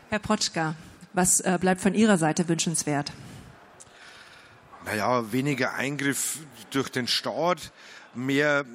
Herr 0.10 0.20
Protschka, 0.20 0.76
was 1.12 1.42
äh, 1.42 1.58
bleibt 1.60 1.82
von 1.82 1.94
Ihrer 1.94 2.18
Seite 2.18 2.48
wünschenswert? 2.48 3.12
Naja, 4.86 5.32
weniger 5.32 5.74
Eingriff 5.74 6.40
durch 6.72 6.90
den 6.90 7.08
Staat, 7.08 7.72
mehr 8.14 8.66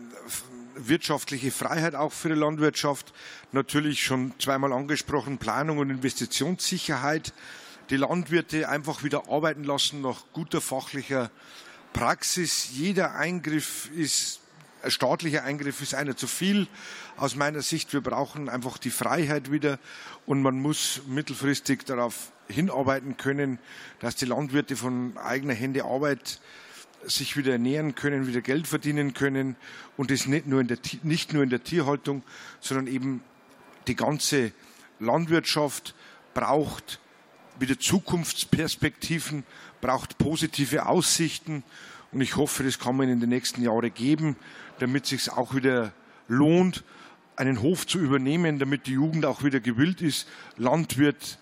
wirtschaftliche 0.74 1.50
Freiheit 1.50 1.94
auch 1.94 2.12
für 2.12 2.28
die 2.28 2.34
Landwirtschaft. 2.34 3.12
Natürlich 3.52 4.02
schon 4.02 4.32
zweimal 4.38 4.72
angesprochen, 4.72 5.38
Planung 5.38 5.78
und 5.78 5.90
Investitionssicherheit. 5.90 7.32
Die 7.90 7.96
Landwirte 7.96 8.68
einfach 8.68 9.02
wieder 9.02 9.28
arbeiten 9.28 9.64
lassen 9.64 10.02
nach 10.02 10.24
guter 10.32 10.60
fachlicher 10.60 11.30
Praxis. 11.92 12.70
Jeder 12.72 13.14
Eingriff 13.14 13.90
ist, 13.96 14.40
ein 14.82 14.90
staatlicher 14.90 15.42
Eingriff 15.44 15.80
ist 15.82 15.94
einer 15.94 16.16
zu 16.16 16.26
viel. 16.26 16.68
Aus 17.16 17.34
meiner 17.34 17.62
Sicht, 17.62 17.92
wir 17.92 18.00
brauchen 18.00 18.48
einfach 18.48 18.78
die 18.78 18.90
Freiheit 18.90 19.50
wieder 19.50 19.78
und 20.26 20.42
man 20.42 20.60
muss 20.60 21.00
mittelfristig 21.08 21.84
darauf 21.84 22.30
hinarbeiten 22.48 23.16
können, 23.16 23.58
dass 24.00 24.16
die 24.16 24.26
Landwirte 24.26 24.76
von 24.76 25.16
eigener 25.18 25.54
Hände 25.54 25.84
Arbeit 25.84 26.40
sich 27.06 27.36
wieder 27.36 27.52
ernähren 27.52 27.94
können, 27.94 28.26
wieder 28.26 28.40
Geld 28.40 28.66
verdienen 28.66 29.14
können 29.14 29.56
und 29.96 30.10
das 30.10 30.26
nicht 30.26 30.46
nur 30.46 30.60
in 30.60 30.68
der, 30.68 30.78
nicht 31.02 31.32
nur 31.32 31.42
in 31.42 31.50
der 31.50 31.62
Tierhaltung, 31.62 32.22
sondern 32.60 32.86
eben 32.86 33.22
die 33.86 33.94
ganze 33.94 34.52
Landwirtschaft 34.98 35.94
braucht 36.34 37.00
wieder 37.58 37.78
Zukunftsperspektiven, 37.78 39.44
braucht 39.80 40.18
positive 40.18 40.86
Aussichten 40.86 41.62
und 42.12 42.20
ich 42.20 42.36
hoffe, 42.36 42.62
das 42.62 42.78
kann 42.78 42.96
man 42.96 43.08
in 43.08 43.20
den 43.20 43.28
nächsten 43.28 43.62
Jahren 43.62 43.92
geben, 43.92 44.36
damit 44.78 45.06
sich 45.06 45.30
auch 45.30 45.54
wieder 45.54 45.92
lohnt, 46.28 46.84
einen 47.36 47.62
Hof 47.62 47.86
zu 47.86 47.98
übernehmen, 47.98 48.58
damit 48.58 48.86
die 48.86 48.92
Jugend 48.92 49.24
auch 49.24 49.44
wieder 49.44 49.60
gewillt 49.60 50.02
ist, 50.02 50.28
Landwirt 50.56 51.38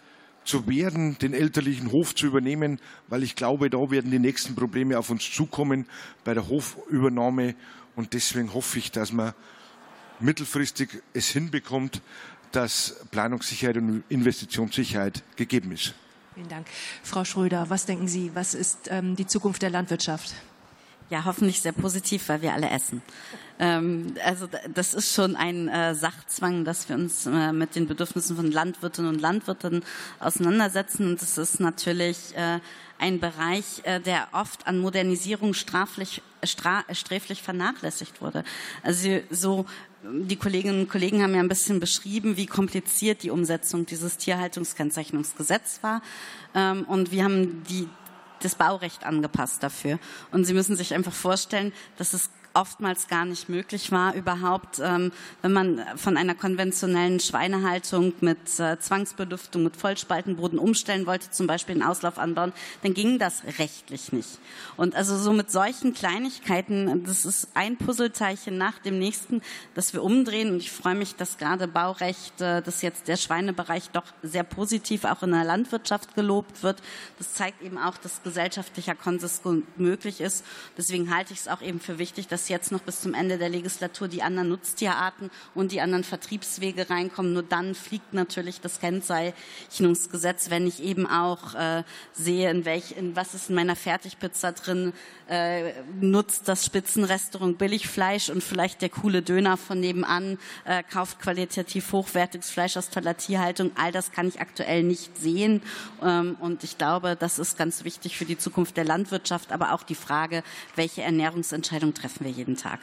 zu 0.46 0.66
werden, 0.66 1.18
den 1.18 1.34
elterlichen 1.34 1.92
Hof 1.92 2.14
zu 2.14 2.26
übernehmen, 2.26 2.80
weil 3.08 3.22
ich 3.22 3.36
glaube, 3.36 3.68
da 3.68 3.78
werden 3.90 4.10
die 4.10 4.18
nächsten 4.18 4.54
Probleme 4.54 4.98
auf 4.98 5.10
uns 5.10 5.30
zukommen 5.30 5.86
bei 6.24 6.34
der 6.34 6.48
Hofübernahme. 6.48 7.54
Und 7.94 8.12
deswegen 8.12 8.54
hoffe 8.54 8.78
ich, 8.78 8.90
dass 8.90 9.12
man 9.12 9.34
mittelfristig 10.20 11.02
es 11.12 11.28
hinbekommt, 11.28 12.00
dass 12.52 12.96
Planungssicherheit 13.10 13.76
und 13.76 14.04
Investitionssicherheit 14.08 15.22
gegeben 15.36 15.72
ist. 15.72 15.94
Vielen 16.34 16.48
Dank. 16.48 16.66
Frau 17.02 17.24
Schröder, 17.24 17.70
was 17.70 17.86
denken 17.86 18.08
Sie, 18.08 18.30
was 18.34 18.54
ist 18.54 18.88
ähm, 18.90 19.16
die 19.16 19.26
Zukunft 19.26 19.62
der 19.62 19.70
Landwirtschaft? 19.70 20.34
Ja, 21.08 21.24
hoffentlich 21.24 21.60
sehr 21.60 21.72
positiv, 21.72 22.28
weil 22.28 22.42
wir 22.42 22.52
alle 22.52 22.68
essen. 22.68 23.00
Ähm, 23.60 24.14
also 24.24 24.48
das 24.74 24.92
ist 24.92 25.14
schon 25.14 25.36
ein 25.36 25.68
äh, 25.68 25.94
Sachzwang, 25.94 26.64
dass 26.64 26.88
wir 26.88 26.96
uns 26.96 27.26
äh, 27.26 27.52
mit 27.52 27.76
den 27.76 27.86
Bedürfnissen 27.86 28.34
von 28.36 28.50
Landwirtinnen 28.50 29.14
und 29.14 29.20
Landwirten 29.20 29.84
auseinandersetzen. 30.18 31.10
Und 31.10 31.22
das 31.22 31.38
ist 31.38 31.60
natürlich 31.60 32.36
äh, 32.36 32.58
ein 32.98 33.20
Bereich, 33.20 33.82
äh, 33.84 34.00
der 34.00 34.28
oft 34.32 34.66
an 34.66 34.78
Modernisierung 34.78 35.54
straflich, 35.54 36.22
stra 36.42 36.84
sträflich 36.92 37.40
vernachlässigt 37.40 38.20
wurde. 38.20 38.42
Also 38.82 39.20
so 39.30 39.66
die 40.02 40.36
Kolleginnen 40.36 40.80
und 40.80 40.88
Kollegen 40.88 41.22
haben 41.22 41.34
ja 41.34 41.40
ein 41.40 41.48
bisschen 41.48 41.80
beschrieben, 41.80 42.36
wie 42.36 42.46
kompliziert 42.46 43.22
die 43.22 43.30
Umsetzung 43.30 43.86
dieses 43.86 44.16
Tierhaltungskennzeichnungsgesetzes 44.18 45.82
war. 45.82 46.02
Ähm, 46.54 46.84
und 46.84 47.12
wir 47.12 47.24
haben 47.24 47.62
die 47.68 47.88
das 48.40 48.54
Baurecht 48.54 49.04
angepasst 49.04 49.62
dafür. 49.62 49.98
Und 50.32 50.44
Sie 50.44 50.54
müssen 50.54 50.76
sich 50.76 50.94
einfach 50.94 51.12
vorstellen, 51.12 51.72
dass 51.98 52.12
es 52.12 52.30
oftmals 52.56 53.06
gar 53.06 53.24
nicht 53.24 53.48
möglich 53.48 53.92
war, 53.92 54.14
überhaupt, 54.14 54.80
ähm, 54.82 55.12
wenn 55.42 55.52
man 55.52 55.82
von 55.96 56.16
einer 56.16 56.34
konventionellen 56.34 57.20
Schweinehaltung 57.20 58.14
mit 58.20 58.58
äh, 58.58 58.78
Zwangsbelüftung, 58.78 59.62
mit 59.62 59.76
Vollspaltenboden 59.76 60.58
umstellen 60.58 61.06
wollte, 61.06 61.30
zum 61.30 61.46
Beispiel 61.46 61.74
einen 61.74 61.84
Auslauf 61.84 62.18
anbauen, 62.18 62.52
dann 62.82 62.94
ging 62.94 63.18
das 63.18 63.42
rechtlich 63.58 64.12
nicht. 64.12 64.38
Und 64.76 64.94
also 64.94 65.16
so 65.18 65.32
mit 65.32 65.50
solchen 65.50 65.92
Kleinigkeiten, 65.92 67.04
das 67.04 67.26
ist 67.26 67.48
ein 67.54 67.76
Puzzleteilchen 67.76 68.56
nach 68.56 68.78
dem 68.78 68.98
nächsten, 68.98 69.42
das 69.74 69.92
wir 69.92 70.02
umdrehen. 70.02 70.50
Und 70.50 70.58
ich 70.58 70.70
freue 70.70 70.94
mich, 70.94 71.14
dass 71.14 71.36
gerade 71.36 71.68
Baurecht, 71.68 72.40
äh, 72.40 72.62
dass 72.62 72.80
jetzt 72.80 73.08
der 73.08 73.16
Schweinebereich 73.16 73.90
doch 73.90 74.06
sehr 74.22 74.44
positiv 74.44 75.04
auch 75.04 75.22
in 75.22 75.32
der 75.32 75.44
Landwirtschaft 75.44 76.14
gelobt 76.14 76.62
wird. 76.62 76.82
Das 77.18 77.34
zeigt 77.34 77.62
eben 77.62 77.76
auch, 77.76 77.98
dass 77.98 78.22
gesellschaftlicher 78.22 78.94
Konsens 78.94 79.42
möglich 79.76 80.20
ist. 80.20 80.44
Deswegen 80.78 81.14
halte 81.14 81.34
ich 81.34 81.40
es 81.40 81.48
auch 81.48 81.60
eben 81.60 81.80
für 81.80 81.98
wichtig, 81.98 82.28
dass 82.28 82.45
jetzt 82.48 82.72
noch 82.72 82.80
bis 82.80 83.00
zum 83.00 83.14
Ende 83.14 83.38
der 83.38 83.48
Legislatur 83.48 84.08
die 84.08 84.22
anderen 84.22 84.48
Nutztierarten 84.48 85.30
und 85.54 85.72
die 85.72 85.80
anderen 85.80 86.04
Vertriebswege 86.04 86.90
reinkommen. 86.90 87.32
Nur 87.32 87.42
dann 87.42 87.74
fliegt 87.74 88.14
natürlich 88.14 88.60
das 88.60 88.80
Kennzeichnungsgesetz, 88.80 90.50
wenn 90.50 90.66
ich 90.66 90.82
eben 90.82 91.06
auch 91.06 91.54
äh, 91.54 91.82
sehe, 92.12 92.50
in, 92.50 92.64
welch, 92.64 92.96
in 92.96 93.16
was 93.16 93.34
ist 93.34 93.48
in 93.48 93.54
meiner 93.54 93.76
Fertigpizza 93.76 94.52
drin, 94.52 94.92
äh, 95.28 95.72
nutzt 96.00 96.48
das 96.48 96.64
Spitzenrestaurant 96.64 97.58
Billigfleisch 97.58 98.30
und 98.30 98.42
vielleicht 98.42 98.82
der 98.82 98.90
coole 98.90 99.22
Döner 99.22 99.56
von 99.56 99.80
nebenan 99.80 100.38
äh, 100.64 100.82
kauft 100.82 101.18
qualitativ 101.18 101.92
hochwertiges 101.92 102.50
Fleisch 102.50 102.76
aus 102.76 102.90
toller 102.90 103.16
Tierhaltung. 103.16 103.72
All 103.74 103.92
das 103.92 104.12
kann 104.12 104.28
ich 104.28 104.40
aktuell 104.40 104.82
nicht 104.82 105.16
sehen. 105.16 105.62
Ähm, 106.02 106.36
und 106.40 106.64
ich 106.64 106.78
glaube, 106.78 107.16
das 107.16 107.38
ist 107.38 107.58
ganz 107.58 107.84
wichtig 107.84 108.16
für 108.16 108.24
die 108.24 108.38
Zukunft 108.38 108.76
der 108.76 108.84
Landwirtschaft, 108.84 109.52
aber 109.52 109.72
auch 109.72 109.82
die 109.82 109.94
Frage, 109.94 110.42
welche 110.76 111.02
Ernährungsentscheidung 111.02 111.94
treffen 111.94 112.24
wir 112.24 112.32
jeden 112.36 112.56
Tag. 112.56 112.80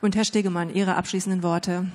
Und 0.00 0.16
Herr 0.16 0.24
Stegemann, 0.24 0.74
Ihre 0.74 0.96
abschließenden 0.96 1.42
Worte. 1.42 1.86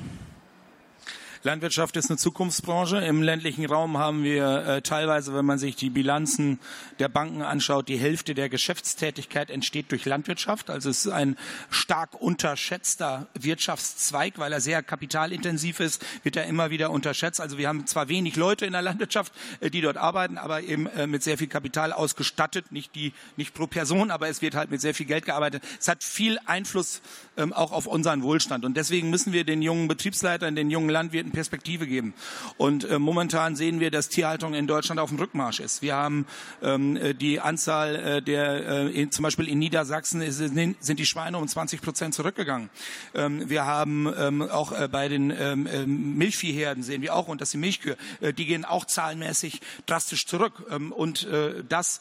Landwirtschaft 1.44 1.96
ist 1.98 2.10
eine 2.10 2.18
Zukunftsbranche. 2.18 2.98
Im 2.98 3.22
ländlichen 3.22 3.66
Raum 3.66 3.98
haben 3.98 4.24
wir 4.24 4.66
äh, 4.66 4.82
teilweise, 4.82 5.34
wenn 5.34 5.46
man 5.46 5.60
sich 5.60 5.76
die 5.76 5.90
Bilanzen 5.90 6.60
der 7.00 7.10
Banken 7.10 7.42
anschaut, 7.42 7.88
die 7.88 7.98
Hälfte 7.98 8.34
der 8.34 8.50
Geschäftstätigkeit 8.50 9.50
entsteht 9.50 9.92
durch 9.92 10.06
Landwirtschaft. 10.06 10.70
Also 10.70 10.90
es 10.90 11.06
ist 11.06 11.12
ein 11.12 11.38
stark 11.70 12.20
unterschätzter 12.20 13.28
Wirtschaftszweig, 13.34 14.40
weil 14.40 14.52
er 14.52 14.62
sehr 14.62 14.82
kapitalintensiv 14.84 15.80
ist, 15.80 16.04
wird 16.24 16.36
er 16.36 16.46
immer 16.46 16.70
wieder 16.70 16.92
unterschätzt. 16.92 17.40
Also 17.40 17.58
wir 17.58 17.68
haben 17.68 17.86
zwar 17.88 18.10
wenig 18.10 18.36
Leute 18.36 18.66
in 18.66 18.74
der 18.74 18.82
Landwirtschaft, 18.82 19.32
äh, 19.60 19.70
die 19.70 19.82
dort 19.82 19.98
arbeiten, 19.98 20.38
aber 20.38 20.62
eben 20.62 20.88
äh, 20.88 21.08
mit 21.08 21.24
sehr 21.24 21.38
viel 21.38 21.48
Kapital 21.48 21.94
ausgestattet, 21.94 22.72
nicht 22.72 22.96
die, 22.96 23.14
nicht 23.36 23.54
pro 23.54 23.68
Person, 23.68 24.12
aber 24.12 24.28
es 24.28 24.42
wird 24.42 24.56
halt 24.56 24.72
mit 24.72 24.82
sehr 24.82 24.94
viel 24.94 25.06
Geld 25.06 25.26
gearbeitet. 25.26 25.64
Es 25.80 25.88
hat 25.88 26.04
viel 26.04 26.40
Einfluss 26.46 27.02
ähm, 27.38 27.54
auch 27.54 27.72
auf 27.72 27.86
unseren 27.88 28.24
Wohlstand 28.24 28.66
und 28.66 28.76
deswegen 28.76 29.10
müssen 29.10 29.34
wir 29.34 29.44
den 29.44 29.62
jungen 29.62 29.88
Betriebsleitern, 29.88 30.56
den 30.56 30.70
jungen 30.70 30.90
Landwirten 30.90 31.27
Perspektive 31.32 31.88
geben. 31.88 32.14
Und 32.58 32.84
äh, 32.84 33.00
momentan 33.00 33.56
sehen 33.56 33.80
wir, 33.80 33.92
dass 33.92 34.10
Tierhaltung 34.10 34.54
in 34.54 34.68
Deutschland 34.68 35.00
auf 35.00 35.10
dem 35.10 35.20
Rückmarsch 35.20 35.60
ist. 35.60 35.82
Wir 35.82 35.96
haben 35.96 36.26
ähm, 36.62 36.98
äh, 36.98 37.14
die 37.14 37.40
Anzahl 37.40 37.96
äh, 37.96 38.22
der, 38.22 38.68
äh, 38.68 39.02
in, 39.02 39.12
zum 39.12 39.24
Beispiel 39.24 39.48
in 39.48 39.60
Niedersachsen 39.60 40.22
ist, 40.22 40.38
sind 40.38 41.00
die 41.00 41.06
Schweine 41.06 41.38
um 41.38 41.48
20 41.48 41.82
Prozent 41.82 42.14
zurückgegangen. 42.14 42.70
Ähm, 43.14 43.50
wir 43.50 43.66
haben 43.66 44.12
ähm, 44.18 44.42
auch 44.42 44.72
äh, 44.72 44.88
bei 44.88 45.08
den 45.08 45.32
ähm, 45.32 45.68
ähm, 45.72 46.18
Milchviehherden 46.18 46.84
sehen 46.84 47.02
wir 47.02 47.16
auch, 47.16 47.28
und 47.28 47.42
dass 47.42 47.52
die 47.52 47.58
Milchkühe, 47.58 47.98
äh, 48.22 48.34
die 48.34 48.46
gehen 48.46 48.66
auch 48.66 48.86
zahlenmäßig 48.86 49.62
drastisch 49.86 50.26
zurück. 50.26 50.66
Ähm, 50.70 50.92
und 50.92 51.26
äh, 51.28 51.64
das 51.68 52.00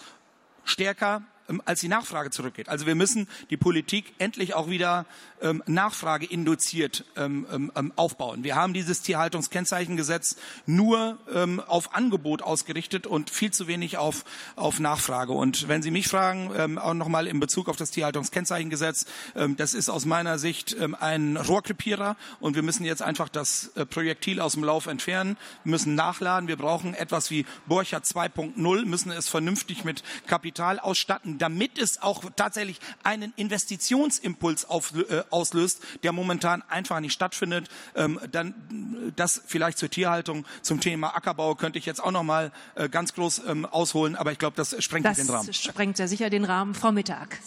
stärker 0.64 1.22
als 1.65 1.81
die 1.81 1.89
Nachfrage 1.89 2.31
zurückgeht. 2.31 2.69
Also 2.69 2.87
wir 2.87 2.95
müssen 2.95 3.29
die 3.51 3.57
Politik 3.57 4.15
endlich 4.19 4.55
auch 4.55 4.69
wieder 4.69 5.07
ähm, 5.43 5.63
Nachfrage 5.67 6.27
induziert 6.27 7.05
ähm, 7.17 7.47
ähm, 7.53 7.73
ähm, 7.77 7.93
aufbauen. 7.97 8.45
Wir 8.45 8.57
haben 8.57 8.73
dieses 8.73 9.03
Tierhaltungskennzeichengesetz 9.03 10.37
nur 10.67 11.19
ähm, 11.33 11.61
auf 11.61 11.95
Angebot 11.95 12.43
ausgerichtet 12.43 13.07
und 13.07 13.31
viel 13.31 13.51
zu 13.51 13.67
wenig 13.67 13.99
auf, 13.99 14.25
auf 14.57 14.81
Nachfrage. 14.81 15.33
Und 15.33 15.69
wenn 15.69 15.83
Sie 15.83 15.91
mich 15.91 16.09
fragen, 16.09 16.51
ähm, 16.57 16.79
auch 16.79 16.95
nochmal 16.95 17.27
in 17.27 17.41
Bezug 17.41 17.69
auf 17.69 17.77
das 17.77 17.91
Tierhaltungskennzeichengesetz, 17.91 19.07
ähm, 19.35 19.57
das 19.57 19.75
ist 19.75 19.89
aus 19.89 20.05
meiner 20.05 20.39
Sicht 20.39 20.77
ähm, 20.79 20.97
ein 20.99 21.37
Rohrkrepierer 21.37 22.17
und 22.41 22.57
wir 22.57 22.63
müssen 22.63 22.85
jetzt 22.85 23.03
einfach 23.03 23.29
das 23.29 23.73
äh, 23.77 23.85
Projektil 23.85 24.41
aus 24.41 24.55
dem 24.55 24.65
Lauf 24.65 24.87
entfernen, 24.87 25.37
müssen 25.65 25.95
nachladen. 25.95 26.49
Wir 26.49 26.57
brauchen 26.57 26.95
etwas 26.95 27.31
wie 27.31 27.47
Borcher 27.67 27.99
2.0, 27.99 28.85
müssen 28.87 29.11
es 29.11 29.29
vernünftig 29.29 29.85
mit 29.85 30.03
Kapital 30.27 30.79
ausstatten, 30.79 31.36
damit 31.39 31.78
es 31.78 32.03
auch 32.03 32.24
tatsächlich 32.37 32.80
einen 33.03 33.32
Investitionsimpuls 33.37 34.64
auf, 34.64 34.93
äh, 34.97 35.22
auslöst, 35.30 35.82
der 36.03 36.12
momentan 36.12 36.62
einfach 36.68 37.01
nicht 37.01 37.12
stattfindet. 37.12 37.68
Ähm, 37.95 38.20
dann 38.30 39.12
das 39.16 39.43
vielleicht 39.47 39.78
zur 39.78 39.91
Tierhaltung, 39.91 40.45
zum 40.62 40.80
Thema 40.80 41.14
Ackerbau 41.16 41.55
könnte 41.55 41.78
ich 41.78 41.87
jetzt 41.87 42.03
auch 42.03 42.12
noch 42.12 42.22
mal 42.22 42.53
äh, 42.74 42.89
ganz 42.89 43.14
groß 43.14 43.43
ähm, 43.47 43.66
ausholen, 43.66 44.16
aber 44.16 44.32
ich 44.32 44.39
glaube, 44.39 44.57
das 44.57 44.82
sprengt 44.82 45.07
das 45.07 45.16
den 45.16 45.28
Rahmen. 45.28 45.47
Das 45.47 45.57
sprengt 45.57 45.97
sehr 45.97 46.09
sicher 46.09 46.30
den 46.30 46.45
Rahmen. 46.45 46.74
Frau 46.74 46.93
Mittag. 46.93 47.39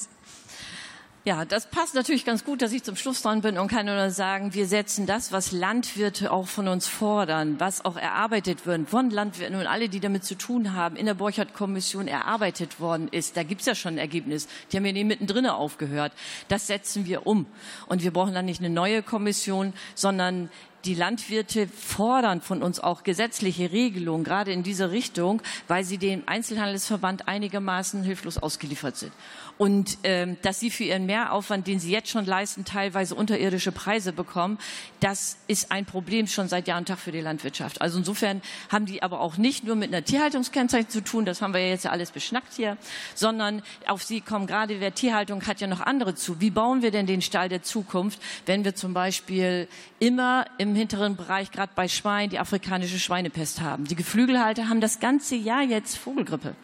Ja, 1.25 1.43
das 1.43 1.67
passt 1.67 1.95
natürlich 1.95 2.23
ganz 2.23 2.45
gut, 2.45 2.61
dass 2.61 2.71
ich 2.71 2.81
zum 2.83 2.95
Schluss 2.95 3.21
dran 3.21 3.41
bin 3.41 3.57
und 3.57 3.67
kann 3.67 3.85
nur 3.85 4.09
sagen, 4.09 4.53
wir 4.53 4.65
setzen 4.65 5.05
das, 5.05 5.33
was 5.33 5.51
Landwirte 5.51 6.31
auch 6.31 6.47
von 6.47 6.69
uns 6.69 6.87
fordern, 6.87 7.59
was 7.59 7.83
auch 7.83 7.97
erarbeitet 7.97 8.65
wird, 8.65 8.89
von 8.89 9.09
Landwirten 9.09 9.57
und 9.57 9.67
alle, 9.67 9.89
die 9.89 9.99
damit 9.99 10.23
zu 10.23 10.35
tun 10.35 10.73
haben, 10.73 10.95
in 10.95 11.05
der 11.05 11.15
Borchardt-Kommission 11.15 12.07
erarbeitet 12.07 12.79
worden 12.79 13.09
ist. 13.09 13.35
Da 13.35 13.43
gibt's 13.43 13.65
ja 13.65 13.75
schon 13.75 13.95
ein 13.95 13.97
Ergebnis. 13.97 14.47
Die 14.71 14.77
haben 14.77 14.85
ja 14.85 14.93
nie 14.93 15.03
mittendrin 15.03 15.45
aufgehört. 15.45 16.13
Das 16.47 16.67
setzen 16.67 17.05
wir 17.05 17.27
um. 17.27 17.47
Und 17.87 18.01
wir 18.01 18.11
brauchen 18.11 18.33
dann 18.33 18.45
nicht 18.45 18.61
eine 18.61 18.69
neue 18.69 19.03
Kommission, 19.03 19.73
sondern 19.95 20.49
die 20.85 20.95
Landwirte 20.95 21.67
fordern 21.67 22.41
von 22.41 22.63
uns 22.63 22.79
auch 22.79 23.03
gesetzliche 23.03 23.71
Regelungen, 23.71 24.23
gerade 24.23 24.51
in 24.51 24.63
diese 24.63 24.91
Richtung, 24.91 25.41
weil 25.67 25.83
sie 25.83 25.97
dem 25.97 26.23
Einzelhandelsverband 26.25 27.27
einigermaßen 27.27 28.03
hilflos 28.03 28.37
ausgeliefert 28.37 28.95
sind. 28.95 29.11
Und 29.59 29.97
ähm, 30.03 30.37
dass 30.41 30.61
sie 30.61 30.69
für 30.69 30.85
ihren 30.85 31.05
Mehraufwand, 31.05 31.67
den 31.67 31.81
sie 31.81 31.91
jetzt 31.91 32.07
schon 32.07 32.25
leisten, 32.25 32.63
teilweise 32.63 33.13
unterirdische 33.13 33.73
Preise 33.73 34.13
bekommen, 34.13 34.57
das 35.01 35.35
ist 35.47 35.69
ein 35.69 35.85
Problem 35.85 36.27
schon 36.27 36.47
seit 36.47 36.69
Jahr 36.69 36.77
und 36.77 36.87
Tag 36.87 36.97
für 36.97 37.11
die 37.11 37.19
Landwirtschaft. 37.19 37.81
Also 37.81 37.97
insofern 37.97 38.41
haben 38.69 38.85
die 38.85 39.03
aber 39.03 39.19
auch 39.19 39.35
nicht 39.35 39.65
nur 39.65 39.75
mit 39.75 39.89
einer 39.89 40.01
Tierhaltungskennzeichnung 40.01 40.89
zu 40.89 41.03
tun, 41.03 41.25
das 41.25 41.41
haben 41.41 41.53
wir 41.53 41.59
ja 41.59 41.67
jetzt 41.67 41.83
ja 41.83 41.91
alles 41.91 42.11
beschnackt 42.11 42.53
hier, 42.53 42.77
sondern 43.15 43.61
auf 43.85 44.01
sie 44.01 44.21
kommen 44.21 44.47
gerade, 44.47 44.79
wer 44.79 44.95
Tierhaltung 44.95 45.45
hat 45.45 45.59
ja 45.59 45.67
noch 45.67 45.81
andere 45.81 46.15
zu. 46.15 46.39
Wie 46.39 46.51
bauen 46.51 46.81
wir 46.81 46.91
denn 46.91 47.05
den 47.05 47.21
Stall 47.21 47.49
der 47.49 47.61
Zukunft, 47.61 48.21
wenn 48.45 48.63
wir 48.63 48.75
zum 48.75 48.93
Beispiel 48.93 49.67
immer 49.99 50.45
im 50.57 50.73
hinteren 50.73 51.17
Bereich, 51.17 51.51
gerade 51.51 51.73
bei 51.75 51.89
Schweinen, 51.89 52.29
die 52.29 52.39
afrikanische 52.39 52.97
Schweinepest 52.97 53.59
haben? 53.59 53.83
Die 53.83 53.95
Geflügelhalter 53.95 54.69
haben 54.69 54.79
das 54.79 55.01
ganze 55.01 55.35
Jahr 55.35 55.63
jetzt 55.63 55.97
Vogelgrippe. 55.97 56.55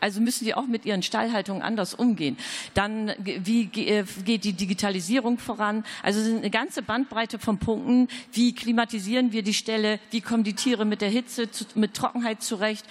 Also 0.00 0.20
müssen 0.20 0.44
die 0.44 0.54
auch 0.54 0.66
mit 0.66 0.84
ihren 0.84 1.02
Stallhaltungen 1.02 1.62
anders 1.62 1.94
umgehen. 1.94 2.36
Dann, 2.74 3.12
wie 3.18 3.70
äh, 3.86 4.04
geht 4.24 4.44
die 4.44 4.52
Digitalisierung 4.52 5.38
voran? 5.38 5.84
Also 6.02 6.20
es 6.20 6.26
sind 6.26 6.38
eine 6.38 6.50
ganze 6.50 6.82
Bandbreite 6.82 7.38
von 7.38 7.58
Punkten. 7.58 8.08
Wie 8.32 8.54
klimatisieren 8.54 9.32
wir 9.32 9.42
die 9.42 9.54
Stelle? 9.54 9.98
Wie 10.10 10.20
kommen 10.20 10.44
die 10.44 10.54
Tiere 10.54 10.84
mit 10.84 11.00
der 11.00 11.10
Hitze, 11.10 11.48
mit 11.74 11.94
Trockenheit 11.94 12.42
zurecht? 12.42 12.84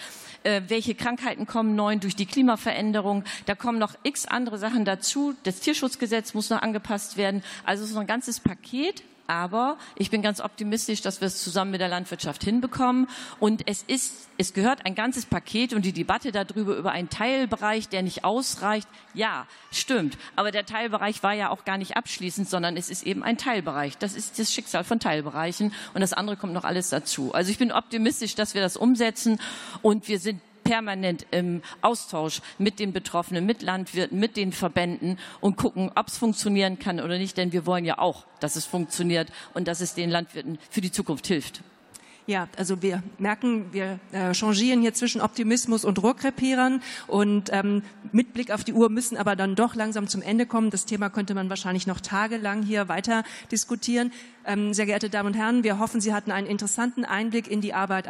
Äh, 0.43 0.61
welche 0.67 0.95
Krankheiten 0.95 1.45
kommen 1.45 1.75
neu 1.75 1.95
durch 1.97 2.15
die 2.15 2.25
Klimaveränderung. 2.25 3.23
Da 3.45 3.53
kommen 3.53 3.77
noch 3.77 3.93
x 4.03 4.25
andere 4.25 4.57
Sachen 4.57 4.85
dazu. 4.85 5.35
Das 5.43 5.59
Tierschutzgesetz 5.59 6.33
muss 6.33 6.49
noch 6.49 6.61
angepasst 6.61 7.17
werden. 7.17 7.43
Also 7.63 7.83
es 7.83 7.91
ist 7.91 7.97
ein 7.97 8.07
ganzes 8.07 8.39
Paket. 8.39 9.03
Aber 9.31 9.77
ich 9.95 10.11
bin 10.11 10.21
ganz 10.21 10.41
optimistisch, 10.41 11.01
dass 11.01 11.21
wir 11.21 11.27
es 11.27 11.41
zusammen 11.41 11.71
mit 11.71 11.79
der 11.79 11.87
Landwirtschaft 11.87 12.43
hinbekommen. 12.43 13.07
Und 13.39 13.65
es 13.65 13.81
ist, 13.83 14.27
es 14.37 14.53
gehört 14.53 14.85
ein 14.85 14.93
ganzes 14.93 15.25
Paket 15.25 15.71
und 15.71 15.85
die 15.85 15.93
Debatte 15.93 16.33
darüber 16.33 16.75
über 16.75 16.91
einen 16.91 17.09
Teilbereich, 17.09 17.87
der 17.87 18.01
nicht 18.01 18.25
ausreicht. 18.25 18.89
Ja, 19.13 19.47
stimmt. 19.71 20.17
Aber 20.35 20.51
der 20.51 20.65
Teilbereich 20.65 21.23
war 21.23 21.31
ja 21.31 21.49
auch 21.49 21.63
gar 21.63 21.77
nicht 21.77 21.95
abschließend, 21.95 22.49
sondern 22.49 22.75
es 22.75 22.89
ist 22.89 23.03
eben 23.03 23.23
ein 23.23 23.37
Teilbereich. 23.37 23.97
Das 23.97 24.15
ist 24.15 24.37
das 24.37 24.51
Schicksal 24.51 24.83
von 24.83 24.99
Teilbereichen 24.99 25.73
und 25.93 26.01
das 26.01 26.11
andere 26.11 26.35
kommt 26.35 26.51
noch 26.51 26.65
alles 26.65 26.89
dazu. 26.89 27.33
Also 27.33 27.51
ich 27.51 27.57
bin 27.57 27.71
optimistisch, 27.71 28.35
dass 28.35 28.53
wir 28.53 28.61
das 28.61 28.75
umsetzen 28.75 29.39
und 29.81 30.09
wir 30.09 30.19
sind 30.19 30.41
permanent 30.63 31.25
im 31.31 31.61
Austausch 31.81 32.41
mit 32.57 32.79
den 32.79 32.93
Betroffenen, 32.93 33.45
mit 33.45 33.61
Landwirten, 33.61 34.19
mit 34.19 34.37
den 34.37 34.51
Verbänden 34.51 35.17
und 35.39 35.57
gucken, 35.57 35.91
ob 35.95 36.07
es 36.07 36.17
funktionieren 36.17 36.79
kann 36.79 36.99
oder 36.99 37.17
nicht. 37.17 37.37
Denn 37.37 37.51
wir 37.51 37.65
wollen 37.65 37.85
ja 37.85 37.97
auch, 37.97 38.25
dass 38.39 38.55
es 38.55 38.65
funktioniert 38.65 39.31
und 39.53 39.67
dass 39.67 39.81
es 39.81 39.93
den 39.93 40.09
Landwirten 40.09 40.59
für 40.69 40.81
die 40.81 40.91
Zukunft 40.91 41.27
hilft. 41.27 41.61
Ja, 42.27 42.47
also 42.55 42.81
wir 42.83 43.01
merken, 43.17 43.73
wir 43.73 43.99
äh, 44.11 44.33
changieren 44.33 44.81
hier 44.81 44.93
zwischen 44.93 45.21
Optimismus 45.21 45.83
und 45.83 46.01
Rohrkrepierern 46.01 46.81
und 47.07 47.49
ähm, 47.51 47.81
mit 48.11 48.33
Blick 48.33 48.51
auf 48.51 48.63
die 48.63 48.73
Uhr 48.73 48.89
müssen 48.89 49.17
aber 49.17 49.35
dann 49.35 49.55
doch 49.55 49.73
langsam 49.73 50.07
zum 50.07 50.21
Ende 50.21 50.45
kommen. 50.45 50.69
Das 50.69 50.85
Thema 50.85 51.09
könnte 51.09 51.33
man 51.33 51.49
wahrscheinlich 51.49 51.87
noch 51.87 51.99
tagelang 51.99 52.61
hier 52.61 52.87
weiter 52.87 53.23
diskutieren. 53.51 54.13
Ähm, 54.45 54.73
sehr 54.73 54.85
geehrte 54.85 55.09
Damen 55.09 55.33
und 55.33 55.33
Herren, 55.33 55.63
wir 55.63 55.79
hoffen, 55.79 55.99
Sie 55.99 56.13
hatten 56.13 56.31
einen 56.31 56.47
interessanten 56.47 57.05
Einblick 57.05 57.49
in 57.49 57.59
die 57.59 57.73
Arbeit 57.73 58.07